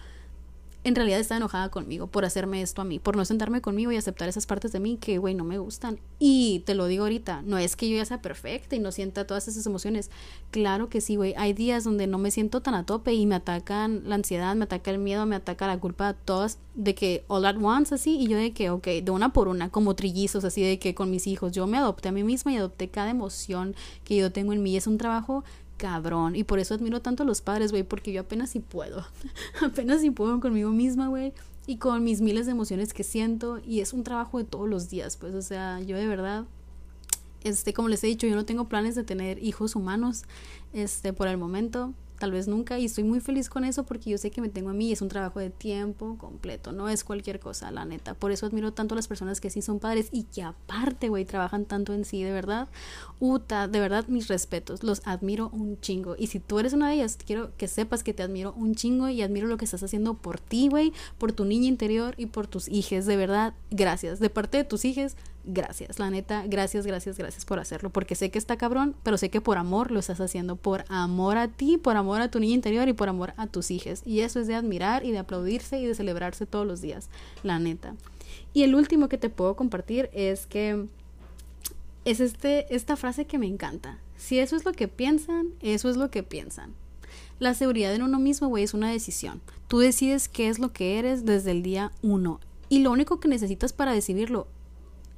en 0.88 0.94
realidad 0.94 1.20
está 1.20 1.36
enojada 1.36 1.68
conmigo 1.70 2.06
por 2.06 2.24
hacerme 2.24 2.62
esto 2.62 2.82
a 2.82 2.84
mí, 2.84 2.98
por 2.98 3.16
no 3.16 3.24
sentarme 3.24 3.60
conmigo 3.60 3.92
y 3.92 3.96
aceptar 3.96 4.28
esas 4.28 4.46
partes 4.46 4.72
de 4.72 4.80
mí 4.80 4.96
que, 4.96 5.18
güey, 5.18 5.34
no 5.34 5.44
me 5.44 5.58
gustan. 5.58 6.00
Y 6.18 6.64
te 6.66 6.74
lo 6.74 6.86
digo 6.86 7.04
ahorita, 7.04 7.42
no 7.42 7.58
es 7.58 7.76
que 7.76 7.88
yo 7.88 7.96
ya 7.96 8.04
sea 8.04 8.22
perfecta 8.22 8.74
y 8.74 8.80
no 8.80 8.90
sienta 8.90 9.26
todas 9.26 9.48
esas 9.48 9.64
emociones. 9.66 10.10
Claro 10.50 10.88
que 10.88 11.00
sí, 11.00 11.16
güey. 11.16 11.34
Hay 11.36 11.52
días 11.52 11.84
donde 11.84 12.06
no 12.06 12.18
me 12.18 12.30
siento 12.30 12.62
tan 12.62 12.74
a 12.74 12.84
tope 12.86 13.12
y 13.12 13.26
me 13.26 13.36
atacan 13.36 14.02
la 14.06 14.16
ansiedad, 14.16 14.56
me 14.56 14.64
ataca 14.64 14.90
el 14.90 14.98
miedo, 14.98 15.26
me 15.26 15.36
ataca 15.36 15.66
la 15.66 15.78
culpa, 15.78 16.14
todas 16.14 16.58
de 16.74 16.94
que 16.94 17.24
all 17.28 17.44
at 17.44 17.56
once 17.60 17.94
así 17.94 18.18
y 18.18 18.28
yo 18.28 18.36
de 18.36 18.52
que, 18.52 18.70
ok, 18.70 18.86
de 19.02 19.10
una 19.10 19.32
por 19.32 19.48
una, 19.48 19.70
como 19.70 19.94
trillizos, 19.94 20.44
así 20.44 20.62
de 20.62 20.78
que 20.78 20.94
con 20.94 21.10
mis 21.10 21.26
hijos, 21.26 21.52
yo 21.52 21.66
me 21.66 21.76
adopté 21.76 22.08
a 22.08 22.12
mí 22.12 22.22
misma 22.22 22.52
y 22.52 22.56
adopté 22.56 22.88
cada 22.88 23.10
emoción 23.10 23.74
que 24.04 24.16
yo 24.16 24.32
tengo 24.32 24.52
en 24.52 24.62
mí. 24.62 24.76
Es 24.76 24.86
un 24.86 24.96
trabajo 24.96 25.44
cabrón. 25.78 26.36
Y 26.36 26.44
por 26.44 26.58
eso 26.58 26.74
admiro 26.74 27.00
tanto 27.00 27.22
a 27.22 27.26
los 27.26 27.40
padres, 27.40 27.70
güey, 27.70 27.82
porque 27.82 28.12
yo 28.12 28.20
apenas 28.20 28.50
si 28.50 28.60
puedo. 28.60 29.06
apenas 29.64 30.02
si 30.02 30.10
puedo 30.10 30.38
conmigo 30.40 30.70
misma, 30.70 31.08
güey. 31.08 31.32
Y 31.66 31.76
con 31.76 32.04
mis 32.04 32.20
miles 32.20 32.44
de 32.44 32.52
emociones 32.52 32.92
que 32.92 33.04
siento. 33.04 33.60
Y 33.64 33.80
es 33.80 33.94
un 33.94 34.04
trabajo 34.04 34.36
de 34.36 34.44
todos 34.44 34.68
los 34.68 34.90
días, 34.90 35.16
pues. 35.16 35.34
O 35.34 35.42
sea, 35.42 35.80
yo 35.80 35.96
de 35.96 36.06
verdad, 36.06 36.44
este, 37.44 37.72
como 37.72 37.88
les 37.88 38.04
he 38.04 38.08
dicho, 38.08 38.26
yo 38.26 38.36
no 38.36 38.44
tengo 38.44 38.68
planes 38.68 38.94
de 38.94 39.04
tener 39.04 39.42
hijos 39.42 39.74
humanos, 39.74 40.24
este, 40.74 41.14
por 41.14 41.28
el 41.28 41.38
momento 41.38 41.94
tal 42.18 42.32
vez 42.32 42.48
nunca 42.48 42.78
y 42.78 42.84
estoy 42.84 43.04
muy 43.04 43.20
feliz 43.20 43.48
con 43.48 43.64
eso 43.64 43.84
porque 43.84 44.10
yo 44.10 44.18
sé 44.18 44.30
que 44.30 44.40
me 44.40 44.48
tengo 44.48 44.70
a 44.70 44.74
mí 44.74 44.92
es 44.92 45.02
un 45.02 45.08
trabajo 45.08 45.40
de 45.40 45.50
tiempo 45.50 46.16
completo, 46.18 46.72
no 46.72 46.88
es 46.88 47.04
cualquier 47.04 47.40
cosa, 47.40 47.70
la 47.70 47.84
neta. 47.84 48.14
Por 48.14 48.32
eso 48.32 48.46
admiro 48.46 48.72
tanto 48.72 48.94
a 48.94 48.96
las 48.96 49.08
personas 49.08 49.40
que 49.40 49.50
sí 49.50 49.62
son 49.62 49.78
padres 49.78 50.08
y 50.12 50.24
que 50.24 50.42
aparte, 50.42 51.08
güey, 51.08 51.24
trabajan 51.24 51.64
tanto 51.64 51.92
en 51.92 52.04
sí, 52.04 52.22
de 52.22 52.32
verdad. 52.32 52.68
Uta, 53.20 53.68
de 53.68 53.80
verdad, 53.80 54.06
mis 54.08 54.28
respetos, 54.28 54.82
los 54.82 55.02
admiro 55.04 55.48
un 55.52 55.80
chingo. 55.80 56.16
Y 56.18 56.28
si 56.28 56.40
tú 56.40 56.58
eres 56.58 56.72
una 56.72 56.88
de 56.88 56.96
ellas, 56.96 57.18
quiero 57.24 57.56
que 57.56 57.68
sepas 57.68 58.02
que 58.02 58.14
te 58.14 58.22
admiro 58.22 58.52
un 58.54 58.74
chingo 58.74 59.08
y 59.08 59.22
admiro 59.22 59.46
lo 59.46 59.56
que 59.56 59.64
estás 59.64 59.82
haciendo 59.82 60.14
por 60.14 60.40
ti, 60.40 60.68
güey, 60.68 60.92
por 61.18 61.32
tu 61.32 61.44
niña 61.44 61.68
interior 61.68 62.14
y 62.16 62.26
por 62.26 62.46
tus 62.46 62.68
hijas, 62.68 63.06
de 63.06 63.16
verdad, 63.16 63.54
gracias. 63.70 64.20
De 64.20 64.30
parte 64.30 64.58
de 64.58 64.64
tus 64.64 64.84
hijas, 64.84 65.16
gracias, 65.48 65.98
la 65.98 66.10
neta, 66.10 66.44
gracias, 66.46 66.86
gracias, 66.86 67.18
gracias 67.18 67.44
por 67.44 67.58
hacerlo, 67.58 67.90
porque 67.90 68.14
sé 68.14 68.30
que 68.30 68.38
está 68.38 68.56
cabrón, 68.56 68.94
pero 69.02 69.16
sé 69.16 69.30
que 69.30 69.40
por 69.40 69.56
amor 69.56 69.90
lo 69.90 69.98
estás 69.98 70.20
haciendo, 70.20 70.56
por 70.56 70.84
amor 70.88 71.38
a 71.38 71.48
ti, 71.48 71.78
por 71.78 71.96
amor 71.96 72.20
a 72.20 72.30
tu 72.30 72.38
niña 72.38 72.54
interior 72.54 72.88
y 72.88 72.92
por 72.92 73.08
amor 73.08 73.32
a 73.36 73.46
tus 73.46 73.70
hijos. 73.70 74.02
Y 74.04 74.20
eso 74.20 74.38
es 74.38 74.46
de 74.46 74.54
admirar 74.54 75.04
y 75.04 75.10
de 75.10 75.18
aplaudirse 75.18 75.80
y 75.80 75.86
de 75.86 75.94
celebrarse 75.94 76.46
todos 76.46 76.66
los 76.66 76.80
días, 76.80 77.08
la 77.42 77.58
neta. 77.58 77.94
Y 78.52 78.62
el 78.62 78.74
último 78.74 79.08
que 79.08 79.18
te 79.18 79.30
puedo 79.30 79.56
compartir 79.56 80.10
es 80.12 80.46
que 80.46 80.86
es 82.04 82.20
este, 82.20 82.74
esta 82.74 82.96
frase 82.96 83.26
que 83.26 83.38
me 83.38 83.46
encanta. 83.46 83.98
Si 84.16 84.38
eso 84.38 84.56
es 84.56 84.64
lo 84.64 84.72
que 84.72 84.88
piensan, 84.88 85.48
eso 85.60 85.88
es 85.88 85.96
lo 85.96 86.10
que 86.10 86.22
piensan. 86.22 86.74
La 87.38 87.54
seguridad 87.54 87.94
en 87.94 88.02
uno 88.02 88.18
mismo, 88.18 88.48
güey, 88.48 88.64
es 88.64 88.74
una 88.74 88.90
decisión. 88.90 89.40
Tú 89.68 89.78
decides 89.78 90.28
qué 90.28 90.48
es 90.48 90.58
lo 90.58 90.72
que 90.72 90.98
eres 90.98 91.24
desde 91.24 91.52
el 91.52 91.62
día 91.62 91.92
uno. 92.02 92.40
Y 92.68 92.80
lo 92.80 92.90
único 92.90 93.20
que 93.20 93.28
necesitas 93.28 93.72
para 93.72 93.92
decidirlo 93.92 94.48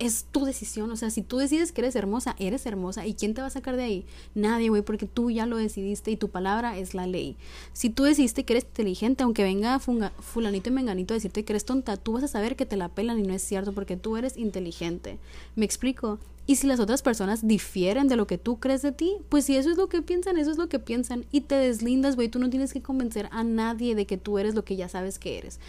es 0.00 0.24
tu 0.32 0.44
decisión. 0.44 0.90
O 0.90 0.96
sea, 0.96 1.10
si 1.10 1.22
tú 1.22 1.36
decides 1.36 1.70
que 1.70 1.82
eres 1.82 1.94
hermosa, 1.94 2.34
eres 2.38 2.66
hermosa. 2.66 3.06
¿Y 3.06 3.14
quién 3.14 3.34
te 3.34 3.42
va 3.42 3.46
a 3.46 3.50
sacar 3.50 3.76
de 3.76 3.84
ahí? 3.84 4.04
Nadie, 4.34 4.70
güey, 4.70 4.82
porque 4.82 5.06
tú 5.06 5.30
ya 5.30 5.46
lo 5.46 5.56
decidiste 5.56 6.10
y 6.10 6.16
tu 6.16 6.28
palabra 6.28 6.76
es 6.76 6.94
la 6.94 7.06
ley. 7.06 7.36
Si 7.72 7.90
tú 7.90 8.04
decidiste 8.04 8.44
que 8.44 8.54
eres 8.54 8.64
inteligente, 8.64 9.22
aunque 9.22 9.44
venga 9.44 9.78
fulanito 9.78 10.70
y 10.70 10.72
menganito 10.72 11.14
a 11.14 11.16
decirte 11.16 11.44
que 11.44 11.52
eres 11.52 11.64
tonta, 11.64 11.96
tú 11.96 12.14
vas 12.14 12.24
a 12.24 12.28
saber 12.28 12.56
que 12.56 12.66
te 12.66 12.76
la 12.76 12.88
pelan 12.88 13.18
y 13.18 13.22
no 13.22 13.34
es 13.34 13.42
cierto 13.42 13.72
porque 13.72 13.96
tú 13.96 14.16
eres 14.16 14.36
inteligente. 14.36 15.18
¿Me 15.54 15.66
explico? 15.66 16.18
Y 16.46 16.56
si 16.56 16.66
las 16.66 16.80
otras 16.80 17.02
personas 17.02 17.46
difieren 17.46 18.08
de 18.08 18.16
lo 18.16 18.26
que 18.26 18.38
tú 18.38 18.58
crees 18.58 18.82
de 18.82 18.90
ti, 18.90 19.18
pues 19.28 19.44
si 19.44 19.56
eso 19.56 19.70
es 19.70 19.76
lo 19.76 19.88
que 19.88 20.02
piensan, 20.02 20.36
eso 20.36 20.50
es 20.50 20.56
lo 20.56 20.68
que 20.68 20.80
piensan. 20.80 21.24
Y 21.30 21.42
te 21.42 21.54
deslindas, 21.54 22.16
güey. 22.16 22.28
Tú 22.28 22.40
no 22.40 22.50
tienes 22.50 22.72
que 22.72 22.82
convencer 22.82 23.28
a 23.30 23.44
nadie 23.44 23.94
de 23.94 24.06
que 24.06 24.16
tú 24.16 24.38
eres 24.38 24.56
lo 24.56 24.64
que 24.64 24.74
ya 24.74 24.88
sabes 24.88 25.20
que 25.20 25.38
eres. 25.38 25.60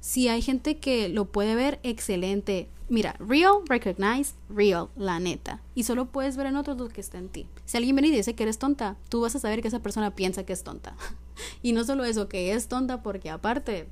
Si 0.00 0.28
hay 0.28 0.42
gente 0.42 0.78
que 0.78 1.08
lo 1.08 1.26
puede 1.26 1.54
ver, 1.54 1.78
excelente. 1.82 2.68
Mira, 2.88 3.14
real, 3.20 3.58
recognize, 3.68 4.34
real, 4.48 4.88
la 4.96 5.20
neta. 5.20 5.60
Y 5.74 5.84
solo 5.84 6.06
puedes 6.06 6.36
ver 6.36 6.46
en 6.46 6.56
otros 6.56 6.76
lo 6.78 6.88
que 6.88 7.00
está 7.00 7.18
en 7.18 7.28
ti. 7.28 7.46
Si 7.66 7.76
alguien 7.76 7.94
viene 7.94 8.08
y 8.08 8.10
dice 8.10 8.34
que 8.34 8.42
eres 8.42 8.58
tonta, 8.58 8.96
tú 9.08 9.20
vas 9.20 9.36
a 9.36 9.38
saber 9.38 9.62
que 9.62 9.68
esa 9.68 9.80
persona 9.80 10.14
piensa 10.14 10.44
que 10.44 10.52
es 10.52 10.64
tonta. 10.64 10.96
y 11.62 11.72
no 11.72 11.84
solo 11.84 12.04
eso, 12.04 12.28
que 12.28 12.52
es 12.52 12.66
tonta 12.66 13.02
porque 13.02 13.30
aparte, 13.30 13.88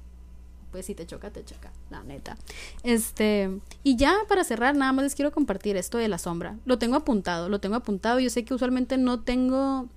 pues 0.72 0.86
si 0.86 0.94
te 0.94 1.06
choca, 1.06 1.30
te 1.30 1.44
choca, 1.44 1.72
la 1.90 2.02
neta. 2.02 2.36
Este, 2.82 3.60
y 3.84 3.96
ya 3.96 4.16
para 4.28 4.44
cerrar, 4.44 4.74
nada 4.76 4.92
más 4.92 5.04
les 5.04 5.14
quiero 5.14 5.30
compartir 5.30 5.76
esto 5.76 5.98
de 5.98 6.08
la 6.08 6.18
sombra. 6.18 6.56
Lo 6.64 6.78
tengo 6.78 6.96
apuntado, 6.96 7.48
lo 7.48 7.60
tengo 7.60 7.76
apuntado. 7.76 8.18
Yo 8.18 8.30
sé 8.30 8.44
que 8.44 8.54
usualmente 8.54 8.96
no 8.96 9.20
tengo 9.20 9.88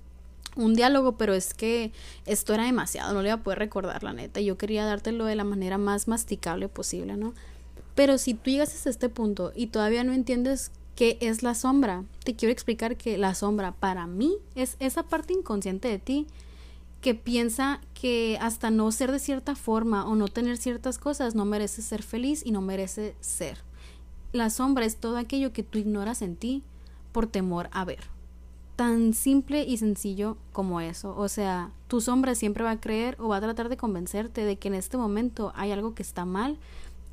un 0.56 0.74
diálogo, 0.74 1.16
pero 1.16 1.34
es 1.34 1.54
que 1.54 1.92
esto 2.26 2.54
era 2.54 2.64
demasiado, 2.64 3.14
no 3.14 3.22
le 3.22 3.28
iba 3.28 3.36
a 3.36 3.42
poder 3.42 3.58
recordar 3.58 4.02
la 4.02 4.12
neta. 4.12 4.40
Yo 4.40 4.58
quería 4.58 4.84
dártelo 4.84 5.24
de 5.24 5.36
la 5.36 5.44
manera 5.44 5.78
más 5.78 6.08
masticable 6.08 6.68
posible, 6.68 7.16
¿no? 7.16 7.34
Pero 7.94 8.18
si 8.18 8.34
tú 8.34 8.50
llegas 8.50 8.74
hasta 8.74 8.90
este 8.90 9.08
punto 9.08 9.52
y 9.54 9.68
todavía 9.68 10.04
no 10.04 10.12
entiendes 10.12 10.70
qué 10.96 11.18
es 11.20 11.42
la 11.42 11.54
sombra, 11.54 12.04
te 12.24 12.34
quiero 12.34 12.52
explicar 12.52 12.96
que 12.96 13.18
la 13.18 13.34
sombra 13.34 13.72
para 13.72 14.06
mí 14.06 14.36
es 14.54 14.76
esa 14.78 15.02
parte 15.02 15.32
inconsciente 15.32 15.88
de 15.88 15.98
ti 15.98 16.26
que 17.00 17.14
piensa 17.14 17.80
que 17.94 18.38
hasta 18.40 18.70
no 18.70 18.92
ser 18.92 19.10
de 19.10 19.18
cierta 19.18 19.56
forma 19.56 20.06
o 20.06 20.14
no 20.14 20.28
tener 20.28 20.56
ciertas 20.56 20.98
cosas 20.98 21.34
no 21.34 21.44
merece 21.44 21.82
ser 21.82 22.02
feliz 22.02 22.42
y 22.46 22.52
no 22.52 22.60
merece 22.60 23.16
ser. 23.20 23.58
La 24.32 24.50
sombra 24.50 24.84
es 24.84 24.96
todo 24.96 25.16
aquello 25.16 25.52
que 25.52 25.62
tú 25.62 25.78
ignoras 25.78 26.22
en 26.22 26.36
ti 26.36 26.62
por 27.10 27.26
temor 27.26 27.68
a 27.72 27.84
ver. 27.84 28.11
Tan 28.76 29.14
simple 29.14 29.64
y 29.64 29.76
sencillo 29.76 30.36
como 30.52 30.80
eso. 30.80 31.14
O 31.16 31.28
sea, 31.28 31.70
tu 31.88 32.00
sombra 32.00 32.34
siempre 32.34 32.64
va 32.64 32.72
a 32.72 32.80
creer 32.80 33.16
o 33.18 33.28
va 33.28 33.36
a 33.36 33.40
tratar 33.40 33.68
de 33.68 33.76
convencerte 33.76 34.44
de 34.44 34.56
que 34.56 34.68
en 34.68 34.74
este 34.74 34.96
momento 34.96 35.52
hay 35.54 35.72
algo 35.72 35.94
que 35.94 36.02
está 36.02 36.24
mal 36.24 36.58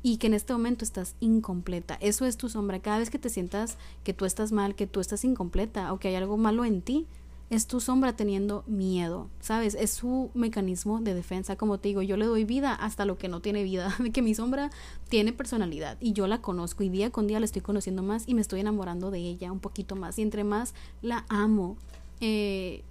y 0.02 0.16
que 0.16 0.28
en 0.28 0.34
este 0.34 0.52
momento 0.52 0.84
estás 0.84 1.14
incompleta. 1.20 1.98
Eso 2.00 2.24
es 2.24 2.36
tu 2.36 2.48
sombra. 2.48 2.80
Cada 2.80 2.98
vez 2.98 3.10
que 3.10 3.18
te 3.18 3.28
sientas 3.28 3.76
que 4.04 4.14
tú 4.14 4.24
estás 4.24 4.52
mal, 4.52 4.74
que 4.74 4.86
tú 4.86 5.00
estás 5.00 5.24
incompleta 5.24 5.92
o 5.92 5.98
que 5.98 6.08
hay 6.08 6.14
algo 6.14 6.36
malo 6.36 6.64
en 6.64 6.80
ti, 6.80 7.06
es 7.50 7.66
tu 7.66 7.80
sombra 7.80 8.14
teniendo 8.14 8.62
miedo, 8.68 9.28
¿sabes? 9.40 9.74
Es 9.74 9.90
su 9.90 10.30
mecanismo 10.34 11.00
de 11.00 11.14
defensa. 11.14 11.56
Como 11.56 11.78
te 11.78 11.88
digo, 11.88 12.00
yo 12.00 12.16
le 12.16 12.26
doy 12.26 12.44
vida 12.44 12.72
hasta 12.72 13.04
lo 13.04 13.18
que 13.18 13.28
no 13.28 13.40
tiene 13.40 13.64
vida, 13.64 13.94
de 13.98 14.12
que 14.12 14.22
mi 14.22 14.34
sombra 14.34 14.70
tiene 15.08 15.32
personalidad 15.32 15.98
y 16.00 16.12
yo 16.12 16.28
la 16.28 16.40
conozco 16.40 16.84
y 16.84 16.88
día 16.88 17.10
con 17.10 17.26
día 17.26 17.40
la 17.40 17.44
estoy 17.44 17.60
conociendo 17.60 18.04
más 18.04 18.28
y 18.28 18.34
me 18.34 18.40
estoy 18.40 18.60
enamorando 18.60 19.10
de 19.10 19.18
ella 19.18 19.50
un 19.50 19.58
poquito 19.58 19.96
más. 19.96 20.18
Y 20.18 20.22
entre 20.22 20.44
más 20.44 20.74
la 21.02 21.26
amo, 21.28 21.76
eh, 22.20 22.84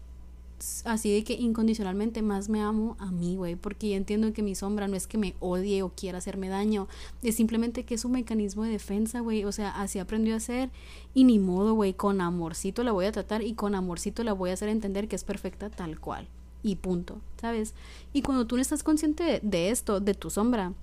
así 0.85 1.13
de 1.13 1.23
que 1.23 1.33
incondicionalmente 1.33 2.21
más 2.21 2.49
me 2.49 2.61
amo 2.61 2.95
a 2.99 3.11
mí, 3.11 3.35
güey, 3.35 3.55
porque 3.55 3.95
entiendo 3.95 4.33
que 4.33 4.41
mi 4.41 4.55
sombra 4.55 4.87
no 4.87 4.95
es 4.95 5.07
que 5.07 5.17
me 5.17 5.35
odie 5.39 5.81
o 5.83 5.89
quiera 5.89 6.17
hacerme 6.17 6.49
daño, 6.49 6.87
es 7.23 7.35
simplemente 7.35 7.83
que 7.83 7.95
es 7.95 8.05
un 8.05 8.13
mecanismo 8.13 8.63
de 8.63 8.71
defensa, 8.71 9.19
güey, 9.19 9.45
o 9.45 9.51
sea, 9.51 9.69
así 9.69 9.99
aprendió 9.99 10.35
a 10.35 10.39
ser 10.39 10.69
y 11.13 11.23
ni 11.23 11.39
modo, 11.39 11.73
güey, 11.73 11.93
con 11.93 12.21
amorcito 12.21 12.83
la 12.83 12.91
voy 12.91 13.05
a 13.05 13.11
tratar 13.11 13.41
y 13.43 13.53
con 13.53 13.75
amorcito 13.75 14.23
la 14.23 14.33
voy 14.33 14.49
a 14.49 14.53
hacer 14.53 14.69
entender 14.69 15.07
que 15.07 15.15
es 15.15 15.23
perfecta 15.23 15.69
tal 15.69 15.99
cual 15.99 16.27
y 16.63 16.75
punto, 16.75 17.19
¿sabes? 17.39 17.73
Y 18.13 18.21
cuando 18.21 18.45
tú 18.45 18.55
no 18.55 18.61
estás 18.61 18.83
consciente 18.83 19.39
de 19.41 19.69
esto, 19.69 19.99
de 19.99 20.13
tu 20.13 20.29
sombra, 20.29 20.73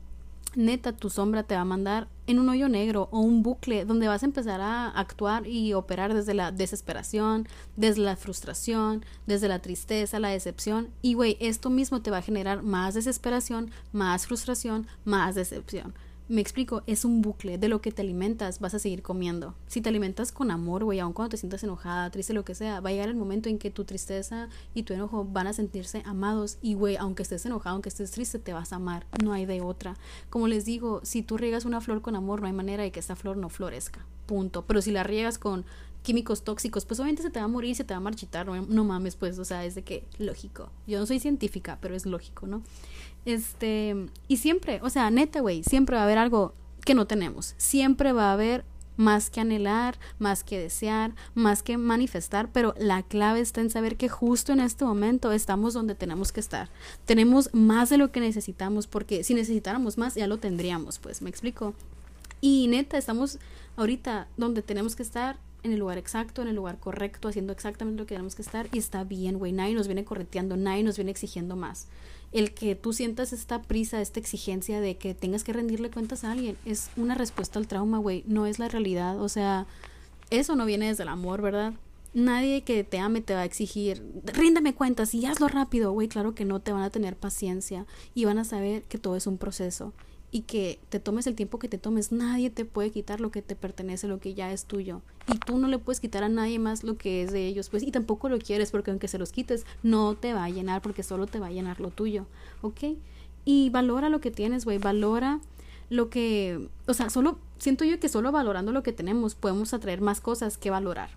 neta 0.56 0.92
tu 0.92 1.10
sombra 1.10 1.44
te 1.44 1.54
va 1.54 1.60
a 1.60 1.66
mandar 1.66 2.08
en 2.26 2.40
un 2.40 2.48
hoyo 2.48 2.68
negro 2.68 3.08
o 3.12 3.20
un 3.20 3.42
bucle 3.42 3.84
donde 3.84 4.08
vas 4.08 4.22
a 4.22 4.26
empezar 4.26 4.60
a 4.60 4.88
actuar 4.88 5.46
y 5.46 5.74
operar 5.74 6.14
desde 6.14 6.34
la 6.34 6.50
desesperación, 6.50 7.46
desde 7.76 8.00
la 8.00 8.16
frustración, 8.16 9.04
desde 9.26 9.48
la 9.48 9.60
tristeza, 9.60 10.18
la 10.18 10.30
decepción. 10.30 10.88
Y 11.02 11.14
güey, 11.14 11.36
esto 11.40 11.70
mismo 11.70 12.02
te 12.02 12.10
va 12.10 12.18
a 12.18 12.22
generar 12.22 12.62
más 12.62 12.94
desesperación, 12.94 13.70
más 13.92 14.26
frustración, 14.26 14.88
más 15.04 15.34
decepción. 15.34 15.94
Me 16.28 16.40
explico, 16.40 16.82
es 16.88 17.04
un 17.04 17.22
bucle 17.22 17.56
de 17.56 17.68
lo 17.68 17.80
que 17.80 17.92
te 17.92 18.02
alimentas, 18.02 18.58
vas 18.58 18.74
a 18.74 18.80
seguir 18.80 19.00
comiendo. 19.00 19.54
Si 19.68 19.80
te 19.80 19.90
alimentas 19.90 20.32
con 20.32 20.50
amor, 20.50 20.82
güey, 20.82 20.98
aun 20.98 21.12
cuando 21.12 21.30
te 21.30 21.36
sientas 21.36 21.62
enojada, 21.62 22.10
triste, 22.10 22.32
lo 22.32 22.44
que 22.44 22.56
sea, 22.56 22.80
va 22.80 22.88
a 22.88 22.92
llegar 22.92 23.08
el 23.08 23.14
momento 23.14 23.48
en 23.48 23.60
que 23.60 23.70
tu 23.70 23.84
tristeza 23.84 24.48
y 24.74 24.82
tu 24.82 24.92
enojo 24.92 25.24
van 25.24 25.46
a 25.46 25.52
sentirse 25.52 26.02
amados 26.04 26.58
y, 26.62 26.74
güey, 26.74 26.96
aunque 26.96 27.22
estés 27.22 27.46
enojado, 27.46 27.74
aunque 27.74 27.90
estés 27.90 28.10
triste, 28.10 28.40
te 28.40 28.52
vas 28.52 28.72
a 28.72 28.76
amar, 28.76 29.06
no 29.22 29.32
hay 29.32 29.46
de 29.46 29.60
otra. 29.60 29.96
Como 30.28 30.48
les 30.48 30.64
digo, 30.64 31.00
si 31.04 31.22
tú 31.22 31.36
riegas 31.36 31.64
una 31.64 31.80
flor 31.80 32.02
con 32.02 32.16
amor, 32.16 32.40
no 32.40 32.48
hay 32.48 32.52
manera 32.52 32.82
de 32.82 32.90
que 32.90 32.98
esta 32.98 33.14
flor 33.14 33.36
no 33.36 33.48
florezca, 33.48 34.04
punto. 34.26 34.64
Pero 34.66 34.82
si 34.82 34.90
la 34.90 35.04
riegas 35.04 35.38
con 35.38 35.64
químicos 36.02 36.42
tóxicos, 36.42 36.86
pues 36.86 36.98
obviamente 36.98 37.22
se 37.22 37.30
te 37.30 37.38
va 37.38 37.44
a 37.44 37.48
morir, 37.48 37.76
se 37.76 37.84
te 37.84 37.94
va 37.94 37.98
a 37.98 38.00
marchitar, 38.00 38.46
no, 38.46 38.60
no 38.66 38.84
mames, 38.84 39.14
pues, 39.14 39.38
o 39.38 39.44
sea, 39.44 39.64
es 39.64 39.76
de 39.76 39.82
que 39.82 40.04
lógico. 40.18 40.70
Yo 40.88 40.98
no 40.98 41.06
soy 41.06 41.20
científica, 41.20 41.78
pero 41.80 41.94
es 41.94 42.04
lógico, 42.04 42.48
¿no? 42.48 42.62
Este, 43.26 44.06
y 44.28 44.36
siempre, 44.38 44.80
o 44.82 44.88
sea, 44.88 45.10
neta, 45.10 45.40
güey, 45.40 45.64
siempre 45.64 45.96
va 45.96 46.02
a 46.02 46.04
haber 46.04 46.16
algo 46.16 46.54
que 46.84 46.94
no 46.94 47.06
tenemos. 47.06 47.54
Siempre 47.58 48.12
va 48.12 48.30
a 48.30 48.32
haber 48.32 48.64
más 48.96 49.30
que 49.30 49.40
anhelar, 49.40 49.98
más 50.18 50.44
que 50.44 50.58
desear, 50.58 51.12
más 51.34 51.62
que 51.62 51.76
manifestar, 51.76 52.50
pero 52.52 52.72
la 52.78 53.02
clave 53.02 53.40
está 53.40 53.60
en 53.60 53.68
saber 53.68 53.96
que 53.96 54.08
justo 54.08 54.52
en 54.52 54.60
este 54.60 54.84
momento 54.84 55.32
estamos 55.32 55.74
donde 55.74 55.96
tenemos 55.96 56.32
que 56.32 56.40
estar. 56.40 56.70
Tenemos 57.04 57.50
más 57.52 57.90
de 57.90 57.98
lo 57.98 58.12
que 58.12 58.20
necesitamos, 58.20 58.86
porque 58.86 59.24
si 59.24 59.34
necesitáramos 59.34 59.98
más 59.98 60.14
ya 60.14 60.28
lo 60.28 60.38
tendríamos, 60.38 61.00
pues, 61.00 61.20
me 61.20 61.28
explico. 61.28 61.74
Y 62.40 62.68
neta, 62.68 62.96
estamos 62.96 63.38
ahorita 63.76 64.28
donde 64.36 64.62
tenemos 64.62 64.94
que 64.94 65.02
estar 65.02 65.36
en 65.64 65.72
el 65.72 65.80
lugar 65.80 65.98
exacto, 65.98 66.42
en 66.42 66.48
el 66.48 66.54
lugar 66.54 66.78
correcto, 66.78 67.26
haciendo 67.26 67.52
exactamente 67.52 68.00
lo 68.00 68.06
que 68.06 68.14
tenemos 68.14 68.36
que 68.36 68.42
estar 68.42 68.68
y 68.72 68.78
está 68.78 69.02
bien, 69.02 69.38
güey. 69.38 69.50
Nadie 69.50 69.74
nos 69.74 69.88
viene 69.88 70.04
correteando, 70.04 70.56
nadie 70.56 70.84
nos 70.84 70.96
viene 70.96 71.10
exigiendo 71.10 71.56
más 71.56 71.88
el 72.36 72.52
que 72.52 72.74
tú 72.74 72.92
sientas 72.92 73.32
esta 73.32 73.62
prisa, 73.62 74.00
esta 74.00 74.20
exigencia 74.20 74.80
de 74.80 74.96
que 74.96 75.14
tengas 75.14 75.42
que 75.42 75.54
rendirle 75.54 75.90
cuentas 75.90 76.22
a 76.22 76.32
alguien, 76.32 76.58
es 76.66 76.90
una 76.96 77.14
respuesta 77.14 77.58
al 77.58 77.66
trauma, 77.66 77.98
güey, 77.98 78.24
no 78.26 78.44
es 78.44 78.58
la 78.58 78.68
realidad, 78.68 79.20
o 79.22 79.28
sea, 79.28 79.66
eso 80.28 80.54
no 80.54 80.66
viene 80.66 80.88
desde 80.88 81.04
el 81.04 81.08
amor, 81.08 81.40
¿verdad? 81.40 81.72
Nadie 82.12 82.62
que 82.62 82.84
te 82.84 82.98
ame 82.98 83.22
te 83.22 83.34
va 83.34 83.40
a 83.40 83.44
exigir, 83.46 84.02
ríndame 84.24 84.74
cuentas 84.74 85.14
y 85.14 85.24
hazlo 85.24 85.48
rápido, 85.48 85.92
güey, 85.92 86.08
claro 86.08 86.34
que 86.34 86.44
no, 86.44 86.60
te 86.60 86.72
van 86.72 86.82
a 86.82 86.90
tener 86.90 87.16
paciencia 87.16 87.86
y 88.14 88.26
van 88.26 88.38
a 88.38 88.44
saber 88.44 88.82
que 88.82 88.98
todo 88.98 89.16
es 89.16 89.26
un 89.26 89.38
proceso 89.38 89.94
y 90.36 90.42
que 90.42 90.78
te 90.90 91.00
tomes 91.00 91.26
el 91.26 91.34
tiempo 91.34 91.58
que 91.58 91.66
te 91.66 91.78
tomes. 91.78 92.12
Nadie 92.12 92.50
te 92.50 92.66
puede 92.66 92.90
quitar 92.90 93.22
lo 93.22 93.30
que 93.30 93.40
te 93.40 93.56
pertenece, 93.56 94.06
lo 94.06 94.20
que 94.20 94.34
ya 94.34 94.52
es 94.52 94.66
tuyo. 94.66 95.00
Y 95.32 95.38
tú 95.38 95.56
no 95.56 95.66
le 95.66 95.78
puedes 95.78 95.98
quitar 95.98 96.24
a 96.24 96.28
nadie 96.28 96.58
más 96.58 96.84
lo 96.84 96.98
que 96.98 97.22
es 97.22 97.32
de 97.32 97.46
ellos, 97.46 97.70
pues, 97.70 97.82
y 97.82 97.90
tampoco 97.90 98.28
lo 98.28 98.38
quieres 98.38 98.70
porque 98.70 98.90
aunque 98.90 99.08
se 99.08 99.16
los 99.16 99.32
quites, 99.32 99.64
no 99.82 100.14
te 100.14 100.34
va 100.34 100.44
a 100.44 100.50
llenar 100.50 100.82
porque 100.82 101.02
solo 101.02 101.26
te 101.26 101.40
va 101.40 101.46
a 101.46 101.52
llenar 101.52 101.80
lo 101.80 101.88
tuyo, 101.88 102.26
¿ok? 102.60 102.98
Y 103.46 103.70
valora 103.70 104.10
lo 104.10 104.20
que 104.20 104.30
tienes, 104.30 104.66
güey, 104.66 104.76
valora 104.76 105.40
lo 105.88 106.10
que, 106.10 106.68
o 106.86 106.92
sea, 106.92 107.08
solo, 107.08 107.38
siento 107.56 107.86
yo 107.86 107.98
que 107.98 108.10
solo 108.10 108.30
valorando 108.30 108.72
lo 108.72 108.82
que 108.82 108.92
tenemos 108.92 109.36
podemos 109.36 109.72
atraer 109.72 110.02
más 110.02 110.20
cosas 110.20 110.58
que 110.58 110.68
valorar 110.68 111.08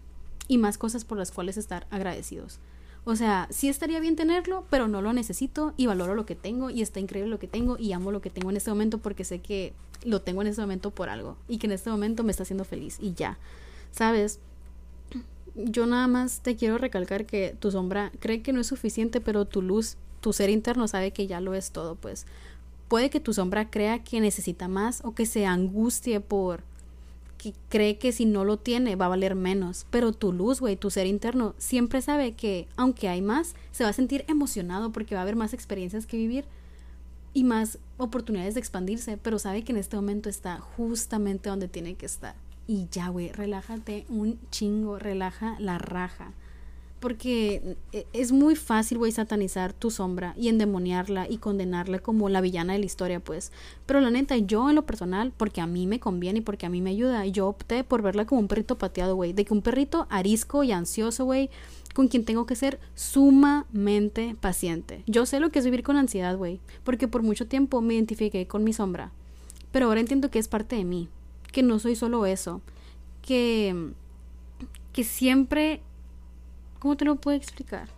y 0.47 0.59
más 0.59 0.77
cosas 0.77 1.03
por 1.03 1.17
las 1.17 1.31
cuales 1.31 1.57
estar 1.57 1.87
agradecidos. 1.91 2.59
O 3.09 3.15
sea, 3.15 3.47
sí 3.49 3.69
estaría 3.69 3.99
bien 3.99 4.15
tenerlo, 4.15 4.65
pero 4.69 4.87
no 4.87 5.01
lo 5.01 5.13
necesito 5.13 5.73
y 5.77 5.87
valoro 5.87 6.13
lo 6.13 6.27
que 6.27 6.35
tengo 6.35 6.69
y 6.69 6.83
está 6.83 6.99
increíble 6.99 7.31
lo 7.31 7.39
que 7.39 7.47
tengo 7.47 7.75
y 7.79 7.91
amo 7.91 8.11
lo 8.11 8.21
que 8.21 8.29
tengo 8.29 8.51
en 8.51 8.57
este 8.57 8.69
momento 8.69 8.99
porque 8.99 9.23
sé 9.23 9.39
que 9.39 9.73
lo 10.05 10.21
tengo 10.21 10.43
en 10.43 10.47
este 10.47 10.61
momento 10.61 10.91
por 10.91 11.09
algo 11.09 11.35
y 11.47 11.57
que 11.57 11.65
en 11.65 11.71
este 11.71 11.89
momento 11.89 12.23
me 12.23 12.29
está 12.29 12.43
haciendo 12.43 12.65
feliz 12.65 12.99
y 13.01 13.15
ya. 13.15 13.39
¿Sabes? 13.89 14.37
Yo 15.55 15.87
nada 15.87 16.05
más 16.05 16.41
te 16.41 16.55
quiero 16.55 16.77
recalcar 16.77 17.25
que 17.25 17.55
tu 17.59 17.71
sombra 17.71 18.11
cree 18.19 18.43
que 18.43 18.53
no 18.53 18.61
es 18.61 18.67
suficiente, 18.67 19.21
pero 19.21 19.45
tu 19.45 19.63
luz, 19.63 19.97
tu 20.21 20.31
ser 20.31 20.51
interno 20.51 20.87
sabe 20.87 21.09
que 21.09 21.25
ya 21.25 21.41
lo 21.41 21.55
es 21.55 21.71
todo, 21.71 21.95
pues. 21.95 22.27
Puede 22.89 23.09
que 23.09 23.19
tu 23.19 23.33
sombra 23.33 23.71
crea 23.71 24.03
que 24.03 24.21
necesita 24.21 24.67
más 24.67 25.01
o 25.03 25.15
que 25.15 25.25
se 25.25 25.47
angustie 25.47 26.19
por 26.19 26.61
que 27.39 27.55
cree 27.69 27.97
que 27.97 28.11
si 28.11 28.25
no 28.25 28.43
lo 28.43 28.57
tiene 28.57 28.95
va 28.95 29.05
a 29.05 29.09
valer 29.09 29.33
menos. 29.33 29.87
Pero 29.89 30.11
tu 30.11 30.31
luz, 30.31 30.59
güey, 30.59 30.75
tu 30.75 30.91
ser 30.91 31.07
interno, 31.07 31.55
siempre 31.57 32.03
sabe 32.03 32.33
que 32.33 32.67
aunque 32.75 33.07
hay 33.07 33.23
más, 33.23 33.55
se 33.71 33.83
va 33.83 33.89
a 33.89 33.93
sentir 33.93 34.25
emocionado 34.27 34.91
porque 34.91 35.15
va 35.15 35.21
a 35.21 35.23
haber 35.23 35.35
más 35.35 35.53
experiencias 35.53 36.05
que 36.05 36.17
vivir 36.17 36.45
y 37.33 37.43
más 37.43 37.79
oportunidades 37.97 38.53
de 38.55 38.59
expandirse, 38.59 39.17
pero 39.17 39.39
sabe 39.39 39.63
que 39.63 39.71
en 39.71 39.77
este 39.77 39.95
momento 39.95 40.29
está 40.29 40.59
justamente 40.59 41.49
donde 41.49 41.67
tiene 41.67 41.95
que 41.95 42.05
estar. 42.05 42.35
Y 42.67 42.87
ya, 42.91 43.07
güey, 43.07 43.31
relájate 43.31 44.05
un 44.09 44.39
chingo, 44.51 44.99
relaja 44.99 45.55
la 45.59 45.77
raja. 45.77 46.33
Porque 46.99 47.77
eh, 47.93 48.05
es 48.11 48.31
muy 48.31 48.55
fácil, 48.55 48.97
güey, 48.97 49.11
satanizar 49.11 49.73
tu 49.73 49.89
sombra 49.89 50.33
y 50.37 50.49
endemoniarla 50.49 51.29
y 51.29 51.37
condenarla 51.37 51.99
como 51.99 52.27
la 52.29 52.41
villana 52.41 52.73
de 52.73 52.79
la 52.79 52.85
historia, 52.85 53.19
pues. 53.19 53.51
Pero 53.85 54.01
la 54.01 54.11
neta, 54.11 54.37
yo 54.37 54.69
en 54.69 54.75
lo 54.75 54.85
personal, 54.85 55.31
porque 55.35 55.61
a 55.61 55.67
mí 55.67 55.87
me 55.87 55.99
conviene 55.99 56.39
y 56.39 56.41
porque 56.41 56.65
a 56.65 56.69
mí 56.69 56.81
me 56.81 56.89
ayuda, 56.89 57.25
yo 57.25 57.47
opté 57.47 57.83
por 57.83 58.01
verla 58.01 58.25
como 58.25 58.41
un 58.41 58.47
perrito 58.47 58.77
pateado, 58.77 59.15
güey. 59.15 59.33
De 59.33 59.45
que 59.45 59.53
un 59.53 59.61
perrito 59.61 60.07
arisco 60.09 60.63
y 60.63 60.71
ansioso, 60.71 61.25
güey, 61.25 61.49
con 61.93 62.07
quien 62.07 62.25
tengo 62.25 62.45
que 62.45 62.55
ser 62.55 62.79
sumamente 62.95 64.35
paciente. 64.39 65.03
Yo 65.07 65.25
sé 65.25 65.39
lo 65.39 65.51
que 65.51 65.59
es 65.59 65.65
vivir 65.65 65.83
con 65.83 65.97
ansiedad, 65.97 66.37
güey, 66.37 66.59
porque 66.83 67.07
por 67.07 67.23
mucho 67.23 67.47
tiempo 67.47 67.81
me 67.81 67.95
identifiqué 67.95 68.47
con 68.47 68.63
mi 68.63 68.73
sombra. 68.73 69.11
Pero 69.71 69.85
ahora 69.85 69.99
entiendo 69.99 70.29
que 70.29 70.39
es 70.39 70.47
parte 70.47 70.75
de 70.75 70.83
mí, 70.83 71.07
que 71.51 71.63
no 71.63 71.79
soy 71.79 71.95
solo 71.95 72.25
eso, 72.25 72.61
que 73.21 73.93
que 74.93 75.03
siempre 75.03 75.81
¿Cómo 76.79 76.95
te 76.97 77.05
lo 77.05 77.15
puedo 77.17 77.37
explicar? 77.37 77.89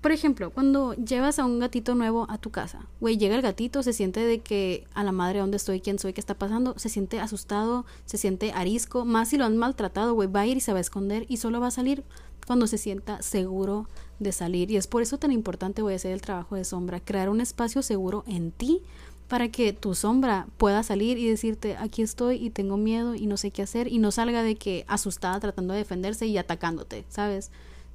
Por 0.00 0.12
ejemplo, 0.12 0.50
cuando 0.50 0.94
llevas 0.94 1.38
a 1.38 1.44
un 1.44 1.58
gatito 1.58 1.94
nuevo 1.94 2.26
a 2.30 2.38
tu 2.38 2.50
casa, 2.50 2.86
güey, 3.00 3.16
llega 3.16 3.34
el 3.34 3.42
gatito, 3.42 3.82
se 3.82 3.92
siente 3.92 4.20
de 4.20 4.38
que 4.38 4.86
a 4.94 5.02
la 5.02 5.10
madre 5.10 5.40
dónde 5.40 5.56
estoy, 5.56 5.80
quién 5.80 5.98
soy, 5.98 6.12
qué 6.12 6.20
está 6.20 6.34
pasando, 6.34 6.78
se 6.78 6.88
siente 6.88 7.18
asustado, 7.18 7.86
se 8.04 8.16
siente 8.16 8.52
arisco, 8.52 9.04
más 9.04 9.30
si 9.30 9.36
lo 9.36 9.44
han 9.44 9.56
maltratado, 9.56 10.14
güey, 10.14 10.30
va 10.30 10.40
a 10.42 10.46
ir 10.46 10.58
y 10.58 10.60
se 10.60 10.72
va 10.72 10.78
a 10.78 10.80
esconder 10.80 11.24
y 11.28 11.38
solo 11.38 11.60
va 11.60 11.68
a 11.68 11.72
salir 11.72 12.04
cuando 12.46 12.68
se 12.68 12.78
sienta 12.78 13.20
seguro 13.22 13.88
de 14.20 14.30
salir. 14.30 14.70
Y 14.70 14.76
es 14.76 14.86
por 14.86 15.02
eso 15.02 15.18
tan 15.18 15.32
importante, 15.32 15.82
voy 15.82 15.94
a 15.94 15.96
hacer 15.96 16.12
el 16.12 16.20
trabajo 16.20 16.54
de 16.54 16.64
sombra, 16.64 17.00
crear 17.00 17.28
un 17.28 17.40
espacio 17.40 17.82
seguro 17.82 18.22
en 18.28 18.52
ti 18.52 18.82
para 19.28 19.48
que 19.48 19.72
tu 19.72 19.94
sombra 19.94 20.46
pueda 20.56 20.82
salir 20.82 21.18
y 21.18 21.28
decirte 21.28 21.76
aquí 21.76 22.02
estoy 22.02 22.36
y 22.36 22.50
tengo 22.50 22.76
miedo 22.76 23.14
y 23.14 23.26
no 23.26 23.36
sé 23.36 23.50
qué 23.50 23.62
hacer 23.62 23.88
y 23.88 23.98
no 23.98 24.10
salga 24.10 24.42
de 24.42 24.56
que 24.56 24.84
asustada 24.88 25.40
tratando 25.40 25.74
de 25.74 25.80
defenderse 25.80 26.26
y 26.26 26.38
atacándote, 26.38 27.04
¿sabes? 27.08 27.50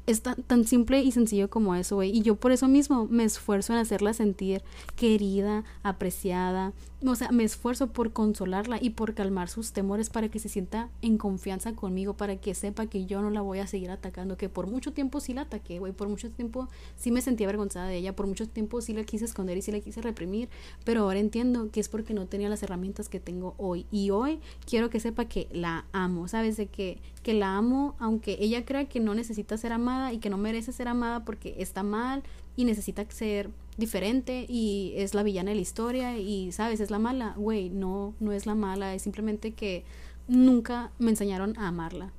es 0.07 0.21
tan, 0.21 0.65
simple 0.65 1.01
y 1.01 1.11
sencillo 1.11 1.49
como 1.49 1.75
eso, 1.75 1.95
güey. 1.95 2.15
Y 2.15 2.21
yo 2.21 2.35
por 2.35 2.51
eso 2.51 2.67
mismo 2.67 3.07
me 3.09 3.23
esfuerzo 3.23 3.73
en 3.73 3.79
hacerla 3.79 4.13
sentir 4.13 4.63
querida, 4.95 5.63
apreciada. 5.83 6.73
O 7.03 7.15
sea, 7.15 7.31
me 7.31 7.43
esfuerzo 7.43 7.87
por 7.87 8.13
consolarla 8.13 8.77
y 8.79 8.91
por 8.91 9.15
calmar 9.15 9.49
sus 9.49 9.71
temores 9.71 10.11
para 10.11 10.29
que 10.29 10.37
se 10.37 10.49
sienta 10.49 10.89
en 11.01 11.17
confianza 11.17 11.73
conmigo, 11.73 12.13
para 12.13 12.35
que 12.35 12.53
sepa 12.53 12.85
que 12.85 13.07
yo 13.07 13.23
no 13.23 13.31
la 13.31 13.41
voy 13.41 13.57
a 13.57 13.65
seguir 13.65 13.89
atacando, 13.89 14.37
que 14.37 14.49
por 14.49 14.67
mucho 14.67 14.93
tiempo 14.93 15.19
sí 15.19 15.33
la 15.33 15.41
ataqué, 15.41 15.79
güey. 15.79 15.93
Por 15.93 16.09
mucho 16.09 16.29
tiempo 16.29 16.69
sí 16.95 17.11
me 17.11 17.21
sentí 17.21 17.43
avergonzada 17.43 17.87
de 17.87 17.97
ella, 17.97 18.15
por 18.15 18.27
mucho 18.27 18.47
tiempo 18.47 18.81
sí 18.81 18.93
la 18.93 19.03
quise 19.03 19.25
esconder 19.25 19.57
y 19.57 19.63
sí 19.63 19.71
la 19.71 19.79
quise 19.79 19.99
reprimir, 20.01 20.47
pero 20.83 21.01
ahora 21.01 21.17
entiendo 21.17 21.71
que 21.71 21.79
es 21.79 21.89
porque 21.89 22.13
no 22.13 22.27
tenía 22.27 22.49
las 22.49 22.61
herramientas 22.61 23.09
que 23.09 23.19
tengo 23.19 23.55
hoy. 23.57 23.87
Y 23.89 24.11
hoy 24.11 24.39
quiero 24.67 24.91
que 24.91 24.99
sepa 24.99 25.25
que 25.25 25.47
la 25.51 25.85
amo, 25.93 26.27
¿sabes? 26.27 26.55
De 26.55 26.67
que, 26.67 26.99
que 27.23 27.33
la 27.33 27.57
amo, 27.57 27.95
aunque 27.97 28.37
ella 28.39 28.63
crea 28.63 28.85
que 28.85 28.99
no 28.99 29.15
necesita 29.15 29.57
ser 29.57 29.73
amada 29.73 30.13
y 30.13 30.19
que 30.19 30.29
no 30.29 30.37
merece 30.37 30.71
ser 30.71 30.87
amada 30.87 31.25
porque 31.25 31.55
está 31.57 31.81
mal 31.81 32.21
y 32.55 32.65
necesita 32.65 33.09
ser 33.09 33.49
diferente 33.77 34.45
y 34.47 34.93
es 34.95 35.13
la 35.13 35.23
villana 35.23 35.51
de 35.51 35.55
la 35.55 35.61
historia 35.61 36.17
y 36.17 36.51
sabes, 36.51 36.79
es 36.79 36.91
la 36.91 36.99
mala. 36.99 37.33
Güey, 37.37 37.69
no, 37.69 38.13
no 38.19 38.31
es 38.31 38.45
la 38.45 38.55
mala, 38.55 38.93
es 38.93 39.01
simplemente 39.01 39.53
que 39.53 39.83
nunca 40.27 40.91
me 40.99 41.09
enseñaron 41.11 41.57
a 41.57 41.67
amarla. 41.67 42.11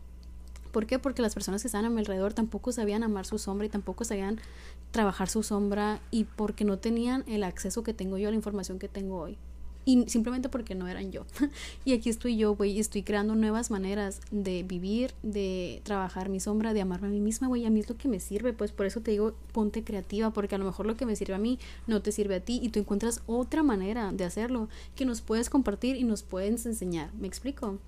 ¿Por 0.71 0.87
qué? 0.87 0.99
Porque 0.99 1.21
las 1.21 1.35
personas 1.35 1.63
que 1.63 1.69
estaban 1.69 1.85
a 1.85 1.91
mi 1.91 1.99
alrededor 1.99 2.33
tampoco 2.33 2.73
sabían 2.73 3.03
amar 3.03 3.27
su 3.27 3.39
sombra 3.39 3.67
y 3.67 3.69
tampoco 3.69 4.05
sabían 4.05 4.41
trabajar 4.91 5.29
su 5.29 5.43
sombra 5.43 6.01
y 6.11 6.25
porque 6.25 6.65
no 6.65 6.79
tenían 6.79 7.25
el 7.27 7.45
acceso 7.45 7.83
que 7.83 7.93
tengo 7.93 8.17
yo 8.17 8.29
a 8.29 8.31
la 8.31 8.37
información 8.37 8.79
que 8.79 8.89
tengo 8.89 9.19
hoy 9.19 9.37
y 9.85 10.09
simplemente 10.09 10.49
porque 10.49 10.75
no 10.75 10.89
eran 10.89 11.11
yo. 11.11 11.25
y 11.85 11.93
aquí 11.93 12.11
estoy 12.11 12.37
yo, 12.37 12.55
güey, 12.55 12.73
y 12.73 12.81
estoy 12.81 13.03
creando 13.03 13.35
nuevas 13.35 13.71
maneras 13.71 14.21
de 14.31 14.63
vivir, 14.63 15.13
de 15.23 15.81
trabajar 15.85 16.29
mi 16.29 16.41
sombra, 16.41 16.73
de 16.73 16.81
amarme 16.81 17.09
a 17.09 17.11
mí 17.11 17.21
misma, 17.21 17.49
güey, 17.49 17.65
a 17.65 17.71
mí 17.71 17.81
es 17.81 17.89
lo 17.89 17.97
que 17.97 18.09
me 18.09 18.21
sirve, 18.21 18.53
pues 18.53 18.73
por 18.73 18.87
eso 18.87 19.01
te 19.01 19.11
digo, 19.11 19.35
ponte 19.53 19.85
creativa, 19.85 20.31
porque 20.31 20.55
a 20.55 20.59
lo 20.59 20.65
mejor 20.65 20.87
lo 20.87 20.97
que 20.97 21.07
me 21.07 21.17
sirve 21.17 21.35
a 21.35 21.39
mí 21.39 21.59
no 21.87 22.03
te 22.03 22.13
sirve 22.13 22.37
a 22.37 22.41
ti 22.41 22.61
y 22.63 22.69
tú 22.69 22.79
encuentras 22.79 23.23
otra 23.27 23.63
manera 23.63 24.13
de 24.13 24.25
hacerlo 24.25 24.69
que 24.95 25.05
nos 25.05 25.21
puedes 25.21 25.51
compartir 25.51 25.97
y 25.97 26.05
nos 26.05 26.23
puedes 26.23 26.67
enseñar, 26.67 27.13
¿me 27.15 27.27
explico? 27.27 27.79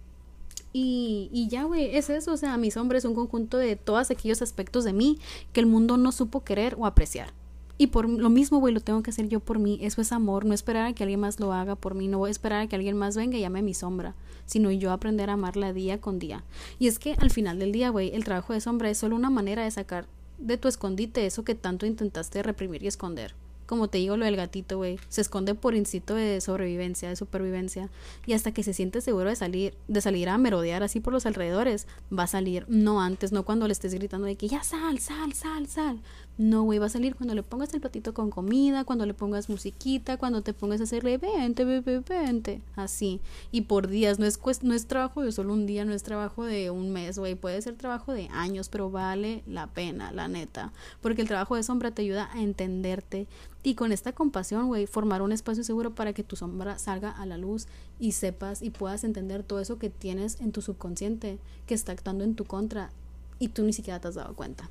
Y, 0.72 1.30
y 1.32 1.46
ya, 1.48 1.62
güey, 1.64 1.96
es 1.96 2.10
eso, 2.10 2.32
o 2.32 2.36
sea, 2.36 2.56
mi 2.58 2.72
sombra 2.72 2.98
es 2.98 3.04
un 3.04 3.14
conjunto 3.14 3.58
de 3.58 3.76
todos 3.76 4.10
aquellos 4.10 4.42
aspectos 4.42 4.84
de 4.84 4.92
mí 4.92 5.18
que 5.52 5.60
el 5.60 5.66
mundo 5.66 5.96
no 5.96 6.10
supo 6.10 6.42
querer 6.42 6.74
o 6.76 6.86
apreciar. 6.86 7.32
Y 7.76 7.88
por 7.88 8.08
lo 8.08 8.30
mismo, 8.30 8.58
güey, 8.58 8.72
lo 8.72 8.80
tengo 8.80 9.02
que 9.02 9.10
hacer 9.10 9.28
yo 9.28 9.40
por 9.40 9.58
mí. 9.58 9.78
Eso 9.82 10.00
es 10.00 10.12
amor. 10.12 10.44
No 10.44 10.54
esperar 10.54 10.86
a 10.86 10.92
que 10.92 11.02
alguien 11.02 11.20
más 11.20 11.40
lo 11.40 11.52
haga 11.52 11.74
por 11.74 11.94
mí. 11.94 12.08
No 12.08 12.18
voy 12.18 12.28
a 12.28 12.30
esperar 12.30 12.60
a 12.60 12.66
que 12.68 12.76
alguien 12.76 12.96
más 12.96 13.16
venga 13.16 13.36
y 13.36 13.44
ame 13.44 13.62
mi 13.62 13.74
sombra. 13.74 14.14
Sino 14.46 14.70
yo 14.70 14.92
aprender 14.92 15.30
a 15.30 15.34
amarla 15.34 15.72
día 15.72 16.00
con 16.00 16.18
día. 16.18 16.44
Y 16.78 16.86
es 16.86 16.98
que 16.98 17.14
al 17.18 17.30
final 17.30 17.58
del 17.58 17.72
día, 17.72 17.90
güey, 17.90 18.14
el 18.14 18.24
trabajo 18.24 18.52
de 18.52 18.60
sombra 18.60 18.90
es 18.90 18.98
solo 18.98 19.16
una 19.16 19.30
manera 19.30 19.64
de 19.64 19.70
sacar 19.70 20.06
de 20.38 20.58
tu 20.58 20.68
escondite 20.68 21.26
eso 21.26 21.44
que 21.44 21.54
tanto 21.54 21.86
intentaste 21.86 22.42
reprimir 22.42 22.82
y 22.82 22.88
esconder 22.88 23.34
como 23.66 23.88
te 23.88 23.98
digo, 23.98 24.16
lo 24.16 24.24
del 24.24 24.36
gatito, 24.36 24.76
güey, 24.76 24.98
se 25.08 25.20
esconde 25.20 25.54
por 25.54 25.74
instinto 25.74 26.14
de 26.14 26.40
sobrevivencia, 26.40 27.08
de 27.08 27.16
supervivencia, 27.16 27.90
y 28.26 28.34
hasta 28.34 28.52
que 28.52 28.62
se 28.62 28.74
siente 28.74 29.00
seguro 29.00 29.30
de 29.30 29.36
salir, 29.36 29.74
de 29.88 30.00
salir 30.00 30.28
a 30.28 30.38
merodear 30.38 30.82
así 30.82 31.00
por 31.00 31.12
los 31.12 31.26
alrededores, 31.26 31.86
va 32.16 32.24
a 32.24 32.28
salir, 32.28 32.66
no 32.68 33.00
antes, 33.00 33.32
no 33.32 33.44
cuando 33.44 33.66
le 33.66 33.72
estés 33.72 33.94
gritando 33.94 34.26
de 34.26 34.36
que 34.36 34.48
ya 34.48 34.62
sal, 34.62 34.98
sal, 34.98 35.32
sal, 35.32 35.66
sal. 35.66 36.00
No, 36.36 36.64
güey, 36.64 36.80
va 36.80 36.86
a 36.86 36.88
salir 36.88 37.14
cuando 37.14 37.32
le 37.36 37.44
pongas 37.44 37.72
el 37.74 37.80
platito 37.80 38.12
con 38.12 38.28
comida, 38.30 38.84
cuando 38.84 39.06
le 39.06 39.14
pongas 39.14 39.48
musiquita, 39.48 40.16
cuando 40.16 40.42
te 40.42 40.52
pongas 40.52 40.80
a 40.80 40.82
hacerle 40.84 41.16
vente, 41.16 41.64
bebé, 41.64 42.00
vente, 42.00 42.60
así. 42.74 43.20
Y 43.52 43.62
por 43.62 43.86
días, 43.86 44.18
no 44.18 44.26
es, 44.26 44.40
no 44.64 44.74
es 44.74 44.86
trabajo 44.88 45.22
de 45.22 45.30
solo 45.30 45.52
un 45.52 45.64
día, 45.64 45.84
no 45.84 45.92
es 45.92 46.02
trabajo 46.02 46.44
de 46.44 46.70
un 46.70 46.90
mes, 46.90 47.20
güey, 47.20 47.36
puede 47.36 47.62
ser 47.62 47.76
trabajo 47.76 48.12
de 48.12 48.28
años, 48.32 48.68
pero 48.68 48.90
vale 48.90 49.44
la 49.46 49.68
pena, 49.68 50.10
la 50.10 50.26
neta. 50.26 50.72
Porque 51.00 51.22
el 51.22 51.28
trabajo 51.28 51.54
de 51.54 51.62
sombra 51.62 51.92
te 51.92 52.02
ayuda 52.02 52.28
a 52.32 52.42
entenderte, 52.42 53.28
y 53.62 53.76
con 53.76 53.92
esta 53.92 54.12
compasión, 54.12 54.66
güey, 54.66 54.86
formar 54.86 55.22
un 55.22 55.30
espacio 55.30 55.62
seguro 55.62 55.94
para 55.94 56.12
que 56.12 56.24
tu 56.24 56.34
sombra 56.34 56.78
salga 56.78 57.10
a 57.10 57.26
la 57.26 57.38
luz 57.38 57.66
y 58.00 58.12
sepas 58.12 58.60
y 58.60 58.70
puedas 58.70 59.04
entender 59.04 59.42
todo 59.44 59.60
eso 59.60 59.78
que 59.78 59.88
tienes 59.88 60.40
en 60.40 60.52
tu 60.52 60.60
subconsciente 60.62 61.38
que 61.66 61.74
está 61.74 61.92
actuando 61.92 62.24
en 62.24 62.34
tu 62.34 62.44
contra 62.44 62.90
y 63.38 63.48
tú 63.48 63.62
ni 63.62 63.72
siquiera 63.72 64.00
te 64.00 64.08
has 64.08 64.16
dado 64.16 64.34
cuenta. 64.34 64.68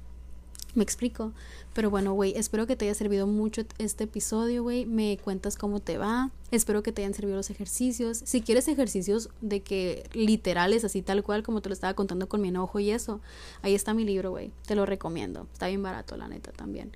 Me 0.75 0.83
explico. 0.83 1.31
Pero 1.73 1.89
bueno, 1.89 2.13
güey, 2.13 2.33
espero 2.35 2.67
que 2.67 2.75
te 2.75 2.85
haya 2.85 2.93
servido 2.93 3.27
mucho 3.27 3.63
este 3.77 4.05
episodio, 4.05 4.63
güey. 4.63 4.85
Me 4.85 5.17
cuentas 5.17 5.57
cómo 5.57 5.79
te 5.79 5.97
va. 5.97 6.31
Espero 6.51 6.83
que 6.83 6.91
te 6.91 7.01
hayan 7.01 7.13
servido 7.13 7.35
los 7.37 7.49
ejercicios. 7.49 8.21
Si 8.25 8.41
quieres 8.41 8.67
ejercicios 8.67 9.29
de 9.41 9.61
que 9.61 10.07
literales, 10.13 10.83
así 10.83 11.01
tal 11.01 11.23
cual, 11.23 11.43
como 11.43 11.61
te 11.61 11.69
lo 11.69 11.73
estaba 11.73 11.93
contando 11.93 12.27
con 12.27 12.41
mi 12.41 12.49
enojo 12.49 12.79
y 12.79 12.91
eso, 12.91 13.21
ahí 13.61 13.75
está 13.75 13.93
mi 13.93 14.03
libro, 14.03 14.31
güey. 14.31 14.51
Te 14.65 14.75
lo 14.75 14.85
recomiendo. 14.85 15.47
Está 15.51 15.67
bien 15.67 15.83
barato, 15.83 16.17
la 16.17 16.27
neta, 16.27 16.51
también. 16.51 16.91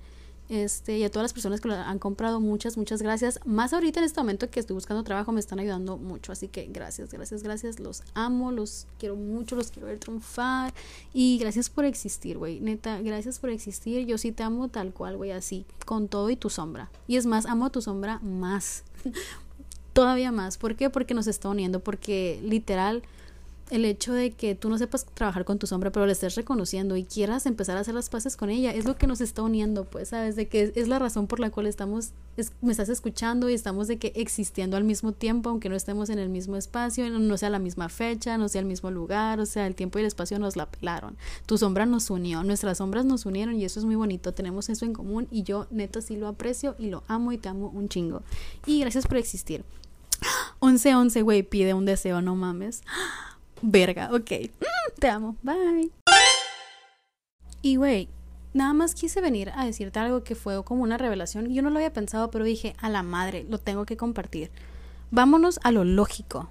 Este, 0.48 0.96
y 0.96 1.04
a 1.04 1.10
todas 1.10 1.24
las 1.24 1.34
personas 1.34 1.60
que 1.60 1.68
lo 1.68 1.74
han 1.74 1.98
comprado, 1.98 2.40
muchas, 2.40 2.76
muchas 2.78 3.02
gracias. 3.02 3.38
Más 3.44 3.72
ahorita 3.72 4.00
en 4.00 4.06
este 4.06 4.20
momento 4.20 4.50
que 4.50 4.60
estoy 4.60 4.74
buscando 4.74 5.02
trabajo, 5.02 5.30
me 5.30 5.40
están 5.40 5.58
ayudando 5.58 5.98
mucho. 5.98 6.32
Así 6.32 6.48
que 6.48 6.66
gracias, 6.66 7.10
gracias, 7.12 7.42
gracias. 7.42 7.80
Los 7.80 8.02
amo, 8.14 8.50
los 8.50 8.86
quiero 8.98 9.16
mucho, 9.16 9.56
los 9.56 9.70
quiero 9.70 9.88
ver 9.88 9.98
triunfar. 9.98 10.72
Y 11.12 11.38
gracias 11.38 11.68
por 11.68 11.84
existir, 11.84 12.38
güey. 12.38 12.60
Neta, 12.60 13.00
gracias 13.02 13.38
por 13.38 13.50
existir. 13.50 14.06
Yo 14.06 14.16
sí 14.16 14.32
te 14.32 14.42
amo 14.42 14.68
tal 14.68 14.92
cual, 14.92 15.16
güey, 15.16 15.32
así, 15.32 15.66
con 15.84 16.08
todo 16.08 16.30
y 16.30 16.36
tu 16.36 16.48
sombra. 16.48 16.90
Y 17.06 17.16
es 17.16 17.26
más, 17.26 17.44
amo 17.44 17.66
a 17.66 17.70
tu 17.70 17.82
sombra 17.82 18.18
más. 18.20 18.84
Todavía 19.92 20.32
más. 20.32 20.56
¿Por 20.56 20.76
qué? 20.76 20.88
Porque 20.88 21.12
nos 21.12 21.26
está 21.26 21.48
uniendo. 21.48 21.80
Porque 21.80 22.40
literal 22.42 23.02
el 23.70 23.84
hecho 23.84 24.12
de 24.12 24.32
que 24.32 24.54
tú 24.54 24.68
no 24.70 24.78
sepas 24.78 25.06
trabajar 25.06 25.44
con 25.44 25.58
tu 25.58 25.66
sombra, 25.66 25.90
pero 25.90 26.06
la 26.06 26.12
estés 26.12 26.34
reconociendo 26.34 26.96
y 26.96 27.04
quieras 27.04 27.46
empezar 27.46 27.76
a 27.76 27.80
hacer 27.80 27.94
las 27.94 28.08
paces 28.08 28.36
con 28.36 28.50
ella, 28.50 28.72
es 28.72 28.84
lo 28.84 28.96
que 28.96 29.06
nos 29.06 29.20
está 29.20 29.42
uniendo, 29.42 29.84
pues, 29.84 30.08
¿sabes? 30.08 30.36
De 30.36 30.48
que 30.48 30.72
es, 30.74 30.88
la 30.88 30.98
razón 30.98 31.26
por 31.26 31.40
la 31.40 31.50
cual 31.50 31.66
estamos, 31.66 32.12
me 32.60 32.72
estás 32.72 32.88
escuchando 32.88 33.48
y 33.48 33.54
estamos 33.54 33.88
de 33.88 33.98
que 33.98 34.12
existiendo 34.16 34.76
al 34.76 34.84
mismo 34.84 35.12
tiempo, 35.12 35.50
aunque 35.50 35.68
no 35.68 35.76
estemos 35.76 36.10
en 36.10 36.18
el 36.18 36.28
mismo 36.28 36.56
espacio, 36.56 37.08
no, 37.10 37.36
sea 37.36 37.50
la 37.50 37.58
misma 37.58 37.88
fecha, 37.88 38.38
no 38.38 38.48
sea 38.48 38.60
el 38.60 38.66
mismo 38.66 38.90
lugar, 38.90 39.40
o 39.40 39.46
sea, 39.46 39.66
el 39.66 39.74
tiempo 39.74 39.98
y 39.98 40.02
el 40.02 40.06
espacio 40.06 40.38
nos 40.38 40.56
la 40.56 40.66
pelaron. 40.66 41.16
Tu 41.46 41.58
sombra 41.58 41.86
nos 41.86 42.10
unió, 42.10 42.42
nuestras 42.42 42.78
sombras 42.78 43.04
nos 43.04 43.26
unieron 43.26 43.56
y 43.56 43.64
eso 43.64 43.80
es 43.80 43.86
muy 43.86 43.96
bonito, 43.96 44.32
tenemos 44.32 44.68
eso 44.68 44.84
en 44.84 44.92
común 44.92 45.28
y 45.30 45.42
yo 45.42 45.66
neta 45.70 46.00
sí 46.00 46.16
lo 46.16 46.28
aprecio 46.28 46.74
y 46.78 46.88
lo 46.88 47.02
amo 47.08 47.32
y 47.32 47.38
te 47.38 47.48
amo 47.48 47.70
un 47.74 47.88
chingo. 47.88 48.22
Y 48.66 48.80
gracias 48.80 49.06
por 49.06 49.16
existir. 49.18 49.64
11-11, 50.60 51.22
güey, 51.22 51.42
pide 51.42 51.74
un 51.74 51.84
deseo, 51.84 52.20
no 52.20 52.34
mames. 52.34 52.82
Verga, 53.62 54.10
ok. 54.12 54.30
Mm, 54.60 55.00
te 55.00 55.08
amo. 55.08 55.36
Bye. 55.42 55.90
Y 57.62 57.76
güey, 57.76 58.08
nada 58.54 58.72
más 58.72 58.94
quise 58.94 59.20
venir 59.20 59.50
a 59.54 59.64
decirte 59.64 59.98
algo 59.98 60.22
que 60.22 60.34
fue 60.34 60.62
como 60.64 60.82
una 60.82 60.98
revelación. 60.98 61.52
Yo 61.52 61.62
no 61.62 61.70
lo 61.70 61.76
había 61.76 61.92
pensado, 61.92 62.30
pero 62.30 62.44
dije, 62.44 62.74
a 62.78 62.88
la 62.88 63.02
madre, 63.02 63.44
lo 63.48 63.58
tengo 63.58 63.84
que 63.84 63.96
compartir. 63.96 64.50
Vámonos 65.10 65.58
a 65.62 65.72
lo 65.72 65.84
lógico. 65.84 66.48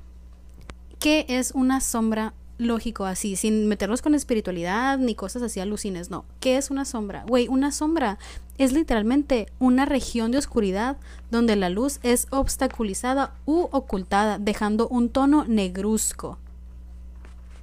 ¿Qué 0.99 1.25
es 1.29 1.51
una 1.51 1.79
sombra 1.79 2.33
lógico 2.57 3.05
así, 3.05 3.35
sin 3.35 3.67
meternos 3.67 4.01
con 4.01 4.15
espiritualidad 4.15 4.97
ni 4.97 5.15
cosas 5.15 5.43
así 5.43 5.59
alucines, 5.59 6.09
no. 6.09 6.25
¿Qué 6.39 6.57
es 6.57 6.71
una 6.71 6.85
sombra? 6.85 7.23
Güey, 7.27 7.47
una 7.47 7.71
sombra 7.71 8.17
es 8.57 8.73
literalmente 8.73 9.47
una 9.59 9.85
región 9.85 10.31
de 10.31 10.39
oscuridad 10.39 10.97
donde 11.29 11.55
la 11.55 11.69
luz 11.69 11.99
es 12.03 12.27
obstaculizada 12.31 13.35
u 13.45 13.67
ocultada, 13.71 14.39
dejando 14.39 14.87
un 14.87 15.09
tono 15.09 15.45
negruzco. 15.45 16.39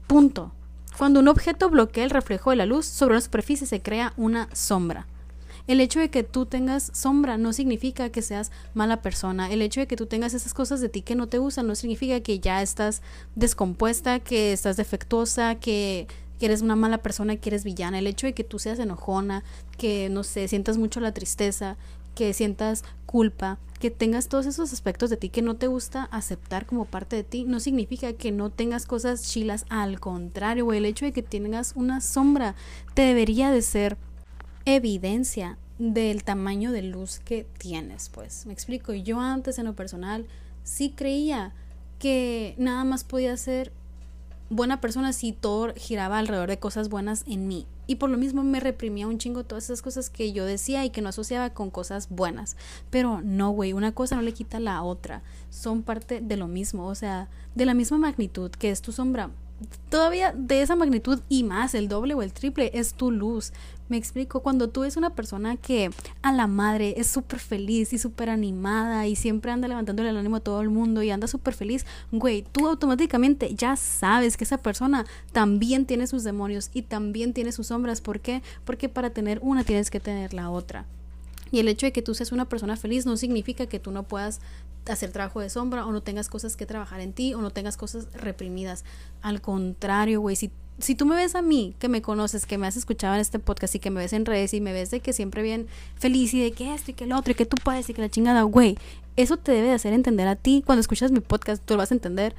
Punto. 0.06 0.52
Cuando 0.98 1.20
un 1.20 1.28
objeto 1.28 1.70
bloquea 1.70 2.04
el 2.04 2.10
reflejo 2.10 2.50
de 2.50 2.56
la 2.56 2.66
luz 2.66 2.86
sobre 2.86 3.14
una 3.14 3.20
superficie 3.20 3.66
se 3.66 3.82
crea 3.82 4.12
una 4.16 4.48
sombra. 4.52 5.06
El 5.66 5.80
hecho 5.80 5.98
de 5.98 6.10
que 6.10 6.22
tú 6.22 6.44
tengas 6.44 6.90
sombra 6.92 7.38
no 7.38 7.54
significa 7.54 8.10
que 8.10 8.20
seas 8.20 8.52
mala 8.74 9.00
persona. 9.00 9.50
El 9.50 9.62
hecho 9.62 9.80
de 9.80 9.86
que 9.86 9.96
tú 9.96 10.06
tengas 10.06 10.34
esas 10.34 10.52
cosas 10.52 10.80
de 10.82 10.90
ti 10.90 11.00
que 11.00 11.14
no 11.14 11.26
te 11.26 11.38
gustan 11.38 11.66
no 11.66 11.74
significa 11.74 12.20
que 12.20 12.38
ya 12.38 12.60
estás 12.60 13.00
descompuesta, 13.34 14.20
que 14.20 14.52
estás 14.52 14.76
defectuosa, 14.76 15.54
que, 15.54 16.06
que 16.38 16.46
eres 16.46 16.60
una 16.60 16.76
mala 16.76 16.98
persona, 16.98 17.36
que 17.36 17.48
eres 17.48 17.64
villana. 17.64 17.98
El 17.98 18.06
hecho 18.06 18.26
de 18.26 18.34
que 18.34 18.44
tú 18.44 18.58
seas 18.58 18.78
enojona, 18.78 19.42
que 19.78 20.10
no 20.10 20.22
sé, 20.22 20.48
sientas 20.48 20.76
mucho 20.76 21.00
la 21.00 21.12
tristeza, 21.12 21.78
que 22.14 22.32
sientas 22.32 22.84
culpa, 23.06 23.58
que 23.80 23.90
tengas 23.90 24.28
todos 24.28 24.46
esos 24.46 24.72
aspectos 24.72 25.10
de 25.10 25.16
ti 25.16 25.28
que 25.28 25.42
no 25.42 25.56
te 25.56 25.66
gusta 25.66 26.04
aceptar 26.04 26.66
como 26.66 26.84
parte 26.84 27.16
de 27.16 27.24
ti, 27.24 27.44
no 27.44 27.60
significa 27.60 28.12
que 28.14 28.32
no 28.32 28.50
tengas 28.50 28.86
cosas 28.86 29.22
chilas, 29.30 29.66
al 29.68 30.00
contrario, 30.00 30.72
el 30.72 30.86
hecho 30.86 31.04
de 31.04 31.12
que 31.12 31.22
tengas 31.22 31.72
una 31.76 32.00
sombra 32.00 32.54
te 32.94 33.02
debería 33.02 33.50
de 33.50 33.62
ser 33.62 33.96
evidencia 34.64 35.58
del 35.78 36.24
tamaño 36.24 36.72
de 36.72 36.82
luz 36.82 37.18
que 37.18 37.46
tienes, 37.58 38.08
pues, 38.08 38.46
me 38.46 38.52
explico, 38.52 38.92
yo 38.94 39.20
antes 39.20 39.58
en 39.58 39.66
lo 39.66 39.74
personal 39.74 40.26
sí 40.62 40.90
creía 40.90 41.52
que 41.98 42.54
nada 42.58 42.84
más 42.84 43.04
podía 43.04 43.36
ser 43.36 43.72
buena 44.54 44.80
persona 44.80 45.12
si 45.12 45.32
todo 45.32 45.74
giraba 45.76 46.18
alrededor 46.18 46.48
de 46.48 46.58
cosas 46.58 46.88
buenas 46.88 47.24
en 47.26 47.48
mí. 47.48 47.66
Y 47.86 47.96
por 47.96 48.08
lo 48.08 48.16
mismo 48.16 48.42
me 48.44 48.60
reprimía 48.60 49.06
un 49.06 49.18
chingo 49.18 49.44
todas 49.44 49.64
esas 49.64 49.82
cosas 49.82 50.10
que 50.10 50.32
yo 50.32 50.46
decía 50.46 50.84
y 50.84 50.90
que 50.90 51.02
no 51.02 51.08
asociaba 51.08 51.50
con 51.50 51.70
cosas 51.70 52.08
buenas. 52.08 52.56
Pero 52.90 53.20
no, 53.20 53.50
güey, 53.50 53.72
una 53.72 53.92
cosa 53.92 54.16
no 54.16 54.22
le 54.22 54.32
quita 54.32 54.60
la 54.60 54.82
otra. 54.82 55.22
Son 55.50 55.82
parte 55.82 56.20
de 56.20 56.36
lo 56.36 56.46
mismo, 56.46 56.86
o 56.86 56.94
sea, 56.94 57.28
de 57.54 57.66
la 57.66 57.74
misma 57.74 57.98
magnitud 57.98 58.50
que 58.52 58.70
es 58.70 58.80
tu 58.80 58.92
sombra. 58.92 59.30
Todavía 59.88 60.32
de 60.32 60.62
esa 60.62 60.76
magnitud 60.76 61.20
y 61.28 61.44
más, 61.44 61.74
el 61.74 61.88
doble 61.88 62.14
o 62.14 62.22
el 62.22 62.32
triple, 62.32 62.70
es 62.74 62.94
tu 62.94 63.10
luz. 63.10 63.52
Me 63.88 63.96
explico, 63.98 64.40
cuando 64.40 64.68
tú 64.70 64.82
eres 64.82 64.96
una 64.96 65.10
persona 65.10 65.56
que 65.56 65.90
a 66.22 66.32
la 66.32 66.46
madre 66.46 66.94
es 66.96 67.06
súper 67.06 67.38
feliz 67.38 67.92
y 67.92 67.98
súper 67.98 68.30
animada 68.30 69.06
y 69.06 69.14
siempre 69.14 69.52
anda 69.52 69.68
levantándole 69.68 70.08
el 70.08 70.16
ánimo 70.16 70.36
a 70.36 70.40
todo 70.40 70.62
el 70.62 70.70
mundo 70.70 71.02
y 71.02 71.10
anda 71.10 71.26
súper 71.26 71.54
feliz, 71.54 71.84
güey, 72.10 72.44
tú 72.50 72.66
automáticamente 72.66 73.54
ya 73.54 73.76
sabes 73.76 74.36
que 74.36 74.44
esa 74.44 74.58
persona 74.58 75.04
también 75.32 75.84
tiene 75.84 76.06
sus 76.06 76.24
demonios 76.24 76.70
y 76.72 76.82
también 76.82 77.34
tiene 77.34 77.52
sus 77.52 77.66
sombras. 77.66 78.00
¿Por 78.00 78.20
qué? 78.20 78.42
Porque 78.64 78.88
para 78.88 79.10
tener 79.10 79.38
una 79.42 79.64
tienes 79.64 79.90
que 79.90 80.00
tener 80.00 80.32
la 80.32 80.50
otra. 80.50 80.86
Y 81.54 81.60
el 81.60 81.68
hecho 81.68 81.86
de 81.86 81.92
que 81.92 82.02
tú 82.02 82.16
seas 82.16 82.32
una 82.32 82.48
persona 82.48 82.76
feliz 82.76 83.06
no 83.06 83.16
significa 83.16 83.66
que 83.66 83.78
tú 83.78 83.92
no 83.92 84.02
puedas 84.02 84.40
hacer 84.86 85.12
trabajo 85.12 85.38
de 85.38 85.48
sombra 85.48 85.86
o 85.86 85.92
no 85.92 86.02
tengas 86.02 86.28
cosas 86.28 86.56
que 86.56 86.66
trabajar 86.66 87.00
en 87.00 87.12
ti 87.12 87.32
o 87.32 87.40
no 87.40 87.50
tengas 87.50 87.76
cosas 87.76 88.08
reprimidas. 88.12 88.84
Al 89.22 89.40
contrario, 89.40 90.20
güey, 90.20 90.34
si, 90.34 90.50
si 90.80 90.96
tú 90.96 91.06
me 91.06 91.14
ves 91.14 91.36
a 91.36 91.42
mí, 91.42 91.76
que 91.78 91.88
me 91.88 92.02
conoces, 92.02 92.44
que 92.44 92.58
me 92.58 92.66
has 92.66 92.76
escuchado 92.76 93.14
en 93.14 93.20
este 93.20 93.38
podcast 93.38 93.72
y 93.76 93.78
que 93.78 93.92
me 93.92 94.00
ves 94.00 94.12
en 94.14 94.26
redes 94.26 94.52
y 94.52 94.60
me 94.60 94.72
ves 94.72 94.90
de 94.90 94.98
que 94.98 95.12
siempre 95.12 95.44
bien 95.44 95.68
feliz 95.94 96.34
y 96.34 96.42
de 96.42 96.50
que 96.50 96.74
esto 96.74 96.90
y 96.90 96.94
que 96.94 97.04
el 97.04 97.12
otro 97.12 97.30
y 97.30 97.34
que 97.36 97.46
tú 97.46 97.56
puedes 97.62 97.88
y 97.88 97.94
que 97.94 98.02
la 98.02 98.08
chingada, 98.08 98.42
güey, 98.42 98.76
eso 99.14 99.36
te 99.36 99.52
debe 99.52 99.68
de 99.68 99.74
hacer 99.74 99.92
entender 99.92 100.26
a 100.26 100.34
ti. 100.34 100.64
Cuando 100.66 100.80
escuchas 100.80 101.12
mi 101.12 101.20
podcast, 101.20 101.62
tú 101.64 101.74
lo 101.74 101.78
vas 101.78 101.92
a 101.92 101.94
entender 101.94 102.34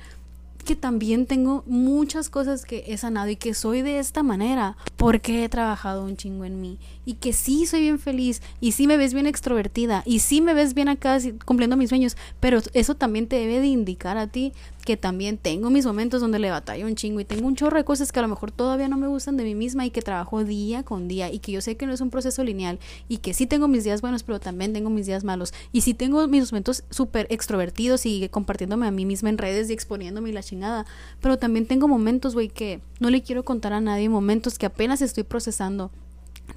que 0.65 0.75
también 0.75 1.25
tengo 1.25 1.63
muchas 1.65 2.29
cosas 2.29 2.65
que 2.65 2.83
he 2.87 2.97
sanado 2.97 3.29
y 3.29 3.37
que 3.37 3.53
soy 3.53 3.81
de 3.81 3.99
esta 3.99 4.23
manera 4.23 4.75
porque 4.97 5.45
he 5.45 5.49
trabajado 5.49 6.03
un 6.03 6.17
chingo 6.17 6.43
en 6.43 6.59
mí 6.59 6.79
y 7.05 7.13
que 7.13 7.31
sí 7.31 7.65
soy 7.65 7.81
bien 7.81 7.99
feliz 7.99 8.41
y 8.59 8.73
sí 8.73 8.87
me 8.87 8.97
ves 8.97 9.13
bien 9.13 9.27
extrovertida 9.27 10.03
y 10.05 10.19
sí 10.19 10.41
me 10.41 10.53
ves 10.53 10.73
bien 10.73 10.89
acá 10.89 11.19
cumpliendo 11.45 11.77
mis 11.77 11.89
sueños, 11.89 12.17
pero 12.39 12.59
eso 12.73 12.95
también 12.95 13.27
te 13.27 13.37
debe 13.37 13.61
de 13.61 13.67
indicar 13.67 14.17
a 14.17 14.27
ti 14.27 14.51
que 14.85 14.95
también 14.95 15.37
tengo 15.37 15.69
mis 15.69 15.85
momentos 15.85 16.21
donde 16.21 16.39
le 16.39 16.51
batallo 16.51 16.85
un 16.85 16.95
chingo 16.95 17.19
y 17.19 17.25
tengo 17.25 17.47
un 17.47 17.55
chorro 17.55 17.77
de 17.77 17.83
cosas 17.83 18.11
que 18.11 18.19
a 18.19 18.21
lo 18.21 18.27
mejor 18.27 18.51
todavía 18.51 18.87
no 18.87 18.97
me 18.97 19.07
gustan 19.07 19.35
de 19.35 19.43
mí 19.43 19.55
misma 19.55 19.85
y 19.85 19.89
que 19.89 20.01
trabajo 20.01 20.43
día 20.43 20.83
con 20.83 21.07
día 21.07 21.31
y 21.31 21.39
que 21.39 21.51
yo 21.51 21.59
sé 21.59 21.75
que 21.75 21.87
no 21.87 21.93
es 21.93 22.01
un 22.01 22.11
proceso 22.11 22.43
lineal 22.43 22.79
y 23.09 23.17
que 23.17 23.33
sí 23.33 23.47
tengo 23.47 23.67
mis 23.67 23.83
días 23.83 24.01
buenos 24.01 24.23
pero 24.23 24.39
también 24.39 24.71
tengo 24.71 24.89
mis 24.89 25.07
días 25.07 25.23
malos. 25.23 25.53
Y 25.73 25.81
sí 25.81 25.93
tengo 25.93 26.25
mis 26.27 26.51
momentos 26.51 26.83
súper 26.91 27.27
extrovertidos 27.29 28.05
y 28.05 28.29
compartiéndome 28.29 28.87
a 28.87 28.91
mí 28.91 29.05
misma 29.05 29.29
en 29.29 29.37
redes 29.37 29.69
y 29.69 29.73
exponiéndome 29.73 30.29
y 30.29 30.33
la 30.33 30.43
chingada 30.43 30.85
pero 31.19 31.37
también 31.37 31.65
tengo 31.65 31.87
momentos 31.87 32.35
güey 32.35 32.49
que 32.49 32.79
no 32.99 33.09
le 33.09 33.23
quiero 33.23 33.43
contar 33.43 33.73
a 33.73 33.81
nadie 33.81 34.07
momentos 34.07 34.57
que 34.59 34.67
apenas 34.67 35.01
estoy 35.01 35.23
procesando. 35.23 35.91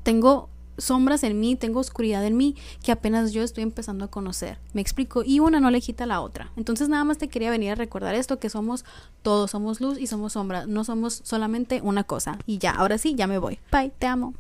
Tengo 0.03 0.51
sombras 0.79 1.23
en 1.25 1.39
mí, 1.39 1.57
tengo 1.57 1.81
oscuridad 1.81 2.25
en 2.25 2.37
mí 2.37 2.57
que 2.83 2.93
apenas 2.93 3.33
yo 3.33 3.43
estoy 3.43 3.63
empezando 3.63 4.05
a 4.05 4.09
conocer. 4.09 4.59
Me 4.73 4.81
explico. 4.81 5.23
Y 5.25 5.41
una 5.41 5.61
no 5.61 5.71
le 5.71 5.81
quita 5.81 6.07
la 6.07 6.21
otra. 6.21 6.51
Entonces 6.57 6.89
nada 6.89 7.05
más 7.05 7.19
te 7.19 7.29
quería 7.29 7.51
venir 7.51 7.73
a 7.73 7.75
recordar 7.75 8.15
esto, 8.15 8.39
que 8.39 8.49
somos 8.49 8.85
todos, 9.23 9.51
somos 9.51 9.81
luz 9.81 9.99
y 9.99 10.07
somos 10.07 10.33
sombra. 10.33 10.67
No 10.67 10.85
somos 10.85 11.21
solamente 11.25 11.81
una 11.83 12.05
cosa. 12.05 12.39
Y 12.47 12.59
ya, 12.59 12.71
ahora 12.71 12.99
sí, 12.99 13.15
ya 13.15 13.27
me 13.27 13.39
voy. 13.39 13.59
Bye, 13.71 13.93
te 13.99 14.07
amo. 14.07 14.35